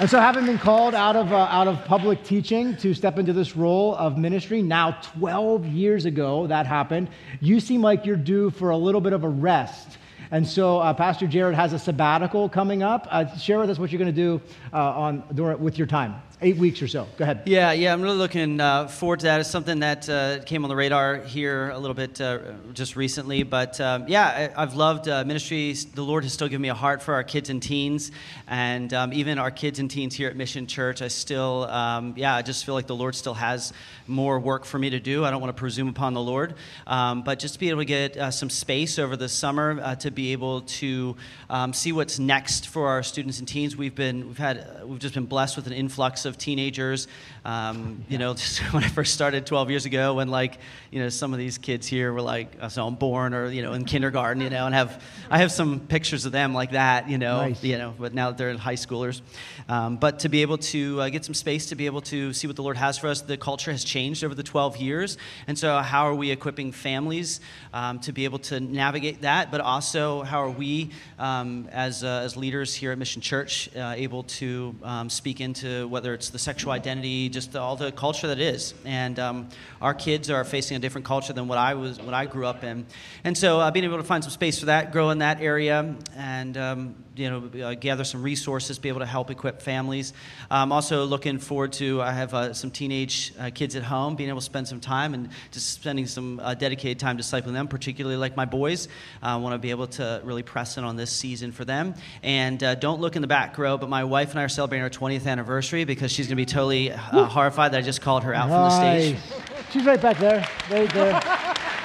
And 0.00 0.08
so, 0.08 0.18
having 0.18 0.46
been 0.46 0.58
called 0.58 0.94
out 0.94 1.14
of, 1.14 1.30
uh, 1.30 1.36
out 1.36 1.68
of 1.68 1.84
public 1.84 2.24
teaching 2.24 2.74
to 2.78 2.94
step 2.94 3.18
into 3.18 3.34
this 3.34 3.54
role 3.54 3.94
of 3.96 4.16
ministry, 4.16 4.62
now 4.62 4.92
12 5.18 5.66
years 5.66 6.06
ago 6.06 6.46
that 6.46 6.66
happened, 6.66 7.10
you 7.40 7.60
seem 7.60 7.82
like 7.82 8.06
you're 8.06 8.16
due 8.16 8.48
for 8.48 8.70
a 8.70 8.76
little 8.78 9.02
bit 9.02 9.12
of 9.12 9.24
a 9.24 9.28
rest. 9.28 9.98
And 10.30 10.46
so, 10.46 10.78
uh, 10.78 10.94
Pastor 10.94 11.26
Jared 11.26 11.54
has 11.54 11.74
a 11.74 11.78
sabbatical 11.78 12.48
coming 12.48 12.82
up. 12.82 13.06
Uh, 13.10 13.26
share 13.36 13.58
with 13.58 13.68
us 13.68 13.78
what 13.78 13.92
you're 13.92 13.98
going 13.98 14.14
to 14.14 14.38
do 14.38 14.40
uh, 14.72 14.78
on, 14.78 15.24
with 15.60 15.76
your 15.76 15.86
time 15.86 16.22
eight 16.42 16.56
weeks 16.56 16.80
or 16.80 16.88
so. 16.88 17.06
Go 17.16 17.24
ahead. 17.24 17.42
Yeah, 17.44 17.72
yeah, 17.72 17.92
I'm 17.92 18.00
really 18.00 18.16
looking 18.16 18.60
uh, 18.60 18.88
forward 18.88 19.20
to 19.20 19.26
that. 19.26 19.40
It's 19.40 19.50
something 19.50 19.80
that 19.80 20.08
uh, 20.08 20.40
came 20.44 20.64
on 20.64 20.70
the 20.70 20.76
radar 20.76 21.16
here 21.18 21.70
a 21.70 21.78
little 21.78 21.94
bit 21.94 22.20
uh, 22.20 22.38
just 22.72 22.96
recently. 22.96 23.42
But 23.42 23.80
um, 23.80 24.06
yeah, 24.08 24.50
I, 24.56 24.60
have 24.60 24.74
loved 24.74 25.08
uh, 25.08 25.24
ministries. 25.24 25.84
The 25.84 26.02
Lord 26.02 26.24
has 26.24 26.32
still 26.32 26.48
given 26.48 26.62
me 26.62 26.68
a 26.68 26.74
heart 26.74 27.02
for 27.02 27.14
our 27.14 27.24
kids 27.24 27.50
and 27.50 27.62
teens, 27.62 28.10
and 28.46 28.92
um, 28.94 29.12
even 29.12 29.38
our 29.38 29.50
kids 29.50 29.78
and 29.78 29.90
teens 29.90 30.14
here 30.14 30.28
at 30.28 30.36
Mission 30.36 30.66
Church. 30.66 31.02
I 31.02 31.08
still, 31.08 31.64
um, 31.64 32.14
yeah, 32.16 32.34
I 32.34 32.42
just 32.42 32.64
feel 32.64 32.74
like 32.74 32.86
the 32.86 32.96
Lord 32.96 33.14
still 33.14 33.34
has 33.34 33.72
more 34.06 34.40
work 34.40 34.64
for 34.64 34.78
me 34.78 34.90
to 34.90 35.00
do. 35.00 35.24
I 35.24 35.30
don't 35.30 35.40
want 35.40 35.54
to 35.54 35.60
presume 35.60 35.88
upon 35.88 36.14
the 36.14 36.20
Lord, 36.20 36.54
um, 36.86 37.22
but 37.22 37.38
just 37.38 37.54
to 37.54 37.60
be 37.60 37.70
able 37.70 37.80
to 37.80 37.84
get 37.84 38.16
uh, 38.16 38.30
some 38.30 38.50
space 38.50 38.98
over 38.98 39.16
the 39.16 39.28
summer 39.28 39.78
uh, 39.82 39.94
to 39.96 40.10
be 40.10 40.32
able 40.32 40.62
to 40.62 41.16
um, 41.48 41.72
see 41.72 41.92
what's 41.92 42.18
next 42.18 42.68
for 42.68 42.88
our 42.88 43.02
students 43.02 43.38
and 43.38 43.46
teens. 43.46 43.76
We've 43.76 43.94
been, 43.94 44.28
we've 44.28 44.38
had, 44.38 44.84
we've 44.84 44.98
just 44.98 45.14
been 45.14 45.26
blessed 45.26 45.56
with 45.56 45.66
an 45.66 45.72
influx 45.72 46.24
of 46.24 46.29
of 46.30 46.38
teenagers. 46.38 47.08
Um, 47.44 48.04
you 48.08 48.16
know, 48.16 48.34
when 48.70 48.84
I 48.84 48.88
first 48.88 49.12
started 49.12 49.44
12 49.44 49.68
years 49.68 49.84
ago, 49.84 50.14
when 50.14 50.28
like, 50.28 50.58
you 50.90 51.00
know, 51.00 51.10
some 51.10 51.34
of 51.34 51.38
these 51.38 51.58
kids 51.58 51.86
here 51.86 52.12
were 52.12 52.22
like, 52.22 52.56
uh, 52.60 52.68
so 52.70 52.86
I'm 52.86 52.94
born 52.94 53.34
or, 53.34 53.50
you 53.50 53.62
know, 53.62 53.74
in 53.74 53.84
kindergarten, 53.84 54.42
you 54.42 54.50
know, 54.50 54.64
and 54.66 54.74
have, 54.74 55.02
I 55.30 55.38
have 55.38 55.52
some 55.52 55.80
pictures 55.80 56.24
of 56.24 56.32
them 56.32 56.54
like 56.54 56.72
that, 56.72 57.10
you 57.10 57.18
know, 57.18 57.40
nice. 57.42 57.62
you 57.62 57.76
know, 57.76 57.94
but 57.98 58.14
now 58.14 58.30
that 58.30 58.38
they're 58.38 58.56
high 58.56 58.74
schoolers. 58.74 59.20
Um, 59.68 59.96
but 59.98 60.20
to 60.20 60.28
be 60.28 60.42
able 60.42 60.58
to 60.58 61.00
uh, 61.02 61.08
get 61.10 61.24
some 61.24 61.34
space 61.34 61.66
to 61.66 61.74
be 61.74 61.86
able 61.86 62.00
to 62.02 62.32
see 62.32 62.46
what 62.46 62.56
the 62.56 62.62
Lord 62.62 62.76
has 62.76 62.98
for 62.98 63.08
us, 63.08 63.20
the 63.20 63.36
culture 63.36 63.70
has 63.70 63.84
changed 63.84 64.24
over 64.24 64.34
the 64.34 64.42
12 64.42 64.78
years. 64.78 65.18
And 65.46 65.58
so 65.58 65.78
how 65.78 66.06
are 66.06 66.14
we 66.14 66.30
equipping 66.30 66.72
families 66.72 67.40
um, 67.72 68.00
to 68.00 68.12
be 68.12 68.24
able 68.24 68.38
to 68.40 68.60
navigate 68.60 69.22
that? 69.22 69.50
But 69.50 69.60
also 69.60 70.22
how 70.22 70.42
are 70.42 70.50
we 70.50 70.90
um, 71.18 71.68
as, 71.72 72.04
uh, 72.04 72.22
as 72.24 72.36
leaders 72.36 72.74
here 72.74 72.92
at 72.92 72.98
Mission 72.98 73.22
Church 73.22 73.68
uh, 73.76 73.94
able 73.96 74.24
to 74.24 74.74
um, 74.82 75.10
speak 75.10 75.40
into 75.40 75.88
whether 75.88 76.14
it's 76.20 76.28
the 76.28 76.38
sexual 76.38 76.70
identity, 76.70 77.30
just 77.30 77.56
all 77.56 77.76
the 77.76 77.90
culture 77.90 78.26
that 78.26 78.38
is. 78.38 78.74
And 78.84 79.18
um, 79.18 79.48
our 79.80 79.94
kids 79.94 80.28
are 80.28 80.44
facing 80.44 80.76
a 80.76 80.80
different 80.80 81.06
culture 81.06 81.32
than 81.32 81.48
what 81.48 81.56
I 81.56 81.72
was, 81.72 81.98
what 81.98 82.12
I 82.12 82.26
grew 82.26 82.46
up 82.46 82.62
in. 82.62 82.84
And 83.24 83.38
so 83.38 83.58
uh, 83.58 83.70
being 83.70 83.86
able 83.86 83.96
to 83.96 84.04
find 84.04 84.22
some 84.22 84.30
space 84.30 84.60
for 84.60 84.66
that, 84.66 84.92
grow 84.92 85.08
in 85.08 85.20
that 85.20 85.40
area, 85.40 85.96
and 86.14 86.58
um, 86.58 86.94
you 87.16 87.28
know, 87.28 87.66
uh, 87.66 87.74
gather 87.74 88.04
some 88.04 88.22
resources, 88.22 88.78
be 88.78 88.88
able 88.88 89.00
to 89.00 89.06
help 89.06 89.30
equip 89.30 89.60
families. 89.60 90.12
I'm 90.50 90.72
also 90.72 91.04
looking 91.04 91.38
forward 91.38 91.72
to, 91.74 92.00
I 92.00 92.12
have 92.12 92.32
uh, 92.32 92.54
some 92.54 92.70
teenage 92.70 93.32
uh, 93.38 93.50
kids 93.52 93.76
at 93.76 93.82
home, 93.82 94.16
being 94.16 94.30
able 94.30 94.40
to 94.40 94.44
spend 94.44 94.68
some 94.68 94.80
time 94.80 95.12
and 95.14 95.28
just 95.50 95.70
spending 95.70 96.06
some 96.06 96.40
uh, 96.40 96.54
dedicated 96.54 96.98
time 96.98 97.18
discipling 97.18 97.52
them, 97.52 97.68
particularly 97.68 98.16
like 98.16 98.36
my 98.36 98.46
boys. 98.46 98.88
I 99.22 99.36
want 99.36 99.54
to 99.54 99.58
be 99.58 99.70
able 99.70 99.88
to 99.88 100.20
really 100.24 100.42
press 100.42 100.78
in 100.78 100.84
on 100.84 100.96
this 100.96 101.10
season 101.10 101.52
for 101.52 101.64
them. 101.64 101.94
And 102.22 102.62
uh, 102.62 102.74
don't 102.76 103.00
look 103.00 103.16
in 103.16 103.22
the 103.22 103.28
back 103.28 103.58
row, 103.58 103.76
but 103.76 103.88
my 103.88 104.04
wife 104.04 104.30
and 104.30 104.40
I 104.40 104.44
are 104.44 104.48
celebrating 104.48 104.82
our 104.82 104.90
20th 104.90 105.26
anniversary 105.26 105.84
because 105.84 106.09
she's 106.10 106.26
going 106.26 106.36
to 106.36 106.40
be 106.40 106.46
totally 106.46 106.92
uh, 106.92 107.24
horrified 107.24 107.72
that 107.72 107.78
I 107.78 107.82
just 107.82 108.00
called 108.00 108.24
her 108.24 108.34
out 108.34 108.48
nice. 108.48 109.10
from 109.10 109.14
the 109.14 109.20
stage. 109.20 109.64
She's 109.72 109.84
right 109.84 110.00
back 110.00 110.18
there. 110.18 110.46
Right 110.70 110.90
there. 110.94 111.20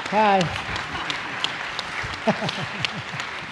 Hi. 0.09 0.39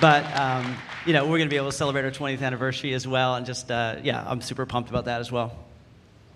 but 0.01 0.39
um, 0.39 0.76
you 1.05 1.13
know, 1.13 1.24
we're 1.26 1.38
going 1.38 1.49
to 1.49 1.53
be 1.53 1.57
able 1.57 1.71
to 1.71 1.76
celebrate 1.76 2.05
our 2.05 2.11
20th 2.11 2.41
anniversary 2.41 2.93
as 2.93 3.07
well. 3.07 3.36
And 3.36 3.45
just, 3.45 3.69
uh, 3.69 3.97
yeah, 4.03 4.24
I'm 4.28 4.41
super 4.41 4.65
pumped 4.65 4.89
about 4.89 5.05
that 5.05 5.19
as 5.19 5.32
well. 5.32 5.55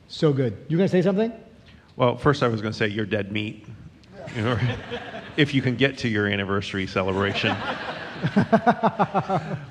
So 0.07 0.33
good. 0.33 0.57
You 0.67 0.77
going 0.77 0.87
to 0.87 0.91
say 0.91 1.01
something? 1.01 1.31
Well, 1.95 2.17
first 2.17 2.43
I 2.43 2.47
was 2.47 2.61
going 2.61 2.71
to 2.71 2.77
say 2.77 2.87
you're 2.87 3.05
dead 3.05 3.31
meat. 3.31 3.65
If 5.37 5.53
you 5.53 5.61
can 5.61 5.75
get 5.75 5.99
to 5.99 6.07
your 6.07 6.25
anniversary 6.25 6.87
celebration. 6.87 7.55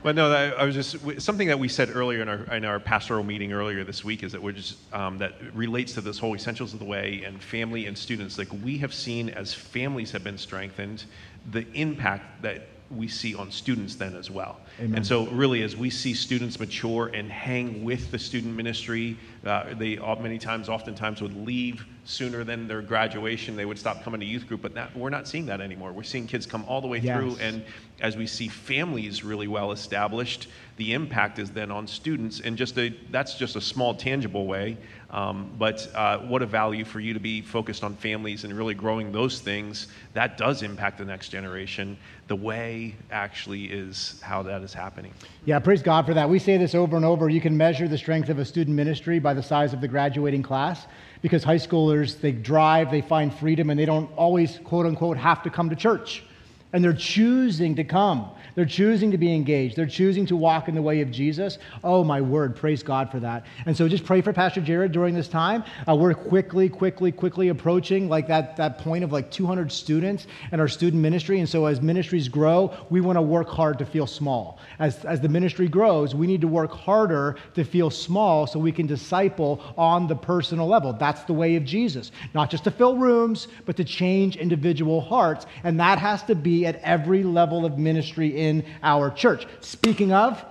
but 0.03 0.15
no, 0.15 0.31
I 0.33 0.65
was 0.65 0.75
just 0.75 1.21
something 1.21 1.49
that 1.49 1.59
we 1.59 1.69
said 1.69 1.95
earlier 1.95 2.23
in 2.23 2.29
our 2.29 2.55
in 2.55 2.65
our 2.65 2.79
pastoral 2.79 3.25
meeting 3.25 3.53
earlier 3.53 3.83
this 3.85 4.05
week 4.05 4.23
is 4.23 4.33
that 4.33 4.43
we're 4.43 4.53
just 4.53 4.77
um, 4.93 5.19
that 5.19 5.35
relates 5.55 5.95
to 5.95 6.01
this 6.01 6.19
whole 6.19 6.35
essentials 6.35 6.73
of 6.73 6.79
the 6.79 6.85
way 6.85 7.23
and 7.25 7.43
family 7.43 7.87
and 7.87 7.97
students. 7.97 8.39
Like 8.39 8.49
we 8.63 8.79
have 8.79 8.95
seen 8.95 9.31
as 9.31 9.53
families 9.53 10.13
have 10.13 10.23
been 10.23 10.39
strengthened, 10.39 11.05
the 11.51 11.67
impact 11.73 12.43
that 12.43 12.69
we 12.91 13.09
see 13.09 13.35
on 13.35 13.51
students 13.51 13.97
then 13.97 14.15
as 14.15 14.31
well. 14.31 14.61
Amen. 14.79 14.97
And 14.97 15.07
so, 15.07 15.27
really, 15.29 15.63
as 15.63 15.75
we 15.75 15.89
see 15.89 16.13
students 16.13 16.61
mature 16.61 17.07
and 17.07 17.31
hang 17.31 17.83
with 17.83 18.11
the 18.11 18.19
student 18.19 18.55
ministry, 18.55 19.17
uh, 19.45 19.75
they 19.75 19.97
many 20.21 20.39
times, 20.39 20.69
oftentimes, 20.69 21.23
would 21.23 21.35
leave 21.47 21.87
sooner 22.05 22.45
than 22.45 22.69
their 22.69 22.83
graduation. 22.83 23.57
They 23.57 23.65
would 23.65 23.79
stop 23.79 24.03
coming 24.03 24.21
to 24.21 24.27
youth 24.27 24.47
group, 24.47 24.61
but 24.61 24.75
that, 24.75 24.95
we're 24.95 25.11
not 25.11 25.27
seeing 25.27 25.47
that 25.47 25.63
anymore. 25.63 25.93
We're 25.93 26.03
seeing 26.03 26.27
kids 26.27 26.45
come 26.45 26.65
all 26.69 26.83
the 26.83 26.89
way 26.89 26.99
yes. 26.99 27.17
through, 27.17 27.37
and 27.41 27.65
as 28.01 28.17
we 28.19 28.27
see 28.27 28.49
families 28.49 29.25
really 29.25 29.49
well 29.49 29.73
established, 29.73 30.49
the 30.77 30.93
impact 30.93 31.39
is 31.39 31.51
then 31.51 31.71
on 31.71 31.87
students, 31.87 32.41
and 32.41 32.57
just 32.57 32.77
a, 32.79 32.95
that's 33.11 33.35
just 33.35 33.57
a 33.57 33.61
small, 33.61 33.95
tangible 33.95 34.47
way. 34.47 34.77
Um, 35.11 35.51
but 35.57 35.89
uh, 35.95 36.19
what 36.19 36.43
a 36.43 36.47
value 36.47 36.85
for 36.85 37.01
you 37.01 37.15
to 37.15 37.21
be 37.21 37.41
focused 37.41 37.85
on 37.85 37.95
families 37.95 38.45
and 38.45 38.53
really 38.53 38.75
growing 38.75 39.13
those 39.13 39.41
things. 39.41 39.87
That 40.15 40.37
does 40.37 40.63
impact 40.63 40.99
the 40.99 41.05
next 41.05 41.29
generation. 41.29 41.97
The 42.27 42.37
way 42.37 42.97
actually 43.11 43.67
is 43.67 44.21
how 44.23 44.43
that 44.43 44.63
is 44.63 44.75
happening. 44.75 45.13
Yeah, 45.45 45.61
praise 45.61 45.81
God 45.81 46.07
for 46.07 46.15
that. 46.15 46.29
We 46.29 46.39
say 46.39 46.57
this 46.59 46.75
over 46.75 46.97
and 46.97 47.05
over. 47.05 47.29
You 47.29 47.41
can 47.41 47.57
measure 47.57 47.89
the 47.89 47.97
strength 47.97 48.29
of 48.29 48.39
a 48.39 48.45
student 48.45 48.77
ministry 48.77 49.19
by 49.19 49.33
the 49.33 49.43
size 49.43 49.73
of 49.73 49.81
the 49.81 49.89
graduating 49.89 50.43
class 50.43 50.87
because 51.23 51.45
high 51.45 51.57
schoolers, 51.57 52.21
they 52.21 52.33
drive, 52.33 52.91
they 52.91 53.01
find 53.01 53.33
freedom, 53.33 53.71
and 53.71 53.79
they 53.79 53.87
don't 53.87 54.11
always, 54.17 54.59
quote 54.65 54.87
unquote, 54.87 55.17
have 55.17 55.43
to 55.45 55.51
come 55.51 55.71
to 55.71 55.77
church. 55.77 56.25
And 56.73 56.85
they're 56.85 56.93
choosing 56.93 57.77
to 57.77 57.85
come. 57.85 58.31
They're 58.57 58.65
choosing 58.65 59.11
to 59.11 59.19
be 59.19 59.35
engaged. 59.35 59.77
They're 59.77 59.87
choosing 59.87 60.25
to 60.27 60.37
walk 60.37 60.67
in 60.67 60.75
the 60.75 60.81
way 60.81 61.03
of 61.03 61.11
Jesus. 61.11 61.59
Oh, 61.85 62.03
my 62.03 62.23
word. 62.23 62.57
Praise 62.57 62.83
God 62.83 63.11
for 63.11 63.21
that. 63.21 63.45
And 63.67 63.77
so 63.77 63.87
just 63.87 64.05
pray 64.05 64.23
for 64.23 64.33
Pastor 64.33 64.63
Jared 64.63 64.93
during 64.93 65.15
this 65.15 65.29
time. 65.29 65.63
Uh, 65.87 65.95
we're 65.95 66.15
quickly, 66.15 66.71
quickly, 66.71 67.13
quickly 67.13 67.49
approaching 67.49 68.09
like 68.09 68.27
that, 68.29 68.57
that 68.57 68.79
point 68.79 69.05
of 69.05 69.13
like 69.13 69.31
200 69.31 69.71
students 69.71 70.27
in 70.53 70.59
our 70.59 70.69
student 70.69 71.03
ministry. 71.03 71.39
And 71.39 71.49
so 71.49 71.67
as 71.67 71.83
ministries 71.83 72.29
grow, 72.29 72.75
we 72.89 73.03
want 73.03 73.17
to 73.17 73.23
work 73.23 73.51
hard 73.51 73.79
to 73.79 73.85
feel 73.85 74.07
small. 74.07 74.59
As, 74.79 75.05
as 75.05 75.21
the 75.21 75.29
ministry 75.29 75.69
grows, 75.69 76.15
we 76.15 76.27
need 76.27 76.41
to 76.41 76.49
work 76.49 76.73
harder 76.73 77.37
to 77.55 77.63
feel 77.63 77.91
small 77.91 78.47
so 78.47 78.59
we 78.59 78.73
can 78.73 78.87
disciple 78.87 79.63
on 79.77 80.07
the 80.07 80.17
personal 80.17 80.67
level. 80.67 80.95
That's 80.95 81.25
the 81.25 81.35
way 81.35 81.57
of 81.57 81.65
Jesus. 81.65 82.11
Not 82.33 82.51
just 82.51 82.65
to 82.65 82.71
fill 82.71 82.97
rooms, 82.97 83.49
but 83.67 83.77
to 83.77 83.85
change 83.85 84.37
individual 84.37 85.03
hearts. 85.03 85.45
And 85.63 85.79
that 85.79 85.99
has 85.99 86.23
to 86.23 86.35
be 86.35 86.65
at 86.65 86.77
every 86.77 87.23
level 87.23 87.67
of 87.67 87.77
ministry 87.77 88.46
in 88.47 88.65
our 88.83 89.11
church. 89.11 89.47
Speaking 89.61 90.13
of, 90.13 90.43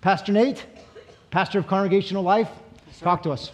Pastor 0.00 0.32
Nate, 0.32 0.64
pastor 1.30 1.58
of 1.58 1.66
Congregational 1.66 2.22
Life, 2.22 2.50
talk 3.00 3.22
to 3.22 3.30
us. 3.30 3.52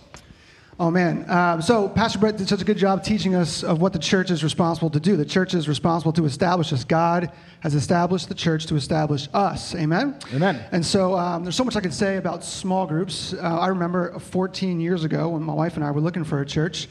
Oh, 0.81 0.91
man. 0.91 1.29
Um, 1.31 1.61
so, 1.61 1.89
Pastor 1.89 2.19
Brett 2.19 2.39
did 2.39 2.49
such 2.49 2.63
a 2.63 2.65
good 2.65 2.79
job 2.79 3.05
teaching 3.05 3.35
us 3.35 3.63
of 3.63 3.81
what 3.81 3.93
the 3.93 3.99
church 3.99 4.31
is 4.31 4.43
responsible 4.43 4.89
to 4.91 4.99
do. 4.99 5.17
The 5.17 5.25
church 5.25 5.53
is 5.55 5.69
responsible 5.69 6.13
to 6.15 6.25
establish 6.25 6.73
us. 6.73 6.83
God 6.83 7.31
has 7.61 7.75
established 7.75 8.29
the 8.29 8.35
church 8.35 8.67
to 8.67 8.75
establish 8.75 9.29
us. 9.35 9.75
Amen? 9.75 10.19
Amen. 10.35 10.65
And 10.73 10.85
so, 10.85 11.17
um, 11.17 11.45
there's 11.45 11.57
so 11.57 11.63
much 11.63 11.77
I 11.77 11.81
could 11.81 11.93
say 11.93 12.17
about 12.17 12.43
small 12.43 12.87
groups. 12.87 13.35
Uh, 13.35 13.39
I 13.43 13.69
remember 13.69 14.19
14 14.19 14.81
years 14.81 15.05
ago 15.05 15.29
when 15.29 15.43
my 15.43 15.53
wife 15.53 15.77
and 15.77 15.85
I 15.85 15.91
were 15.91 16.01
looking 16.01 16.25
for 16.25 16.41
a 16.41 16.47
church, 16.47 16.89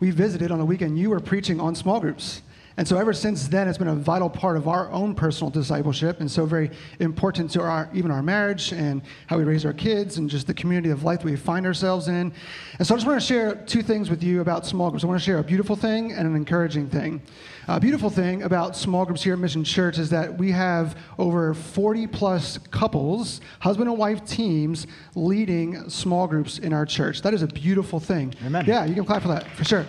we 0.00 0.10
visited 0.10 0.50
on 0.50 0.60
a 0.60 0.64
weekend. 0.64 0.98
You 0.98 1.10
were 1.10 1.20
preaching 1.20 1.60
on 1.60 1.74
small 1.74 2.00
groups. 2.00 2.42
And 2.80 2.88
so 2.88 2.96
ever 2.96 3.12
since 3.12 3.46
then, 3.46 3.68
it's 3.68 3.76
been 3.76 3.88
a 3.88 3.94
vital 3.94 4.30
part 4.30 4.56
of 4.56 4.66
our 4.66 4.90
own 4.90 5.14
personal 5.14 5.50
discipleship, 5.50 6.20
and 6.20 6.30
so 6.30 6.46
very 6.46 6.70
important 6.98 7.50
to 7.50 7.60
our 7.60 7.90
even 7.92 8.10
our 8.10 8.22
marriage 8.22 8.72
and 8.72 9.02
how 9.26 9.36
we 9.36 9.44
raise 9.44 9.66
our 9.66 9.74
kids 9.74 10.16
and 10.16 10.30
just 10.30 10.46
the 10.46 10.54
community 10.54 10.88
of 10.88 11.04
life 11.04 11.18
that 11.18 11.26
we 11.26 11.36
find 11.36 11.66
ourselves 11.66 12.08
in. 12.08 12.32
And 12.78 12.86
so 12.86 12.94
I 12.94 12.96
just 12.96 13.06
want 13.06 13.20
to 13.20 13.26
share 13.26 13.54
two 13.54 13.82
things 13.82 14.08
with 14.08 14.22
you 14.22 14.40
about 14.40 14.64
small 14.64 14.88
groups. 14.88 15.04
I 15.04 15.08
want 15.08 15.20
to 15.20 15.24
share 15.26 15.36
a 15.36 15.44
beautiful 15.44 15.76
thing 15.76 16.12
and 16.12 16.26
an 16.26 16.34
encouraging 16.34 16.88
thing. 16.88 17.20
A 17.68 17.78
beautiful 17.78 18.08
thing 18.08 18.44
about 18.44 18.74
small 18.74 19.04
groups 19.04 19.22
here 19.22 19.34
at 19.34 19.38
Mission 19.40 19.62
Church 19.62 19.98
is 19.98 20.08
that 20.08 20.38
we 20.38 20.50
have 20.50 20.96
over 21.18 21.52
40 21.52 22.06
plus 22.06 22.56
couples, 22.70 23.42
husband 23.58 23.90
and 23.90 23.98
wife 23.98 24.24
teams, 24.24 24.86
leading 25.14 25.90
small 25.90 26.26
groups 26.26 26.58
in 26.58 26.72
our 26.72 26.86
church. 26.86 27.20
That 27.20 27.34
is 27.34 27.42
a 27.42 27.46
beautiful 27.46 28.00
thing. 28.00 28.32
Amen. 28.42 28.64
Yeah, 28.66 28.86
you 28.86 28.94
can 28.94 29.04
clap 29.04 29.20
for 29.20 29.28
that 29.28 29.46
for 29.48 29.64
sure. 29.64 29.84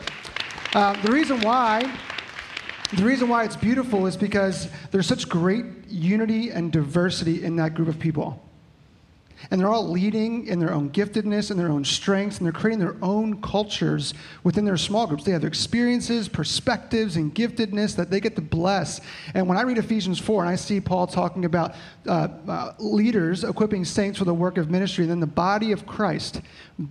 Uh, 0.74 1.02
the 1.04 1.12
reason 1.14 1.40
why. 1.40 1.90
The 2.94 3.06
reason 3.06 3.30
why 3.30 3.46
it's 3.46 3.56
beautiful 3.56 4.06
is 4.06 4.18
because 4.18 4.68
there's 4.92 5.08
such 5.08 5.30
great 5.30 5.66
unity 5.88 6.50
and 6.50 6.74
diversity 6.74 7.44
in 7.44 7.56
that 7.56 7.74
group 7.74 7.88
of 7.88 8.00
people. 8.00 8.42
And 9.50 9.60
they're 9.60 9.70
all 9.70 9.90
leading 9.90 10.46
in 10.48 10.60
their 10.60 10.74
own 10.74 10.92
giftedness 10.92 11.50
and 11.50 11.60
their 11.60 11.70
own 11.70 11.84
strengths, 11.84 12.38
and 12.38 12.46
they're 12.46 12.52
creating 12.52 12.80
their 12.80 12.98
own 13.02 13.42
cultures 13.42 14.14
within 14.44 14.66
their 14.66 14.78
small 14.78 15.08
groups. 15.08 15.24
They 15.24 15.32
have 15.32 15.46
experiences, 15.46 16.28
perspectives, 16.28 17.16
and 17.16 17.34
giftedness 17.34 17.96
that 17.96 18.12
they 18.12 18.20
get 18.20 18.36
to 18.36 18.42
bless. 18.42 19.02
And 19.34 19.48
when 19.48 19.58
I 19.58 19.62
read 19.62 19.78
Ephesians 19.78 20.20
4 20.20 20.44
and 20.44 20.52
I 20.52 20.56
see 20.56 20.80
Paul 20.80 21.08
talking 21.08 21.46
about 21.46 21.74
uh, 22.06 22.28
uh, 22.48 22.74
leaders 22.78 23.44
equipping 23.44 23.86
saints 23.86 24.20
for 24.20 24.26
the 24.26 24.34
work 24.34 24.58
of 24.58 24.70
ministry, 24.70 25.06
and 25.06 25.12
then 25.12 25.22
the 25.22 25.28
body 25.28 25.72
of 25.72 25.88
Christ 25.88 26.42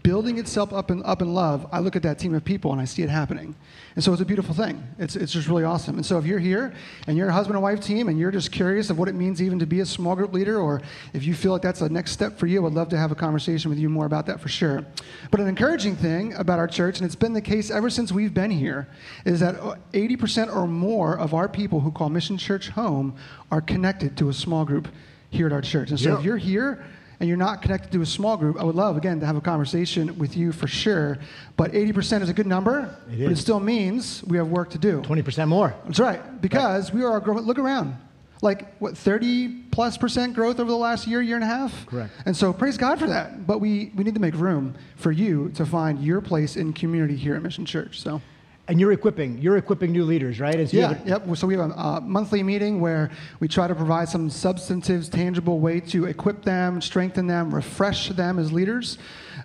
building 0.03 0.39
itself 0.39 0.73
up 0.73 0.91
in, 0.91 1.03
up 1.05 1.23
in 1.23 1.35
love, 1.35 1.69
I 1.71 1.81
look 1.81 1.95
at 1.95 2.03
that 2.03 2.19
team 2.19 2.35
of 2.35 2.45
people 2.45 2.73
and 2.73 2.81
I 2.81 2.85
see 2.85 3.03
it 3.03 3.11
happening. 3.11 3.55
And 3.97 4.05
so 4.05 4.13
it's 4.13 4.23
a 4.23 4.25
beautiful 4.25 4.55
thing. 4.55 4.87
It's, 4.99 5.17
it's 5.17 5.33
just 5.33 5.49
really 5.49 5.65
awesome. 5.65 5.97
And 5.97 6.07
so 6.07 6.17
if 6.19 6.25
you're 6.25 6.39
here 6.39 6.73
and 7.09 7.17
you're 7.17 7.29
a 7.29 7.33
husband 7.33 7.57
and 7.57 7.63
wife 7.63 7.81
team 7.81 8.09
and 8.09 8.19
you're 8.19 8.31
just 8.31 8.53
curious 8.53 8.89
of 8.89 8.99
what 8.99 9.09
it 9.09 9.15
means 9.15 9.43
even 9.43 9.59
to 9.59 9.67
be 9.67 9.81
a 9.81 9.87
small 9.87 10.15
group 10.15 10.33
leader, 10.33 10.59
or 10.61 10.81
if 11.13 11.25
you 11.25 11.35
feel 11.35 11.53
like 11.53 11.63
that's 11.63 11.81
the 11.81 11.89
next 11.89 12.13
step 12.13 12.39
for 12.39 12.47
you, 12.47 12.65
I'd 12.67 12.73
love 12.73 12.89
to 12.91 12.97
have 12.97 13.11
a 13.11 13.17
conversation 13.17 13.69
with 13.69 13.79
you 13.79 13.89
more 13.89 14.07
about 14.07 14.27
that 14.27 14.41
for 14.41 14.49
sure. 14.49 14.85
But 15.31 15.41
an 15.41 15.49
encouraging 15.49 15.97
thing 15.97 16.35
about 16.35 16.59
our 16.61 16.69
church, 16.69 16.99
and 16.99 17.07
it's 17.07 17.17
been 17.17 17.33
the 17.33 17.41
case 17.41 17.71
ever 17.71 17.91
since 17.91 18.13
we've 18.13 18.33
been 18.33 18.51
here, 18.53 18.87
is 19.25 19.41
that 19.41 19.57
80% 19.93 20.55
or 20.55 20.67
more 20.69 21.19
of 21.19 21.35
our 21.35 21.49
people 21.49 21.81
who 21.81 21.91
call 21.91 22.09
Mission 22.11 22.39
Church 22.39 22.69
home 22.69 23.17
are 23.51 23.61
connected 23.61 24.17
to 24.19 24.29
a 24.29 24.33
small 24.33 24.65
group 24.65 24.89
here 25.31 25.47
at 25.47 25.53
our 25.53 25.63
church. 25.63 25.91
And 25.91 25.99
so 25.99 26.11
Yeah. 26.11 26.19
if 26.19 26.25
you're 26.25 26.37
here, 26.37 26.85
and 27.21 27.29
you're 27.29 27.39
not 27.39 27.61
connected 27.61 27.93
to 27.93 28.01
a 28.01 28.07
small 28.07 28.37
group, 28.39 28.59
I 28.59 28.65
would 28.65 28.75
love, 28.75 28.97
again, 28.97 29.21
to 29.21 29.27
have 29.27 29.37
a 29.37 29.43
conversation 29.43 30.19
with 30.19 30.37
you 30.37 30.53
for 30.53 30.67
sure. 30.67 31.19
But 31.57 31.73
80% 31.73 32.23
is 32.23 32.31
a 32.31 32.33
good 32.33 32.47
number, 32.47 32.97
It 33.11 33.25
but 33.25 33.33
it 33.33 33.37
still 33.37 33.61
means 33.61 34.25
we 34.25 34.39
have 34.39 34.49
work 34.49 34.71
to 34.71 34.79
do. 34.79 35.03
20% 35.03 35.47
more. 35.47 35.75
That's 35.85 36.01
right, 36.01 36.41
because 36.41 36.93
we 36.93 37.05
are 37.05 37.21
growing. 37.21 37.45
Look 37.45 37.59
around. 37.59 37.97
Like, 38.43 38.75
what, 38.79 38.97
30 38.97 39.49
plus 39.71 39.99
percent 39.99 40.35
growth 40.35 40.61
over 40.61 40.71
the 40.71 40.77
last 40.77 41.07
year, 41.07 41.21
year 41.21 41.37
and 41.37 41.45
a 41.45 41.47
half? 41.47 41.87
Correct. 41.87 42.11
And 42.25 42.35
so 42.35 42.55
praise 42.55 42.79
God 42.79 42.99
for 42.99 43.07
that. 43.07 43.47
But 43.47 43.61
we, 43.61 43.93
we 43.95 44.03
need 44.03 44.15
to 44.15 44.21
make 44.21 44.35
room 44.35 44.75
for 44.97 45.13
you 45.13 45.51
to 45.51 45.67
find 45.67 46.03
your 46.03 46.23
place 46.23 46.57
in 46.57 46.73
community 46.73 47.17
here 47.17 47.35
at 47.35 47.43
Mission 47.43 47.67
Church. 47.67 48.01
So. 48.01 48.23
And 48.71 48.79
you're 48.79 48.93
equipping, 48.93 49.37
you're 49.39 49.57
equipping 49.57 49.91
new 49.91 50.05
leaders, 50.05 50.39
right? 50.39 50.55
As 50.55 50.73
you 50.73 50.79
Yeah, 50.79 51.03
a- 51.05 51.09
yep. 51.09 51.37
So 51.37 51.49
we 51.49 51.55
have 51.57 51.71
a 51.73 51.77
uh, 51.77 52.01
monthly 52.01 52.41
meeting 52.45 52.81
where 52.81 53.11
we 53.41 53.49
try 53.49 53.67
to 53.67 53.75
provide 53.75 54.09
some 54.09 54.31
substantive, 54.31 55.11
tangible 55.11 55.59
way 55.59 55.81
to 55.81 56.05
equip 56.05 56.45
them, 56.45 56.81
strengthen 56.81 57.27
them, 57.27 57.53
refresh 57.53 58.11
them 58.11 58.39
as 58.39 58.53
leaders. 58.53 58.97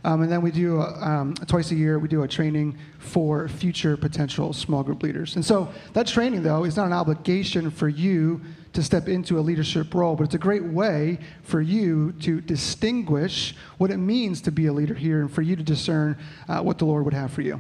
Um, 0.04 0.22
and 0.22 0.32
then 0.32 0.44
we 0.44 0.52
do, 0.52 0.80
uh, 0.80 0.94
um, 1.02 1.34
twice 1.34 1.72
a 1.72 1.76
year, 1.76 1.98
we 1.98 2.08
do 2.08 2.22
a 2.22 2.28
training 2.28 2.78
for 3.00 3.48
future 3.48 3.98
potential 3.98 4.54
small 4.54 4.84
group 4.84 5.02
leaders. 5.02 5.36
And 5.36 5.44
so 5.44 5.70
that 5.94 6.06
training, 6.06 6.44
though, 6.44 6.64
is 6.64 6.78
not 6.78 6.86
an 6.86 6.94
obligation 6.94 7.72
for 7.72 7.90
you 7.90 8.42
to 8.74 8.84
step 8.84 9.08
into 9.08 9.40
a 9.40 9.42
leadership 9.42 9.92
role, 9.96 10.16
but 10.16 10.26
it's 10.26 10.36
a 10.36 10.38
great 10.38 10.66
way 10.66 11.18
for 11.42 11.62
you 11.62 12.12
to 12.20 12.42
distinguish 12.42 13.56
what 13.80 13.90
it 13.90 13.98
means 13.98 14.40
to 14.42 14.52
be 14.52 14.68
a 14.68 14.74
leader 14.74 14.94
here 14.94 15.22
and 15.22 15.32
for 15.32 15.42
you 15.42 15.56
to 15.56 15.64
discern 15.64 16.16
uh, 16.48 16.62
what 16.62 16.78
the 16.78 16.86
Lord 16.86 17.06
would 17.06 17.14
have 17.16 17.32
for 17.32 17.42
you. 17.42 17.60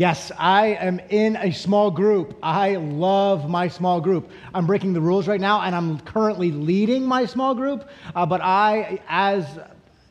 Yes, 0.00 0.32
I 0.38 0.68
am 0.68 0.98
in 1.10 1.36
a 1.36 1.52
small 1.52 1.90
group. 1.90 2.38
I 2.42 2.76
love 2.76 3.50
my 3.50 3.68
small 3.68 4.00
group. 4.00 4.30
I'm 4.54 4.66
breaking 4.66 4.94
the 4.94 5.00
rules 5.02 5.28
right 5.28 5.38
now, 5.38 5.60
and 5.60 5.74
I'm 5.74 6.00
currently 6.00 6.50
leading 6.52 7.04
my 7.04 7.26
small 7.26 7.54
group. 7.54 7.86
Uh, 8.14 8.24
but 8.24 8.40
I, 8.40 9.02
as 9.10 9.44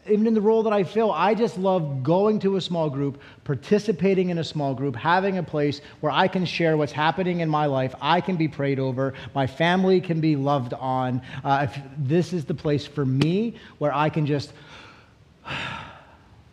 even 0.08 0.28
in 0.28 0.36
the 0.36 0.42
role 0.42 0.62
that 0.62 0.74
I 0.74 0.84
fill, 0.84 1.12
I 1.12 1.34
just 1.34 1.58
love 1.58 2.04
going 2.04 2.38
to 2.42 2.58
a 2.58 2.62
small 2.62 2.88
group, 2.88 3.20
participating 3.46 4.30
in 4.30 4.38
a 4.38 4.44
small 4.44 4.76
group, 4.76 4.96
having 4.96 5.40
a 5.40 5.44
place 5.44 5.82
where 6.02 6.12
I 6.12 6.28
can 6.28 6.46
share 6.46 6.78
what's 6.78 6.92
happening 6.92 7.40
in 7.40 7.50
my 7.50 7.66
life. 7.66 7.96
I 8.00 8.22
can 8.22 8.36
be 8.36 8.48
prayed 8.48 8.78
over. 8.78 9.16
My 9.34 9.48
family 9.48 10.02
can 10.02 10.22
be 10.22 10.36
loved 10.36 10.76
on. 10.76 11.20
Uh, 11.44 11.66
if 11.68 11.82
this 11.98 12.32
is 12.32 12.46
the 12.46 12.54
place 12.54 12.86
for 12.86 13.08
me 13.08 13.56
where 13.80 13.92
I 13.92 14.10
can 14.10 14.28
just 14.28 14.54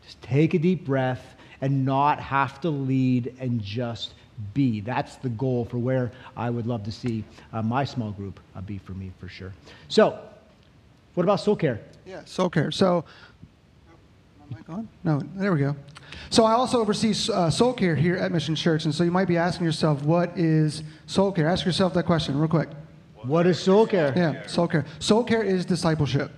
just 0.07 0.23
take 0.23 0.55
a 0.55 0.59
deep 0.59 0.87
breath 0.87 1.36
and 1.61 1.85
not 1.85 2.21
have 2.21 2.61
to 2.63 2.71
lead 2.71 3.35
and 3.41 3.63
just 3.63 4.15
be. 4.55 4.81
That's 4.81 5.17
the 5.17 5.31
goal 5.31 5.65
for 5.65 5.79
where 5.79 6.13
I 6.37 6.51
would 6.51 6.67
love 6.67 6.85
to 6.85 6.93
see 6.93 7.25
uh, 7.53 7.63
my 7.63 7.85
small 7.85 8.11
group 8.11 8.41
uh, 8.55 8.61
be 8.61 8.79
for 8.79 8.93
me 8.93 9.13
for 9.19 9.29
sure. 9.29 9.53
So, 9.89 10.19
what 11.15 11.25
about 11.25 11.41
soul 11.41 11.57
care? 11.57 11.81
Yeah, 12.05 12.23
soul 12.25 12.51
care. 12.51 12.71
So, 12.71 13.05
am 14.51 14.65
I 14.69 14.73
on? 14.73 14.89
No, 15.05 15.23
there 15.37 15.53
we 15.53 15.61
go. 15.61 15.77
So 16.31 16.45
I 16.45 16.53
also 16.53 16.81
oversee 16.81 17.15
uh, 17.33 17.51
soul 17.51 17.73
care 17.73 17.95
here 17.95 18.17
at 18.17 18.33
Mission 18.33 18.55
Church, 18.55 18.85
and 18.85 18.95
so 18.95 19.05
you 19.05 19.11
might 19.11 19.29
be 19.29 19.37
asking 19.37 19.65
yourself, 19.65 20.03
what 20.03 20.37
is 20.39 20.83
soul 21.07 21.33
care? 21.33 21.49
Ask 21.49 21.65
yourself 21.65 21.95
that 21.95 22.05
question 22.05 22.39
real 22.39 22.49
quick. 22.49 22.69
What 23.23 23.47
is 23.47 23.59
soul 23.59 23.87
care? 23.87 24.13
Yeah, 24.17 24.47
soul 24.47 24.69
care. 24.69 24.85
Soul 24.99 25.25
care 25.25 25.43
is 25.43 25.65
discipleship. 25.65 26.31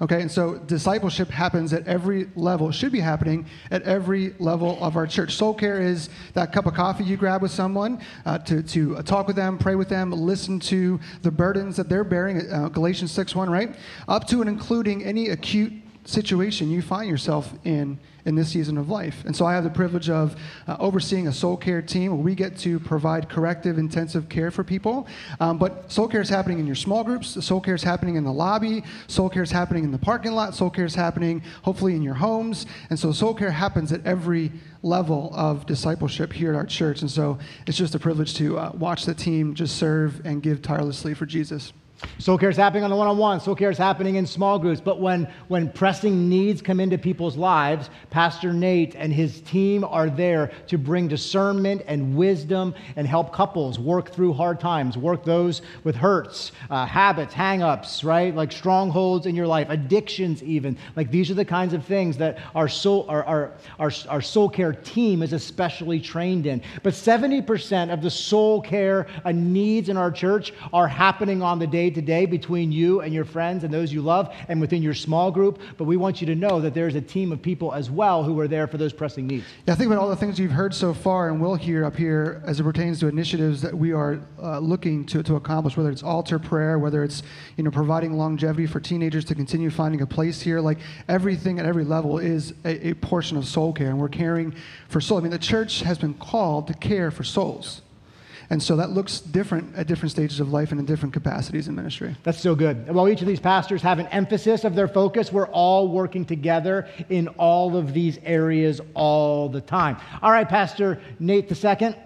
Okay, 0.00 0.20
and 0.20 0.30
so 0.30 0.58
discipleship 0.58 1.30
happens 1.30 1.72
at 1.72 1.86
every 1.86 2.28
level, 2.36 2.70
should 2.70 2.92
be 2.92 3.00
happening 3.00 3.46
at 3.70 3.82
every 3.82 4.34
level 4.38 4.82
of 4.84 4.96
our 4.96 5.06
church. 5.06 5.34
Soul 5.34 5.54
care 5.54 5.80
is 5.80 6.10
that 6.34 6.52
cup 6.52 6.66
of 6.66 6.74
coffee 6.74 7.04
you 7.04 7.16
grab 7.16 7.40
with 7.40 7.50
someone 7.50 8.00
uh, 8.26 8.36
to, 8.38 8.62
to 8.62 8.96
uh, 8.98 9.02
talk 9.02 9.26
with 9.26 9.36
them, 9.36 9.56
pray 9.56 9.74
with 9.74 9.88
them, 9.88 10.10
listen 10.10 10.60
to 10.60 11.00
the 11.22 11.30
burdens 11.30 11.76
that 11.76 11.88
they're 11.88 12.04
bearing, 12.04 12.50
uh, 12.50 12.68
Galatians 12.68 13.10
6 13.12 13.34
1, 13.34 13.48
right? 13.48 13.74
Up 14.06 14.26
to 14.28 14.40
and 14.42 14.50
including 14.50 15.02
any 15.02 15.30
acute 15.30 15.72
situation 16.06 16.70
you 16.70 16.82
find 16.82 17.08
yourself 17.10 17.52
in 17.64 17.98
in 18.26 18.34
this 18.34 18.48
season 18.48 18.76
of 18.76 18.90
life. 18.90 19.24
And 19.24 19.34
so 19.34 19.46
I 19.46 19.54
have 19.54 19.64
the 19.64 19.70
privilege 19.70 20.10
of 20.10 20.36
uh, 20.66 20.76
overseeing 20.80 21.28
a 21.28 21.32
soul 21.32 21.56
care 21.56 21.80
team 21.80 22.10
where 22.10 22.20
we 22.20 22.34
get 22.34 22.58
to 22.58 22.80
provide 22.80 23.28
corrective, 23.28 23.78
intensive 23.78 24.28
care 24.28 24.50
for 24.50 24.64
people. 24.64 25.06
Um, 25.38 25.58
but 25.58 25.90
soul 25.90 26.08
care 26.08 26.20
is 26.20 26.28
happening 26.28 26.58
in 26.58 26.66
your 26.66 26.74
small 26.74 27.04
groups, 27.04 27.42
soul 27.44 27.60
care 27.60 27.76
is 27.76 27.84
happening 27.84 28.16
in 28.16 28.24
the 28.24 28.32
lobby, 28.32 28.82
soul 29.06 29.30
care 29.30 29.44
is 29.44 29.52
happening 29.52 29.84
in 29.84 29.92
the 29.92 29.98
parking 29.98 30.32
lot, 30.32 30.54
soul 30.54 30.70
care 30.70 30.84
is 30.84 30.94
happening 30.94 31.40
hopefully 31.62 31.94
in 31.94 32.02
your 32.02 32.14
homes. 32.14 32.66
And 32.90 32.98
so 32.98 33.12
soul 33.12 33.32
care 33.32 33.52
happens 33.52 33.92
at 33.92 34.04
every 34.04 34.50
level 34.82 35.30
of 35.34 35.64
discipleship 35.66 36.32
here 36.32 36.50
at 36.50 36.56
our 36.56 36.66
church. 36.66 37.02
And 37.02 37.10
so 37.10 37.38
it's 37.66 37.78
just 37.78 37.94
a 37.94 37.98
privilege 38.00 38.34
to 38.34 38.58
uh, 38.58 38.72
watch 38.74 39.04
the 39.04 39.14
team 39.14 39.54
just 39.54 39.76
serve 39.76 40.20
and 40.26 40.42
give 40.42 40.62
tirelessly 40.62 41.14
for 41.14 41.26
Jesus. 41.26 41.72
Soul 42.18 42.36
care 42.36 42.50
is 42.50 42.56
happening 42.56 42.84
on 42.84 42.90
the 42.90 42.96
one-on-one. 42.96 43.40
Soul 43.40 43.54
care 43.54 43.70
is 43.70 43.78
happening 43.78 44.16
in 44.16 44.26
small 44.26 44.58
groups. 44.58 44.80
But 44.80 45.00
when, 45.00 45.28
when 45.48 45.70
pressing 45.70 46.28
needs 46.28 46.60
come 46.60 46.78
into 46.78 46.98
people's 46.98 47.36
lives, 47.36 47.88
Pastor 48.10 48.52
Nate 48.52 48.94
and 48.94 49.12
his 49.12 49.40
team 49.42 49.82
are 49.84 50.10
there 50.10 50.50
to 50.66 50.76
bring 50.76 51.08
discernment 51.08 51.82
and 51.86 52.14
wisdom 52.14 52.74
and 52.96 53.06
help 53.06 53.32
couples 53.32 53.78
work 53.78 54.12
through 54.12 54.34
hard 54.34 54.60
times, 54.60 54.98
work 54.98 55.24
those 55.24 55.62
with 55.84 55.96
hurts, 55.96 56.52
uh, 56.68 56.84
habits, 56.84 57.32
hang-ups, 57.32 58.04
right? 58.04 58.34
Like 58.34 58.52
strongholds 58.52 59.26
in 59.26 59.34
your 59.34 59.46
life, 59.46 59.68
addictions 59.70 60.42
even. 60.42 60.76
Like 60.96 61.10
these 61.10 61.30
are 61.30 61.34
the 61.34 61.44
kinds 61.44 61.72
of 61.72 61.84
things 61.84 62.18
that 62.18 62.38
our 62.54 62.68
soul, 62.68 63.06
our, 63.08 63.24
our, 63.24 63.52
our, 63.78 63.90
our 64.08 64.20
soul 64.20 64.50
care 64.50 64.72
team 64.72 65.22
is 65.22 65.32
especially 65.32 66.00
trained 66.00 66.46
in. 66.46 66.62
But 66.82 66.92
70% 66.92 67.92
of 67.92 68.02
the 68.02 68.10
soul 68.10 68.60
care 68.60 69.06
uh, 69.24 69.32
needs 69.32 69.88
in 69.88 69.96
our 69.96 70.10
church 70.10 70.52
are 70.74 70.88
happening 70.88 71.42
on 71.42 71.58
the 71.58 71.66
day 71.66 71.85
to 71.94 72.02
day 72.02 72.26
between 72.26 72.72
you 72.72 73.00
and 73.00 73.12
your 73.12 73.24
friends 73.24 73.64
and 73.64 73.72
those 73.72 73.92
you 73.92 74.02
love 74.02 74.34
and 74.48 74.60
within 74.60 74.82
your 74.82 74.94
small 74.94 75.30
group. 75.30 75.60
But 75.76 75.84
we 75.84 75.96
want 75.96 76.20
you 76.20 76.26
to 76.28 76.34
know 76.34 76.60
that 76.60 76.74
there's 76.74 76.94
a 76.94 77.00
team 77.00 77.32
of 77.32 77.42
people 77.42 77.72
as 77.72 77.90
well 77.90 78.22
who 78.22 78.38
are 78.40 78.48
there 78.48 78.66
for 78.66 78.78
those 78.78 78.92
pressing 78.92 79.26
needs. 79.26 79.44
Yeah, 79.66 79.74
think 79.74 79.90
about 79.90 80.00
all 80.00 80.08
the 80.08 80.16
things 80.16 80.38
you've 80.38 80.52
heard 80.52 80.74
so 80.74 80.92
far 80.92 81.28
and 81.28 81.40
will 81.40 81.54
hear 81.54 81.84
up 81.84 81.96
here 81.96 82.42
as 82.46 82.60
it 82.60 82.62
pertains 82.62 83.00
to 83.00 83.08
initiatives 83.08 83.62
that 83.62 83.74
we 83.74 83.92
are 83.92 84.20
uh, 84.42 84.58
looking 84.58 85.04
to, 85.06 85.22
to 85.22 85.36
accomplish, 85.36 85.76
whether 85.76 85.90
it's 85.90 86.02
altar 86.02 86.38
prayer, 86.38 86.78
whether 86.78 87.02
it's 87.02 87.22
you 87.56 87.64
know 87.64 87.70
providing 87.70 88.14
longevity 88.14 88.66
for 88.66 88.80
teenagers 88.80 89.24
to 89.26 89.34
continue 89.34 89.70
finding 89.70 90.00
a 90.00 90.06
place 90.06 90.40
here. 90.40 90.60
Like 90.60 90.78
everything 91.08 91.58
at 91.58 91.66
every 91.66 91.84
level 91.84 92.18
is 92.18 92.54
a, 92.64 92.88
a 92.88 92.94
portion 92.94 93.36
of 93.36 93.46
soul 93.46 93.72
care, 93.72 93.88
and 93.88 94.00
we're 94.00 94.08
caring 94.08 94.54
for 94.88 95.00
soul. 95.00 95.18
I 95.18 95.20
mean, 95.22 95.30
the 95.30 95.38
church 95.38 95.80
has 95.80 95.98
been 95.98 96.14
called 96.14 96.66
to 96.68 96.74
care 96.74 97.10
for 97.10 97.24
souls. 97.24 97.82
And 98.48 98.62
so 98.62 98.76
that 98.76 98.90
looks 98.90 99.20
different 99.20 99.74
at 99.76 99.86
different 99.86 100.12
stages 100.12 100.38
of 100.40 100.52
life 100.52 100.70
and 100.70 100.78
in 100.78 100.86
different 100.86 101.12
capacities 101.12 101.66
in 101.68 101.74
ministry. 101.74 102.14
That's 102.22 102.40
so 102.40 102.54
good. 102.54 102.88
While 102.92 103.08
each 103.08 103.20
of 103.20 103.26
these 103.26 103.40
pastors 103.40 103.82
have 103.82 103.98
an 103.98 104.06
emphasis 104.08 104.64
of 104.64 104.74
their 104.74 104.88
focus, 104.88 105.32
we're 105.32 105.48
all 105.48 105.88
working 105.88 106.24
together 106.24 106.88
in 107.08 107.28
all 107.28 107.76
of 107.76 107.92
these 107.92 108.18
areas 108.24 108.80
all 108.94 109.48
the 109.48 109.60
time. 109.60 109.96
All 110.22 110.30
right, 110.30 110.48
Pastor 110.48 111.00
Nate 111.18 111.48
the 111.48 111.54
second. 111.56 111.96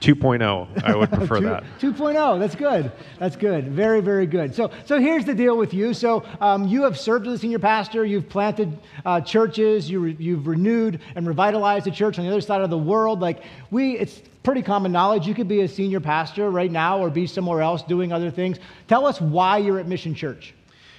2.0. 0.00 0.84
I 0.84 0.94
would 0.94 1.10
prefer 1.12 1.38
Two- 1.38 1.44
that. 1.46 1.64
2.0. 1.80 2.38
That's 2.38 2.54
good. 2.54 2.92
That's 3.18 3.36
good. 3.36 3.68
Very, 3.68 4.00
very 4.02 4.26
good. 4.26 4.54
So, 4.54 4.70
so 4.84 4.98
here's 4.98 5.24
the 5.24 5.34
deal 5.34 5.56
with 5.56 5.72
you. 5.72 5.94
So, 5.94 6.24
um, 6.40 6.66
you 6.66 6.82
have 6.82 6.98
served 6.98 7.26
as 7.26 7.34
a 7.34 7.38
senior 7.38 7.58
pastor. 7.58 8.04
You've 8.04 8.28
planted 8.28 8.76
uh, 9.06 9.22
churches. 9.22 9.88
You 9.88 10.00
re- 10.00 10.16
you've 10.18 10.46
renewed 10.46 11.00
and 11.14 11.26
revitalized 11.26 11.86
a 11.86 11.90
church 11.90 12.18
on 12.18 12.26
the 12.26 12.30
other 12.30 12.42
side 12.42 12.60
of 12.60 12.68
the 12.70 12.76
world. 12.76 13.20
Like 13.20 13.42
we, 13.70 13.96
it's 13.96 14.20
pretty 14.44 14.62
common 14.62 14.92
knowledge. 14.92 15.26
You 15.26 15.34
could 15.34 15.48
be 15.48 15.62
a 15.62 15.68
senior 15.68 15.98
pastor 16.00 16.50
right 16.50 16.70
now, 16.70 17.00
or 17.00 17.10
be 17.10 17.26
somewhere 17.26 17.62
else 17.62 17.82
doing 17.82 18.12
other 18.12 18.30
things. 18.30 18.58
Tell 18.86 19.06
us 19.06 19.20
why 19.20 19.58
you're 19.58 19.80
at 19.80 19.88
Mission 19.88 20.14
Church. 20.14 20.54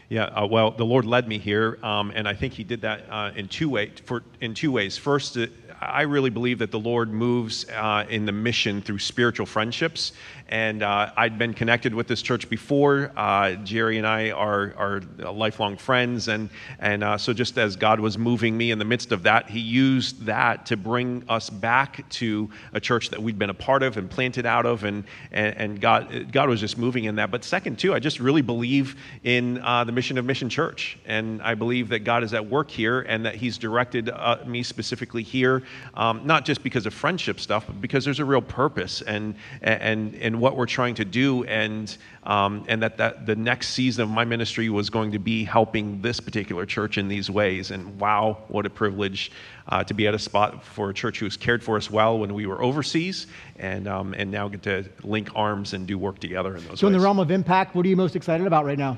Yeah, 0.10 0.26
uh, 0.26 0.46
well, 0.46 0.72
the 0.72 0.86
Lord 0.86 1.06
led 1.06 1.28
me 1.28 1.40
here, 1.40 1.80
um, 1.82 2.12
and 2.14 2.28
I 2.28 2.34
think 2.34 2.54
He 2.54 2.64
did 2.64 2.82
that 2.82 3.06
uh, 3.10 3.32
in 3.36 3.48
two 3.48 3.70
way, 3.70 3.92
for 4.06 4.24
in 4.42 4.54
two 4.54 4.72
ways. 4.72 4.98
First, 4.98 5.38
I 5.82 6.02
really 6.04 6.30
believe 6.30 6.60
that 6.60 6.72
the 6.72 6.80
Lord 6.80 7.12
moves 7.12 7.66
uh, 7.70 8.06
in 8.10 8.26
the 8.26 8.32
mission 8.32 8.82
through 8.82 9.00
spiritual 9.00 9.46
friendships, 9.46 10.14
and 10.48 10.84
uh, 10.84 11.12
I'd 11.18 11.38
been 11.38 11.54
connected 11.54 11.94
with 11.94 12.08
this 12.08 12.22
church 12.22 12.50
before. 12.50 13.12
Uh, 13.16 13.54
Jerry 13.56 13.98
and 13.98 14.06
I 14.06 14.32
are 14.32 14.74
are 14.78 15.02
lifelong 15.32 15.78
friends, 15.78 16.28
and 16.28 16.50
and 16.80 17.04
uh, 17.04 17.18
so 17.18 17.34
just 17.34 17.58
as 17.58 17.76
God 17.76 18.00
was 18.00 18.18
moving 18.18 18.58
me 18.58 18.72
in 18.72 18.80
the 18.80 18.86
midst 18.86 19.12
of 19.12 19.24
that, 19.24 19.50
He 19.50 19.60
used 19.60 20.26
that 20.26 20.66
to 20.68 20.78
bring 20.78 21.24
us 21.28 21.50
back 21.50 22.08
to 22.12 22.50
a 22.74 22.80
church 22.80 23.10
that 23.10 23.22
we'd 23.22 23.40
been 23.40 23.50
a 23.50 23.56
part 23.56 23.84
of 23.84 23.98
and 23.98 24.10
planted 24.10 24.46
out 24.46 24.66
of, 24.66 24.84
and 24.84 25.04
and, 25.32 25.58
and 25.58 25.82
God 25.82 26.32
God 26.32 26.50
was 26.50 26.60
just 26.60 26.78
moving 26.78 27.06
in 27.06 27.16
that. 27.16 27.32
But 27.32 27.44
second, 27.44 27.80
too, 27.80 27.94
I 27.94 28.00
just 28.00 28.20
really 28.20 28.42
believe 28.42 28.96
in 29.24 29.60
uh, 29.60 29.84
the 29.84 29.92
mission 29.92 30.18
of 30.18 30.26
Mission 30.26 30.50
Church, 30.50 30.98
and 31.06 31.42
I 31.42 31.56
believe 31.56 31.90
that 31.90 32.00
God 32.00 32.24
is 32.24 32.34
at 32.34 32.46
work 32.46 32.70
here, 32.70 33.02
and 33.02 33.26
that 33.26 33.36
He's 33.36 33.58
directed 33.58 34.12
me 34.46 34.64
specifically 34.64 35.24
here, 35.24 35.64
um, 35.94 36.26
not 36.26 36.46
just 36.46 36.64
because 36.64 36.86
of 36.86 36.94
friendship 36.94 37.40
stuff, 37.40 37.68
but 37.68 37.82
because 37.82 38.06
there's 38.06 38.20
a 38.20 38.26
real 38.26 38.42
purpose 38.42 39.02
and 39.02 39.36
and 39.62 40.16
and 40.16 40.40
what 40.40 40.58
we're 40.58 40.66
trying 40.66 40.96
to 40.96 41.06
do, 41.06 41.44
and 41.46 41.98
um, 42.24 42.64
and 42.68 42.82
that 42.82 42.98
that 42.98 43.26
the 43.26 43.36
next 43.36 43.70
season 43.70 44.04
of 44.04 44.10
my 44.10 44.26
ministry 44.26 44.70
was 44.70 44.90
going 44.90 45.12
to 45.12 45.20
be 45.20 45.44
helping 45.44 46.02
this 46.02 46.20
particular 46.20 46.66
church 46.66 46.98
in 46.98 47.08
these 47.08 47.30
ways. 47.30 47.72
And 47.72 48.00
wow, 48.00 48.44
what 48.48 48.66
a 48.66 48.70
privilege 48.70 49.32
uh, 49.68 49.84
to 49.84 49.94
be 49.94 50.08
at 50.08 50.14
a 50.14 50.20
spot 50.20 50.64
for 50.64 50.90
a 50.90 50.94
church 50.94 51.20
who 51.20 51.26
has 51.26 51.38
cared 51.38 51.64
for 51.64 51.78
us 51.78 51.90
well 51.90 52.20
when 52.20 52.34
we 52.34 52.46
were 52.46 52.62
overseas, 52.62 53.28
and 53.58 53.88
um, 53.88 54.14
and 54.14 54.30
now 54.30 54.48
get 54.48 54.64
to 54.64 54.86
link 55.04 55.30
arms 55.36 55.74
and 55.74 55.88
do 55.88 55.98
work 55.98 56.20
together 56.20 56.56
in 56.56 56.66
those 56.68 56.80
So, 56.80 56.88
in 56.88 56.94
the 56.94 57.00
realm 57.00 57.20
of 57.20 57.32
impact, 57.32 57.76
what 57.76 57.86
are 57.86 57.90
you 57.90 57.96
most 57.96 58.16
excited 58.16 58.46
about 58.46 58.66
right 58.66 58.78
now? 58.78 58.98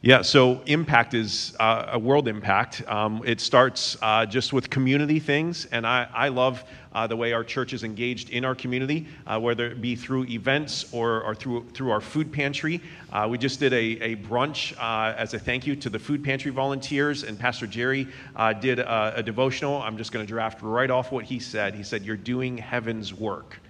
Yeah, 0.00 0.22
so 0.22 0.62
impact 0.66 1.14
is 1.14 1.56
uh, 1.58 1.90
a 1.92 1.98
world 1.98 2.28
impact. 2.28 2.82
Um, 2.88 3.22
it 3.24 3.40
starts 3.40 3.96
uh, 4.00 4.26
just 4.26 4.52
with 4.52 4.70
community 4.70 5.18
things, 5.18 5.66
and 5.66 5.86
I, 5.86 6.08
I 6.12 6.28
love 6.28 6.64
uh, 6.98 7.06
the 7.06 7.16
way 7.16 7.32
our 7.32 7.44
church 7.44 7.72
is 7.72 7.84
engaged 7.84 8.30
in 8.30 8.44
our 8.44 8.56
community, 8.56 9.06
uh, 9.28 9.38
whether 9.38 9.68
it 9.68 9.80
be 9.80 9.94
through 9.94 10.24
events 10.24 10.92
or, 10.92 11.22
or 11.22 11.32
through, 11.32 11.64
through 11.70 11.92
our 11.92 12.00
food 12.00 12.32
pantry. 12.32 12.80
Uh, 13.12 13.28
we 13.30 13.38
just 13.38 13.60
did 13.60 13.72
a, 13.72 13.76
a 13.76 14.16
brunch 14.16 14.76
uh, 14.78 15.14
as 15.16 15.32
a 15.32 15.38
thank 15.38 15.64
you 15.64 15.76
to 15.76 15.88
the 15.88 15.98
food 15.98 16.24
pantry 16.24 16.50
volunteers, 16.50 17.22
and 17.22 17.38
Pastor 17.38 17.68
Jerry 17.68 18.08
uh, 18.34 18.52
did 18.52 18.80
a, 18.80 19.12
a 19.16 19.22
devotional. 19.22 19.80
I'm 19.80 19.96
just 19.96 20.10
going 20.10 20.26
to 20.26 20.28
draft 20.28 20.60
right 20.60 20.90
off 20.90 21.12
what 21.12 21.24
he 21.24 21.38
said. 21.38 21.72
He 21.72 21.84
said, 21.84 22.02
You're 22.04 22.16
doing 22.16 22.58
heaven's 22.58 23.14
work. 23.14 23.60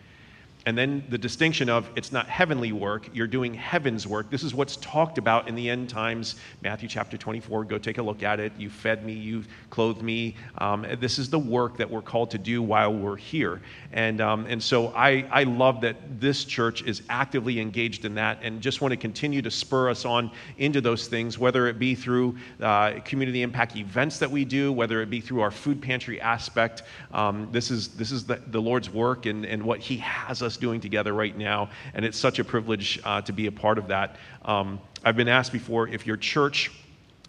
And 0.69 0.77
then 0.77 1.03
the 1.09 1.17
distinction 1.17 1.71
of 1.71 1.89
it's 1.97 2.13
not 2.13 2.27
heavenly 2.27 2.73
work, 2.73 3.09
you're 3.15 3.27
doing 3.27 3.55
heaven's 3.55 4.07
work. 4.07 4.29
This 4.29 4.43
is 4.43 4.55
what's 4.55 4.77
talked 4.77 5.17
about 5.17 5.49
in 5.49 5.55
the 5.55 5.71
end 5.71 5.89
times. 5.89 6.37
Matthew 6.61 6.91
chapter 6.91 7.17
24, 7.17 7.65
go 7.65 7.79
take 7.79 7.97
a 7.97 8.03
look 8.03 8.23
at 8.23 8.39
it. 8.39 8.53
You 8.59 8.69
fed 8.69 9.03
me, 9.03 9.15
you 9.15 9.45
clothed 9.71 10.03
me. 10.03 10.37
Um, 10.59 10.85
this 11.01 11.19
is 11.19 11.31
the 11.31 11.39
work 11.39 11.79
that 11.79 11.91
we're 11.91 12.03
called 12.03 12.31
to 12.33 12.39
do 12.39 12.63
while 12.63 12.93
we're 12.93 13.17
here. 13.17 13.63
And, 13.95 14.21
um, 14.21 14.45
and 14.45 14.63
so 14.63 14.89
I, 14.89 15.27
I 15.31 15.45
love 15.45 15.81
that 15.81 16.21
this 16.21 16.45
church 16.45 16.83
is 16.83 17.01
actively 17.09 17.61
engaged 17.61 18.05
in 18.05 18.15
that 18.17 18.39
and 18.43 18.61
just 18.61 18.83
want 18.83 18.93
to 18.93 18.99
continue 18.99 19.41
to 19.41 19.51
spur 19.51 19.89
us 19.89 20.05
on 20.05 20.31
into 20.59 20.83
those 20.83 21.09
things, 21.09 21.39
whether 21.39 21.67
it 21.69 21.79
be 21.79 21.95
through 21.95 22.37
uh, 22.61 23.01
community 23.07 23.41
impact 23.41 23.75
events 23.77 24.19
that 24.19 24.31
we 24.31 24.45
do, 24.45 24.71
whether 24.71 25.01
it 25.01 25.09
be 25.09 25.23
through 25.23 25.41
our 25.41 25.51
food 25.51 25.81
pantry 25.81 26.21
aspect. 26.21 26.83
Um, 27.15 27.49
this 27.53 27.71
is, 27.71 27.89
this 27.89 28.13
is 28.13 28.27
the, 28.27 28.37
the 28.49 28.61
Lord's 28.61 28.91
work 28.91 29.25
and, 29.25 29.47
and 29.47 29.63
what 29.63 29.81
He 29.81 29.97
has 29.97 30.43
us 30.43 30.58
doing 30.61 30.81
together 30.81 31.13
right 31.13 31.37
now. 31.37 31.71
And 31.95 32.05
it's 32.05 32.19
such 32.19 32.39
a 32.39 32.45
privilege 32.45 33.01
uh, 33.05 33.23
to 33.23 33.33
be 33.33 33.47
a 33.47 33.53
part 33.53 33.79
of 33.79 33.89
that. 33.89 34.17
Um, 34.45 34.81
I've 35.05 35.17
been 35.17 35.29
asked 35.29 35.53
before 35.53 35.89
if 35.89 36.07
your 36.07 36.17
church 36.17 36.71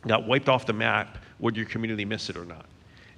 got 0.08 0.28
wiped 0.28 0.50
off 0.50 0.66
the 0.66 0.74
map, 0.74 1.18
would 1.40 1.56
your 1.56 1.66
community 1.66 2.06
miss 2.06 2.30
it 2.30 2.38
or 2.38 2.46
not? 2.46 2.66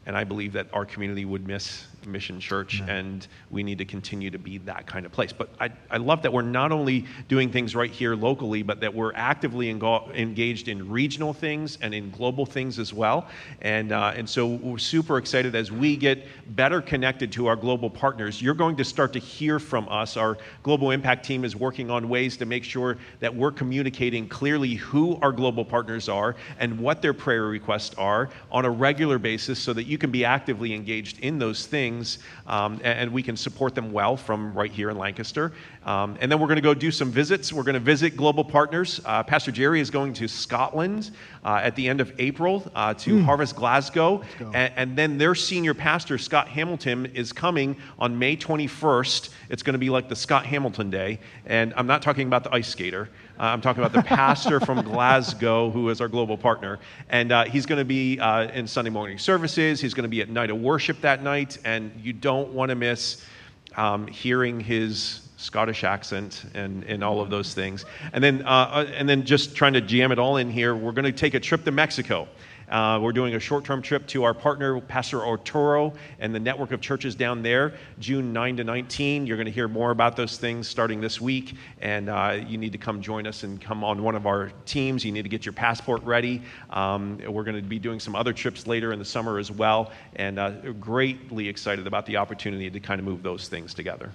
And 0.05 0.17
I 0.17 0.23
believe 0.23 0.53
that 0.53 0.67
our 0.73 0.85
community 0.85 1.25
would 1.25 1.45
miss 1.45 1.85
Mission 2.07 2.39
Church, 2.39 2.81
and 2.87 3.27
we 3.49 3.63
need 3.63 3.77
to 3.77 3.85
continue 3.85 4.31
to 4.31 4.39
be 4.39 4.57
that 4.59 4.87
kind 4.87 5.05
of 5.05 5.11
place. 5.11 5.31
But 5.31 5.49
I, 5.59 5.69
I 5.89 5.97
love 5.97 6.23
that 6.23 6.33
we're 6.33 6.41
not 6.41 6.71
only 6.71 7.05
doing 7.27 7.51
things 7.51 7.75
right 7.75 7.91
here 7.91 8.15
locally, 8.15 8.63
but 8.63 8.79
that 8.81 8.93
we're 8.93 9.13
actively 9.13 9.69
engo- 9.69 10.09
engaged 10.13 10.67
in 10.67 10.89
regional 10.89 11.33
things 11.33 11.77
and 11.81 11.93
in 11.93 12.09
global 12.11 12.45
things 12.45 12.79
as 12.79 12.93
well. 12.93 13.27
And, 13.61 13.91
uh, 13.91 14.13
and 14.15 14.27
so 14.27 14.47
we're 14.47 14.77
super 14.79 15.17
excited 15.17 15.55
as 15.55 15.71
we 15.71 15.95
get 15.95 16.25
better 16.55 16.81
connected 16.81 17.31
to 17.33 17.47
our 17.47 17.55
global 17.55 17.89
partners. 17.89 18.41
You're 18.41 18.53
going 18.55 18.75
to 18.77 18.83
start 18.83 19.13
to 19.13 19.19
hear 19.19 19.59
from 19.59 19.87
us. 19.89 20.17
Our 20.17 20.37
Global 20.63 20.91
Impact 20.91 21.25
team 21.25 21.45
is 21.45 21.55
working 21.55 21.89
on 21.91 22.09
ways 22.09 22.37
to 22.37 22.45
make 22.45 22.63
sure 22.63 22.97
that 23.19 23.33
we're 23.33 23.51
communicating 23.51 24.27
clearly 24.27 24.75
who 24.75 25.17
our 25.21 25.31
global 25.31 25.65
partners 25.65 26.09
are 26.09 26.35
and 26.59 26.79
what 26.79 27.01
their 27.01 27.13
prayer 27.13 27.43
requests 27.43 27.93
are 27.97 28.29
on 28.51 28.65
a 28.65 28.69
regular 28.69 29.19
basis 29.19 29.59
so 29.59 29.73
that 29.73 29.85
you 29.91 29.97
can 29.97 30.09
be 30.09 30.23
actively 30.23 30.73
engaged 30.73 31.19
in 31.19 31.37
those 31.37 31.65
things 31.65 32.19
um, 32.47 32.75
and, 32.75 32.99
and 32.99 33.11
we 33.11 33.21
can 33.21 33.35
support 33.35 33.75
them 33.75 33.91
well 33.91 34.15
from 34.15 34.53
right 34.53 34.71
here 34.71 34.89
in 34.89 34.97
Lancaster. 34.97 35.51
Um, 35.85 36.17
and 36.21 36.31
then 36.31 36.39
we're 36.39 36.47
going 36.47 36.55
to 36.55 36.61
go 36.61 36.73
do 36.73 36.91
some 36.91 37.11
visits. 37.11 37.51
We're 37.51 37.63
going 37.63 37.73
to 37.73 37.79
visit 37.79 38.15
global 38.15 38.45
partners. 38.45 39.01
Uh, 39.03 39.23
Pastor 39.23 39.51
Jerry 39.51 39.81
is 39.81 39.89
going 39.89 40.13
to 40.13 40.27
Scotland 40.27 41.11
uh, 41.43 41.59
at 41.61 41.75
the 41.75 41.89
end 41.89 41.99
of 41.99 42.13
April 42.19 42.71
uh, 42.73 42.93
to 42.93 43.21
Harvest 43.23 43.55
Glasgow. 43.55 44.23
And, 44.53 44.73
and 44.75 44.97
then 44.97 45.17
their 45.17 45.35
senior 45.35 45.73
pastor, 45.73 46.17
Scott 46.17 46.47
Hamilton, 46.47 47.07
is 47.07 47.33
coming 47.33 47.75
on 47.99 48.17
May 48.17 48.37
21st. 48.37 49.29
It's 49.49 49.63
going 49.63 49.73
to 49.73 49.79
be 49.79 49.89
like 49.89 50.07
the 50.07 50.15
Scott 50.15 50.45
Hamilton 50.45 50.89
Day. 50.89 51.19
And 51.45 51.73
I'm 51.75 51.87
not 51.87 52.01
talking 52.01 52.27
about 52.27 52.45
the 52.45 52.53
ice 52.53 52.69
skater. 52.69 53.09
Uh, 53.39 53.43
I'm 53.43 53.61
talking 53.61 53.83
about 53.83 53.93
the 53.93 54.07
pastor 54.07 54.59
from 54.59 54.81
Glasgow, 54.83 55.69
who 55.69 55.89
is 55.89 56.01
our 56.01 56.07
global 56.07 56.37
partner. 56.37 56.79
And 57.09 57.31
uh, 57.31 57.45
he's 57.45 57.65
going 57.65 57.79
to 57.79 57.85
be 57.85 58.19
uh, 58.19 58.49
in 58.49 58.67
Sunday 58.67 58.91
morning 58.91 59.17
services. 59.17 59.81
He's 59.81 59.93
going 59.93 60.03
to 60.03 60.09
be 60.09 60.21
at 60.21 60.29
night 60.29 60.49
of 60.49 60.59
worship 60.59 61.01
that 61.01 61.23
night. 61.23 61.57
And 61.65 61.91
you 62.01 62.13
don't 62.13 62.53
want 62.53 62.69
to 62.69 62.75
miss 62.75 63.25
um, 63.75 64.07
hearing 64.07 64.59
his 64.59 65.27
Scottish 65.37 65.83
accent 65.83 66.45
and, 66.53 66.83
and 66.83 67.03
all 67.03 67.19
of 67.19 67.29
those 67.29 67.53
things. 67.53 67.85
And 68.13 68.23
then, 68.23 68.43
uh, 68.43 68.85
and 68.95 69.09
then 69.09 69.25
just 69.25 69.55
trying 69.55 69.73
to 69.73 69.81
jam 69.81 70.11
it 70.11 70.19
all 70.19 70.37
in 70.37 70.51
here, 70.51 70.75
we're 70.75 70.91
going 70.91 71.05
to 71.05 71.11
take 71.11 71.33
a 71.33 71.39
trip 71.39 71.63
to 71.65 71.71
Mexico. 71.71 72.27
Uh, 72.71 72.97
we're 73.01 73.11
doing 73.11 73.35
a 73.35 73.39
short 73.39 73.65
term 73.65 73.81
trip 73.81 74.07
to 74.07 74.23
our 74.23 74.33
partner, 74.33 74.79
Pastor 74.79 75.25
Arturo, 75.25 75.93
and 76.19 76.33
the 76.33 76.39
network 76.39 76.71
of 76.71 76.79
churches 76.79 77.15
down 77.15 77.43
there, 77.43 77.73
June 77.99 78.31
9 78.31 78.57
to 78.57 78.63
19. 78.63 79.27
You're 79.27 79.35
going 79.35 79.45
to 79.45 79.51
hear 79.51 79.67
more 79.67 79.91
about 79.91 80.15
those 80.15 80.37
things 80.37 80.69
starting 80.69 81.01
this 81.01 81.19
week, 81.19 81.55
and 81.81 82.09
uh, 82.09 82.39
you 82.47 82.57
need 82.57 82.71
to 82.71 82.77
come 82.77 83.01
join 83.01 83.27
us 83.27 83.43
and 83.43 83.59
come 83.59 83.83
on 83.83 84.01
one 84.01 84.15
of 84.15 84.25
our 84.25 84.53
teams. 84.65 85.03
You 85.03 85.11
need 85.11 85.23
to 85.23 85.29
get 85.29 85.45
your 85.45 85.51
passport 85.51 86.01
ready. 86.03 86.41
Um, 86.69 87.19
we're 87.27 87.43
going 87.43 87.57
to 87.57 87.61
be 87.61 87.77
doing 87.77 87.99
some 87.99 88.15
other 88.15 88.31
trips 88.31 88.65
later 88.65 88.93
in 88.93 88.99
the 88.99 89.05
summer 89.05 89.37
as 89.37 89.51
well, 89.51 89.91
and 90.15 90.39
uh, 90.39 90.51
greatly 90.79 91.49
excited 91.49 91.87
about 91.87 92.05
the 92.05 92.15
opportunity 92.15 92.69
to 92.69 92.79
kind 92.79 92.99
of 92.99 93.05
move 93.05 93.21
those 93.21 93.49
things 93.49 93.73
together. 93.73 94.11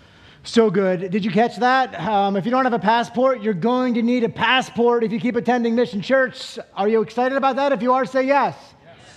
So 0.47 0.71
good. 0.71 1.11
Did 1.11 1.25
you 1.25 1.33
catch 1.33 1.57
that? 1.57 1.99
Um, 2.01 2.37
if 2.37 2.45
you 2.45 2.53
don't 2.53 2.63
have 2.63 2.73
a 2.73 2.79
passport, 2.79 3.43
you're 3.43 3.53
going 3.53 3.95
to 3.95 4.03
need 4.03 4.23
a 4.23 4.29
passport 4.29 5.03
if 5.03 5.11
you 5.11 5.19
keep 5.19 5.35
attending 5.35 5.75
Mission 5.75 6.01
Church. 6.01 6.57
Are 6.75 6.89
you 6.89 7.03
excited 7.03 7.37
about 7.37 7.57
that? 7.57 7.73
If 7.73 7.83
you 7.83 7.93
are, 7.93 8.07
say 8.07 8.25
yes. 8.25 8.57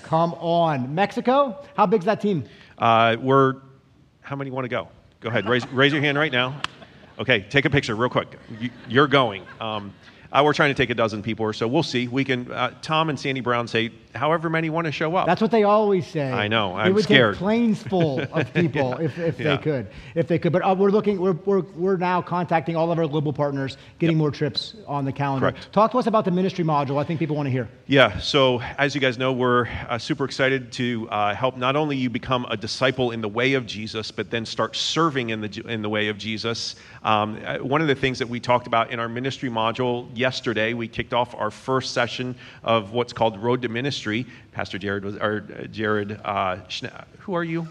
Come 0.01 0.33
on. 0.33 0.95
Mexico? 0.95 1.63
How 1.77 1.85
big's 1.85 2.05
that 2.05 2.19
team? 2.19 2.45
Uh, 2.79 3.15
we're, 3.21 3.57
how 4.21 4.35
many 4.35 4.49
want 4.49 4.65
to 4.65 4.69
go? 4.69 4.87
Go 5.19 5.29
ahead, 5.29 5.47
raise, 5.47 5.67
raise 5.71 5.93
your 5.93 6.01
hand 6.01 6.17
right 6.17 6.31
now. 6.31 6.59
Okay, 7.19 7.41
take 7.41 7.65
a 7.65 7.69
picture 7.69 7.95
real 7.95 8.09
quick. 8.09 8.39
You, 8.59 8.71
you're 8.87 9.07
going. 9.07 9.45
Um, 9.61 9.93
uh, 10.31 10.41
we're 10.43 10.53
trying 10.53 10.71
to 10.71 10.75
take 10.75 10.89
a 10.89 10.95
dozen 10.95 11.21
people 11.21 11.45
or 11.45 11.53
so. 11.53 11.67
We'll 11.67 11.83
see. 11.83 12.07
We 12.07 12.23
can. 12.23 12.51
Uh, 12.51 12.73
Tom 12.81 13.09
and 13.09 13.19
Sandy 13.19 13.41
Brown 13.41 13.67
say 13.67 13.91
however 14.15 14.49
many 14.49 14.69
want 14.69 14.85
to 14.85 14.91
show 14.91 15.15
up. 15.15 15.27
That's 15.27 15.41
what 15.41 15.51
they 15.51 15.63
always 15.63 16.07
say. 16.07 16.31
I 16.31 16.47
know. 16.47 16.75
I'm 16.75 16.85
they 16.87 16.91
would 16.93 17.03
scared. 17.03 17.35
take 17.35 17.39
planes 17.39 17.83
full 17.83 18.19
of 18.33 18.53
people 18.53 18.93
if, 18.93 19.17
if 19.19 19.39
Yeah. 19.39 19.55
they 19.55 19.61
could. 19.61 19.87
If 20.15 20.27
they 20.27 20.39
could. 20.39 20.51
But 20.51 20.63
uh, 20.63 20.75
we're 20.77 20.89
looking. 20.89 21.19
We're, 21.21 21.33
we're, 21.33 21.61
we're 21.75 21.97
now 21.97 22.21
contacting 22.21 22.75
all 22.75 22.91
of 22.91 22.97
our 22.97 23.07
global 23.07 23.31
partners, 23.33 23.77
getting 23.99 24.17
more 24.17 24.31
trips 24.31 24.75
on 24.87 25.05
the 25.05 25.11
calendar. 25.11 25.51
Correct. 25.51 25.71
Talk 25.71 25.91
to 25.91 25.99
us 25.99 26.07
about 26.07 26.25
the 26.25 26.31
ministry 26.31 26.65
module. 26.65 26.99
I 26.99 27.03
think 27.03 27.19
people 27.19 27.35
want 27.35 27.47
to 27.47 27.51
hear. 27.51 27.69
Yeah, 27.85 28.17
so 28.19 28.61
as 28.77 28.95
you 28.95 29.01
guys 29.01 29.17
know, 29.17 29.31
we're 29.31 29.67
uh, 29.87 29.97
super 29.97 30.25
excited 30.25 30.71
to 30.73 31.07
uh, 31.09 31.33
help 31.35 31.57
not 31.57 31.75
only 31.75 31.95
you 31.97 32.09
become 32.09 32.45
a 32.49 32.57
disciple 32.57 33.11
in 33.11 33.21
the 33.21 33.29
way 33.29 33.53
of 33.53 33.65
Jesus, 33.65 34.11
but 34.11 34.29
then 34.31 34.45
start 34.45 34.75
serving 34.75 35.29
in 35.29 35.41
the, 35.41 35.63
in 35.67 35.81
the 35.81 35.89
way 35.89 36.07
of 36.07 36.17
Jesus. 36.17 36.75
Um, 37.03 37.39
uh, 37.45 37.57
one 37.57 37.81
of 37.81 37.87
the 37.87 37.95
things 37.95 38.19
that 38.19 38.27
we 38.29 38.39
talked 38.39 38.67
about 38.67 38.91
in 38.91 38.99
our 38.99 39.09
ministry 39.09 39.49
module 39.49 40.07
yesterday, 40.15 40.73
we 40.73 40.87
kicked 40.87 41.13
off 41.13 41.33
our 41.35 41.51
first 41.51 41.93
session 41.93 42.35
of 42.63 42.91
what's 42.91 43.13
called 43.13 43.37
Road 43.41 43.61
to 43.63 43.69
Ministry. 43.69 43.98
Pastor 44.51 44.77
Jared 44.77 45.03
was, 45.05 45.15
or 45.15 45.45
uh, 45.57 45.63
Jared, 45.67 46.19
uh, 46.23 46.57
Schna- 46.67 47.05
who 47.19 47.33
are 47.35 47.43
you? 47.43 47.67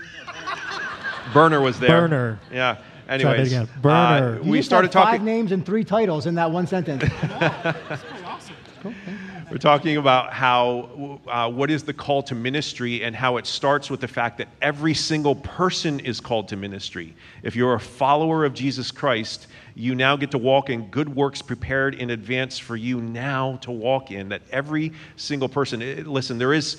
Berner 1.35 1.61
was 1.61 1.79
there. 1.79 1.89
Berner. 1.89 2.41
Yeah. 2.53 2.79
Anyways, 3.09 3.49
again. 3.49 3.69
uh, 3.77 3.81
Berner. 3.81 4.43
You 4.43 4.51
we 4.51 4.63
started 4.63 4.93
talking. 4.93 5.19
five 5.19 5.23
names 5.23 5.53
and 5.53 5.65
three 5.65 5.85
titles 5.85 6.27
in 6.27 6.35
that 6.37 6.51
one 6.51 6.67
sentence. 6.67 7.05
We're 9.51 9.57
talking 9.57 9.97
about 9.97 10.35
how, 10.35 11.21
uh, 11.27 11.51
what 11.51 11.71
is 11.71 11.83
the 11.83 11.95
call 11.95 12.23
to 12.25 12.35
ministry 12.35 13.03
and 13.03 13.17
how 13.17 13.39
it 13.39 13.47
starts 13.47 13.89
with 13.89 14.01
the 14.01 14.09
fact 14.09 14.37
that 14.39 14.49
every 14.61 14.93
single 14.93 15.35
person 15.37 16.01
is 16.01 16.21
called 16.21 16.49
to 16.49 16.57
ministry. 16.57 17.15
If 17.43 17.57
you're 17.57 17.75
a 17.75 17.81
follower 17.81 18.45
of 18.45 18.53
Jesus 18.53 18.91
Christ, 18.91 19.47
you 19.79 19.95
now 19.95 20.17
get 20.17 20.33
to 20.33 20.39
walk 20.39 20.71
in 20.71 20.87
good 20.89 21.09
works 21.09 21.41
prepared 21.41 21.95
in 21.95 22.11
advance 22.11 22.59
for 22.59 22.75
you 22.75 23.01
now 23.01 23.57
to 23.63 23.71
walk 23.71 24.11
in. 24.11 24.29
That 24.31 24.43
every 24.51 24.93
single 25.15 25.49
person, 25.49 25.81
eh, 25.81 26.03
listen, 26.05 26.37
there 26.37 26.53
is 26.53 26.79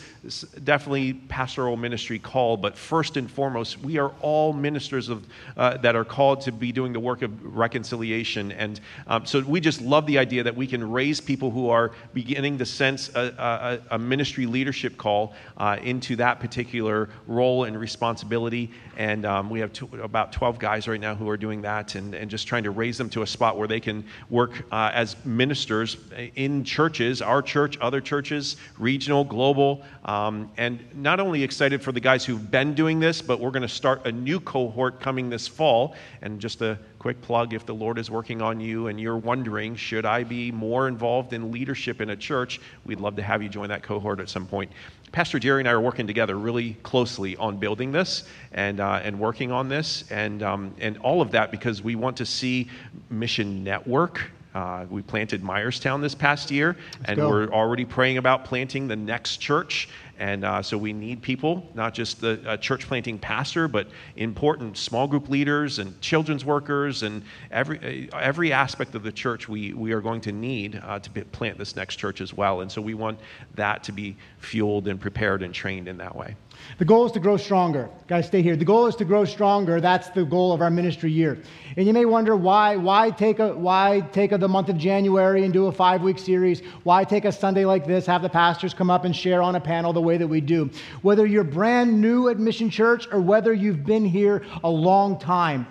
definitely 0.65 1.13
pastoral 1.13 1.77
ministry 1.77 2.19
call, 2.19 2.57
but 2.57 2.77
first 2.77 3.15
and 3.15 3.31
foremost, 3.31 3.79
we 3.79 3.97
are 3.97 4.11
all 4.21 4.51
ministers 4.51 5.07
of 5.07 5.25
uh, 5.55 5.77
that 5.77 5.95
are 5.95 6.03
called 6.03 6.41
to 6.41 6.51
be 6.51 6.73
doing 6.73 6.91
the 6.91 6.99
work 6.99 7.21
of 7.21 7.55
reconciliation. 7.55 8.51
And 8.51 8.81
um, 9.07 9.25
so 9.25 9.39
we 9.41 9.61
just 9.61 9.79
love 9.79 10.05
the 10.05 10.17
idea 10.17 10.43
that 10.43 10.55
we 10.55 10.67
can 10.67 10.91
raise 10.91 11.21
people 11.21 11.51
who 11.51 11.69
are 11.69 11.91
beginning 12.13 12.57
to 12.57 12.65
sense 12.65 13.09
a, 13.15 13.79
a, 13.89 13.95
a 13.95 13.99
ministry 13.99 14.45
leadership 14.45 14.97
call 14.97 15.33
uh, 15.55 15.77
into 15.81 16.17
that 16.17 16.41
particular 16.41 17.09
role 17.27 17.63
and 17.63 17.79
responsibility. 17.79 18.71
And 18.97 19.25
um, 19.25 19.49
we 19.49 19.61
have 19.61 19.71
about 20.03 20.33
12 20.33 20.59
guys 20.59 20.85
right 20.89 20.99
now 20.99 21.15
who 21.15 21.29
are 21.29 21.37
doing 21.37 21.61
that 21.61 21.95
and, 21.95 22.13
and 22.13 22.29
just 22.29 22.45
trying 22.45 22.63
to 22.63 22.71
raise 22.71 22.88
them 22.97 23.09
to 23.09 23.21
a 23.21 23.27
spot 23.27 23.57
where 23.57 23.67
they 23.67 23.79
can 23.79 24.03
work 24.29 24.65
uh, 24.71 24.91
as 24.93 25.15
ministers 25.25 25.97
in 26.35 26.63
churches, 26.63 27.21
our 27.21 27.41
church, 27.41 27.77
other 27.79 28.01
churches, 28.01 28.57
regional, 28.77 29.23
global. 29.23 29.83
Um, 30.05 30.51
and 30.57 30.79
not 30.95 31.19
only 31.19 31.43
excited 31.43 31.81
for 31.81 31.91
the 31.91 31.99
guys 31.99 32.25
who've 32.25 32.49
been 32.51 32.73
doing 32.73 32.99
this, 32.99 33.21
but 33.21 33.39
we're 33.39 33.51
going 33.51 33.61
to 33.61 33.67
start 33.67 34.05
a 34.05 34.11
new 34.11 34.39
cohort 34.39 34.99
coming 34.99 35.29
this 35.29 35.47
fall. 35.47 35.95
And 36.21 36.39
just 36.39 36.61
a 36.61 36.77
quick 36.99 37.21
plug 37.21 37.53
if 37.53 37.65
the 37.65 37.73
Lord 37.73 37.97
is 37.97 38.11
working 38.11 38.41
on 38.41 38.59
you 38.59 38.87
and 38.87 38.99
you're 38.99 39.17
wondering, 39.17 39.75
should 39.75 40.05
I 40.05 40.23
be 40.23 40.51
more 40.51 40.87
involved 40.87 41.33
in 41.33 41.51
leadership 41.51 42.01
in 42.01 42.09
a 42.09 42.15
church? 42.15 42.59
We'd 42.85 42.99
love 42.99 43.15
to 43.15 43.23
have 43.23 43.41
you 43.41 43.49
join 43.49 43.69
that 43.69 43.81
cohort 43.81 44.19
at 44.19 44.29
some 44.29 44.45
point. 44.45 44.71
Pastor 45.11 45.39
Jerry 45.39 45.61
and 45.61 45.67
I 45.67 45.71
are 45.71 45.81
working 45.81 46.05
together 46.05 46.37
really 46.37 46.73
closely 46.83 47.35
on 47.37 47.57
building 47.57 47.91
this 47.91 48.25
and, 48.51 48.79
uh, 48.79 48.99
and 49.03 49.19
working 49.19 49.51
on 49.51 49.69
this 49.69 50.03
and, 50.11 50.43
um, 50.43 50.75
and 50.79 50.97
all 50.99 51.21
of 51.21 51.31
that 51.31 51.51
because 51.51 51.81
we 51.81 51.95
want 51.95 52.17
to 52.17 52.25
see 52.25 52.67
Mission 53.09 53.63
Network. 53.63 54.29
Uh, 54.53 54.85
we 54.89 55.01
planted 55.01 55.43
Myerstown 55.43 56.01
this 56.01 56.15
past 56.15 56.49
year, 56.49 56.75
and 57.05 57.17
go. 57.17 57.29
we're 57.29 57.47
already 57.49 57.85
praying 57.85 58.17
about 58.17 58.45
planting 58.45 58.87
the 58.87 58.95
next 58.95 59.37
church. 59.37 59.87
And 60.19 60.43
uh, 60.43 60.61
so 60.61 60.77
we 60.77 60.91
need 60.91 61.21
people, 61.21 61.65
not 61.73 61.93
just 61.93 62.19
the 62.19 62.41
uh, 62.45 62.57
church 62.57 62.85
planting 62.87 63.17
pastor, 63.17 63.69
but 63.69 63.87
important 64.17 64.77
small 64.77 65.07
group 65.07 65.29
leaders 65.29 65.79
and 65.79 65.99
children's 66.01 66.43
workers 66.43 67.03
and 67.03 67.23
every, 67.51 68.11
uh, 68.11 68.17
every 68.17 68.51
aspect 68.51 68.95
of 68.95 69.03
the 69.03 69.13
church 69.13 69.47
we, 69.47 69.73
we 69.73 69.93
are 69.93 70.01
going 70.01 70.19
to 70.21 70.33
need 70.33 70.81
uh, 70.83 70.99
to 70.99 71.09
plant 71.09 71.57
this 71.57 71.77
next 71.77 71.95
church 71.95 72.19
as 72.19 72.33
well. 72.33 72.59
And 72.59 72.69
so 72.69 72.81
we 72.81 72.95
want 72.95 73.17
that 73.55 73.81
to 73.85 73.93
be 73.93 74.17
fueled 74.39 74.89
and 74.89 74.99
prepared 74.99 75.41
and 75.41 75.53
trained 75.53 75.87
in 75.87 75.97
that 75.99 76.13
way. 76.13 76.35
The 76.77 76.85
goal 76.85 77.05
is 77.05 77.11
to 77.13 77.19
grow 77.19 77.37
stronger. 77.37 77.89
Guys, 78.07 78.27
stay 78.27 78.41
here. 78.41 78.55
The 78.55 78.65
goal 78.65 78.87
is 78.87 78.95
to 78.95 79.05
grow 79.05 79.25
stronger. 79.25 79.81
That's 79.81 80.09
the 80.09 80.23
goal 80.23 80.53
of 80.53 80.61
our 80.61 80.69
ministry 80.69 81.11
year. 81.11 81.37
And 81.75 81.85
you 81.85 81.93
may 81.93 82.05
wonder 82.05 82.35
why, 82.35 82.75
why 82.75 83.11
take 83.11 83.39
a 83.39 83.55
why 83.55 84.01
take 84.11 84.31
a, 84.31 84.37
the 84.37 84.47
month 84.47 84.69
of 84.69 84.77
January 84.77 85.43
and 85.43 85.53
do 85.53 85.67
a 85.67 85.71
five-week 85.71 86.19
series? 86.19 86.61
Why 86.83 87.03
take 87.03 87.25
a 87.25 87.31
Sunday 87.31 87.65
like 87.65 87.85
this, 87.85 88.05
have 88.05 88.21
the 88.21 88.29
pastors 88.29 88.73
come 88.73 88.89
up 88.89 89.03
and 89.05 89.15
share 89.15 89.41
on 89.41 89.55
a 89.55 89.59
panel 89.59 89.93
the 89.93 90.01
way 90.01 90.17
that 90.17 90.27
we 90.27 90.41
do? 90.41 90.69
Whether 91.01 91.25
you're 91.25 91.43
brand 91.43 91.99
new 91.99 92.29
at 92.29 92.39
Mission 92.39 92.69
Church 92.69 93.07
or 93.11 93.19
whether 93.19 93.53
you've 93.53 93.85
been 93.85 94.05
here 94.05 94.45
a 94.63 94.69
long 94.69 95.19
time, 95.19 95.67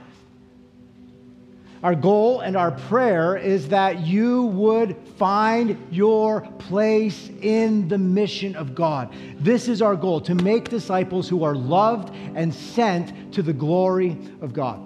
our 1.83 1.95
goal 1.95 2.41
and 2.41 2.57
our 2.57 2.73
prayer 2.73 3.37
is 3.37 3.69
that 3.69 4.01
you 4.01 4.45
would 4.47 4.97
find 5.17 5.77
your 5.91 6.41
place 6.59 7.31
in 7.41 7.89
the 7.89 7.99
mission 7.99 8.57
of 8.57 8.75
God. 8.75 9.15
This 9.39 9.69
is 9.69 9.81
our 9.81 9.95
goal 9.95 10.21
to 10.23 10.35
make 10.35 10.69
disciples 10.69 11.29
who 11.29 11.45
are 11.45 11.55
loved 11.55 12.15
and 12.35 12.53
sent 12.53 13.33
to 13.35 13.43
the 13.43 13.53
glory 13.53 14.19
of 14.41 14.53
God. 14.53 14.85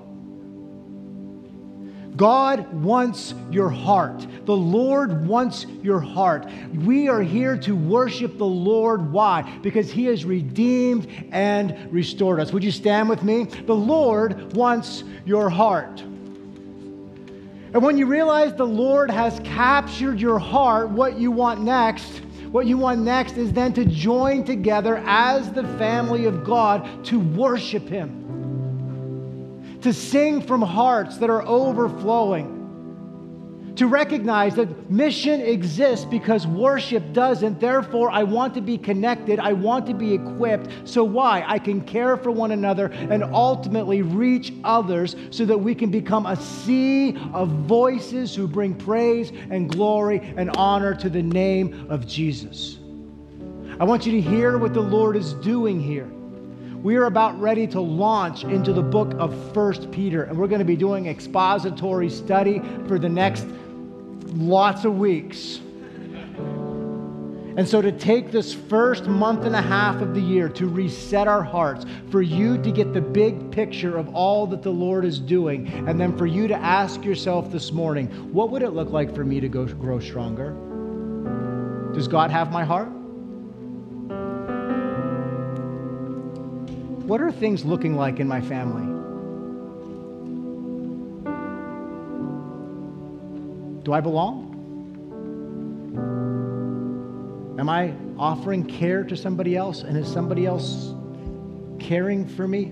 God 2.17 2.71
wants 2.75 3.35
your 3.51 3.71
heart. 3.71 4.27
The 4.45 4.57
Lord 4.57 5.27
wants 5.27 5.65
your 5.83 6.01
heart. 6.01 6.47
We 6.75 7.09
are 7.09 7.23
here 7.23 7.57
to 7.59 7.75
worship 7.75 8.37
the 8.37 8.45
Lord. 8.45 9.11
Why? 9.11 9.43
Because 9.63 9.91
He 9.91 10.05
has 10.07 10.27
redeemed 10.27 11.09
and 11.33 11.91
restored 11.91 12.39
us. 12.39 12.53
Would 12.53 12.65
you 12.65 12.71
stand 12.71 13.09
with 13.09 13.23
me? 13.23 13.45
The 13.45 13.75
Lord 13.75 14.53
wants 14.55 15.05
your 15.25 15.49
heart. 15.49 16.05
And 17.75 17.83
when 17.83 17.97
you 17.97 18.05
realize 18.07 18.55
the 18.55 18.67
Lord 18.67 19.11
has 19.11 19.41
captured 19.45 20.21
your 20.21 20.39
heart, 20.39 20.91
what 20.91 21.19
you 21.19 21.31
want 21.31 21.63
next, 21.63 22.23
what 22.51 22.67
you 22.67 22.77
want 22.77 23.01
next 23.01 23.39
is 23.39 23.51
then 23.53 23.73
to 23.73 23.87
join 23.87 24.45
together 24.45 25.03
as 25.07 25.51
the 25.53 25.65
family 25.79 26.27
of 26.27 26.45
God 26.45 27.05
to 27.07 27.19
worship 27.19 27.89
Him, 27.89 29.79
to 29.81 29.93
sing 29.95 30.43
from 30.43 30.61
hearts 30.61 31.17
that 31.17 31.31
are 31.31 31.47
overflowing, 31.47 32.62
to 33.77 33.87
recognize 33.87 34.55
that 34.57 34.91
mission 34.91 35.41
exists 35.41 36.05
because 36.05 36.47
worship 36.47 37.13
doesn't. 37.13 37.61
Therefore, 37.61 38.11
I 38.11 38.23
want 38.23 38.55
to 38.55 38.61
be 38.61 38.77
connected, 38.77 39.39
I 39.39 39.53
want 39.53 39.87
to 39.87 39.95
be 39.95 40.15
equipped. 40.15 40.71
So, 40.85 41.05
why? 41.05 41.45
I 41.47 41.59
can 41.59 41.81
care 41.81 42.17
for 42.17 42.31
one 42.31 42.53
another 42.53 42.87
and 42.87 43.23
ultimately 43.25 44.03
reach 44.03 44.53
others 44.65 45.17
so 45.31 45.45
that 45.47 45.59
we 45.59 45.75
can 45.75 45.91
become 45.91 46.27
a 46.27 46.37
sea 46.37 47.17
of 47.33 47.49
voices 47.49 48.35
who 48.35 48.47
bring 48.47 48.75
praise 48.75 49.31
and 49.51 49.71
glory 49.71 50.21
and 50.37 50.51
honor 50.57 50.95
to 50.95 51.09
the 51.09 51.23
name 51.23 51.87
of 51.91 52.07
Jesus. 52.07 52.79
I 53.81 53.85
want 53.85 54.05
you 54.05 54.13
to 54.13 54.21
hear 54.21 54.59
what 54.59 54.75
the 54.75 54.81
Lord 54.81 55.17
is 55.17 55.33
doing 55.35 55.81
here. 55.81 56.11
We 56.83 56.97
are 56.97 57.05
about 57.05 57.41
ready 57.41 57.69
to 57.69 57.81
launch 57.81 58.43
into 58.43 58.73
the 58.73 58.83
book 58.83 59.15
of 59.15 59.33
First 59.55 59.91
Peter, 59.93 60.25
and 60.25 60.37
we're 60.37 60.49
going 60.49 60.59
to 60.59 60.65
be 60.65 60.77
doing 60.77 61.07
expository 61.07 62.11
study 62.11 62.61
for 62.89 62.99
the 62.99 63.09
next 63.09 63.47
lots 64.33 64.85
of 64.85 64.99
weeks. 64.99 65.61
And 67.55 67.69
so, 67.69 67.83
to 67.83 67.93
take 67.93 68.33
this 68.33 68.55
first 68.55 69.05
month 69.05 69.45
and 69.45 69.55
a 69.55 69.61
half 69.61 70.01
of 70.01 70.15
the 70.15 70.21
year 70.21 70.49
to 70.49 70.67
reset 70.67 71.29
our 71.29 71.43
hearts, 71.43 71.85
for 72.11 72.23
you 72.23 72.57
to 72.63 72.71
get 72.71 72.95
the 72.95 73.01
big 73.01 73.51
picture 73.51 73.99
of 73.99 74.15
all 74.15 74.47
that 74.47 74.63
the 74.63 74.71
Lord 74.71 75.05
is 75.05 75.19
doing, 75.19 75.69
and 75.87 76.01
then 76.01 76.17
for 76.17 76.27
you 76.27 76.49
to 76.49 76.55
ask 76.55 77.05
yourself 77.05 77.53
this 77.53 77.71
morning, 77.71 78.07
what 78.33 78.49
would 78.51 78.63
it 78.63 78.71
look 78.71 78.91
like 78.91 79.15
for 79.15 79.23
me 79.23 79.39
to 79.39 79.49
go, 79.49 79.67
grow 79.67 80.01
stronger? 80.01 80.53
Does 81.93 82.09
God 82.09 82.31
have 82.31 82.51
my 82.51 82.65
heart? 82.65 82.89
What 87.07 87.21
are 87.21 87.31
things 87.31 87.67
looking 87.67 87.97
like 87.97 88.19
in 88.19 88.27
my 88.27 88.41
family? 88.41 88.92
Do 93.85 93.93
I 93.93 94.01
belong? 94.01 94.51
Am 97.59 97.69
I 97.69 97.95
offering 98.17 98.65
care 98.65 99.05
to 99.05 99.17
somebody 99.17 99.57
else? 99.57 99.83
And 99.83 99.97
is 99.97 100.11
somebody 100.11 100.47
else 100.47 100.95
caring 101.79 102.27
for 102.27 102.47
me? 102.47 102.67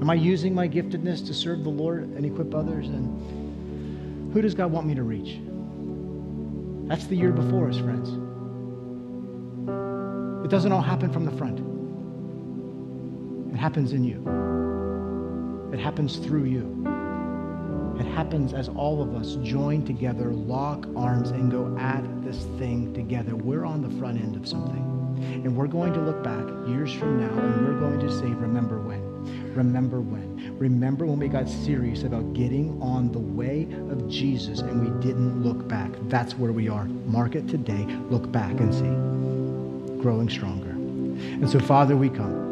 Am 0.00 0.10
I 0.10 0.14
using 0.14 0.54
my 0.54 0.68
giftedness 0.68 1.26
to 1.26 1.34
serve 1.34 1.64
the 1.64 1.70
Lord 1.70 2.04
and 2.04 2.24
equip 2.24 2.54
others? 2.54 2.86
And 2.88 4.32
who 4.32 4.42
does 4.42 4.54
God 4.54 4.70
want 4.70 4.86
me 4.86 4.94
to 4.94 5.02
reach? 5.02 5.40
That's 6.88 7.06
the 7.06 7.16
year 7.16 7.32
before 7.32 7.68
us, 7.68 7.78
friends. 7.78 8.10
It 10.44 10.50
doesn't 10.50 10.70
all 10.70 10.82
happen 10.82 11.12
from 11.12 11.24
the 11.24 11.32
front, 11.32 11.58
it 13.52 13.56
happens 13.56 13.92
in 13.92 14.04
you, 14.04 14.22
it 15.72 15.80
happens 15.80 16.18
through 16.18 16.44
you. 16.44 16.95
It 17.98 18.06
happens 18.06 18.52
as 18.52 18.68
all 18.68 19.02
of 19.02 19.14
us 19.14 19.36
join 19.42 19.84
together, 19.84 20.32
lock 20.32 20.86
arms, 20.96 21.30
and 21.30 21.50
go 21.50 21.76
at 21.78 22.02
this 22.24 22.44
thing 22.58 22.92
together. 22.92 23.34
We're 23.34 23.64
on 23.64 23.82
the 23.82 23.90
front 23.98 24.18
end 24.18 24.36
of 24.36 24.46
something. 24.46 24.82
And 25.44 25.56
we're 25.56 25.66
going 25.66 25.94
to 25.94 26.00
look 26.00 26.22
back 26.22 26.44
years 26.68 26.92
from 26.92 27.20
now 27.20 27.32
and 27.38 27.66
we're 27.66 27.80
going 27.80 28.00
to 28.00 28.10
say, 28.12 28.26
Remember 28.26 28.80
when? 28.80 29.54
Remember 29.54 30.00
when? 30.00 30.58
Remember 30.58 31.06
when 31.06 31.18
we 31.18 31.28
got 31.28 31.48
serious 31.48 32.02
about 32.02 32.34
getting 32.34 32.80
on 32.82 33.10
the 33.12 33.18
way 33.18 33.66
of 33.90 34.08
Jesus 34.08 34.60
and 34.60 34.80
we 34.80 35.06
didn't 35.06 35.42
look 35.42 35.66
back? 35.66 35.90
That's 36.08 36.34
where 36.34 36.52
we 36.52 36.68
are. 36.68 36.84
Mark 37.06 37.34
it 37.34 37.48
today. 37.48 37.84
Look 38.10 38.30
back 38.30 38.60
and 38.60 38.74
see. 38.74 40.02
Growing 40.02 40.28
stronger. 40.28 40.70
And 40.70 41.48
so, 41.48 41.58
Father, 41.58 41.96
we 41.96 42.10
come. 42.10 42.44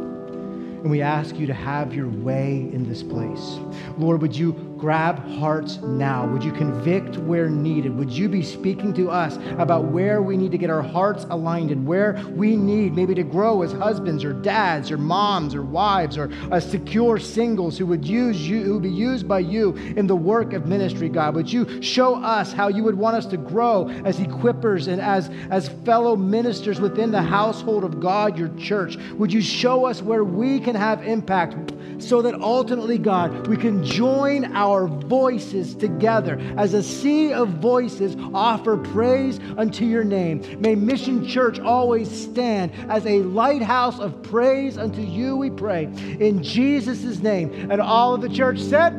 And 0.84 0.90
we 0.90 1.00
ask 1.00 1.36
you 1.36 1.46
to 1.46 1.54
have 1.54 1.94
your 1.94 2.08
way 2.08 2.68
in 2.72 2.88
this 2.88 3.02
place. 3.02 3.58
Lord, 3.96 4.20
would 4.20 4.36
you 4.36 4.52
grab 4.84 5.18
hearts 5.38 5.78
now? 5.78 6.26
Would 6.26 6.44
you 6.44 6.52
convict 6.52 7.16
where 7.16 7.48
needed? 7.48 7.96
Would 7.96 8.10
you 8.10 8.28
be 8.28 8.42
speaking 8.42 8.92
to 8.92 9.08
us 9.08 9.38
about 9.58 9.86
where 9.86 10.20
we 10.20 10.36
need 10.36 10.52
to 10.52 10.58
get 10.58 10.68
our 10.68 10.82
hearts 10.82 11.24
aligned 11.30 11.70
and 11.70 11.86
where 11.86 12.22
we 12.32 12.54
need 12.54 12.94
maybe 12.94 13.14
to 13.14 13.22
grow 13.22 13.62
as 13.62 13.72
husbands 13.72 14.22
or 14.24 14.34
dads 14.34 14.90
or 14.90 14.98
moms 14.98 15.54
or 15.54 15.62
wives 15.62 16.18
or 16.18 16.30
as 16.52 16.70
secure 16.70 17.18
singles 17.18 17.78
who 17.78 17.86
would 17.86 18.06
use 18.06 18.46
you, 18.46 18.62
who 18.62 18.74
would 18.74 18.82
be 18.82 18.90
used 18.90 19.26
by 19.26 19.38
you 19.38 19.72
in 19.96 20.06
the 20.06 20.14
work 20.14 20.52
of 20.52 20.66
ministry, 20.66 21.08
God? 21.08 21.34
Would 21.34 21.50
you 21.50 21.80
show 21.80 22.16
us 22.16 22.52
how 22.52 22.68
you 22.68 22.84
would 22.84 22.98
want 22.98 23.16
us 23.16 23.24
to 23.28 23.38
grow 23.38 23.88
as 24.04 24.18
equippers 24.18 24.86
and 24.86 25.00
as, 25.00 25.30
as 25.48 25.70
fellow 25.86 26.14
ministers 26.14 26.78
within 26.78 27.10
the 27.10 27.22
household 27.22 27.84
of 27.84 28.00
God, 28.00 28.38
your 28.38 28.54
church? 28.58 28.98
Would 29.12 29.32
you 29.32 29.40
show 29.40 29.86
us 29.86 30.02
where 30.02 30.24
we 30.24 30.60
can 30.60 30.74
have 30.76 31.02
impact 31.04 31.54
so 31.98 32.22
that 32.22 32.34
ultimately, 32.34 32.98
God, 32.98 33.46
we 33.46 33.56
can 33.56 33.84
join 33.84 34.44
our 34.74 34.88
voices 34.88 35.74
together 35.76 36.36
as 36.56 36.74
a 36.74 36.82
sea 36.82 37.32
of 37.32 37.48
voices 37.48 38.16
offer 38.34 38.76
praise 38.76 39.38
unto 39.56 39.84
your 39.84 40.02
name. 40.02 40.42
May 40.60 40.74
Mission 40.74 41.26
Church 41.26 41.60
always 41.60 42.10
stand 42.10 42.72
as 42.90 43.06
a 43.06 43.20
lighthouse 43.20 44.00
of 44.00 44.20
praise 44.24 44.76
unto 44.76 45.00
you, 45.00 45.36
we 45.36 45.50
pray. 45.50 45.84
In 45.84 46.42
Jesus' 46.42 47.18
name. 47.20 47.70
And 47.70 47.80
all 47.80 48.14
of 48.14 48.20
the 48.20 48.28
church 48.28 48.58
said, 48.58 48.92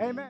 Amen. 0.00 0.28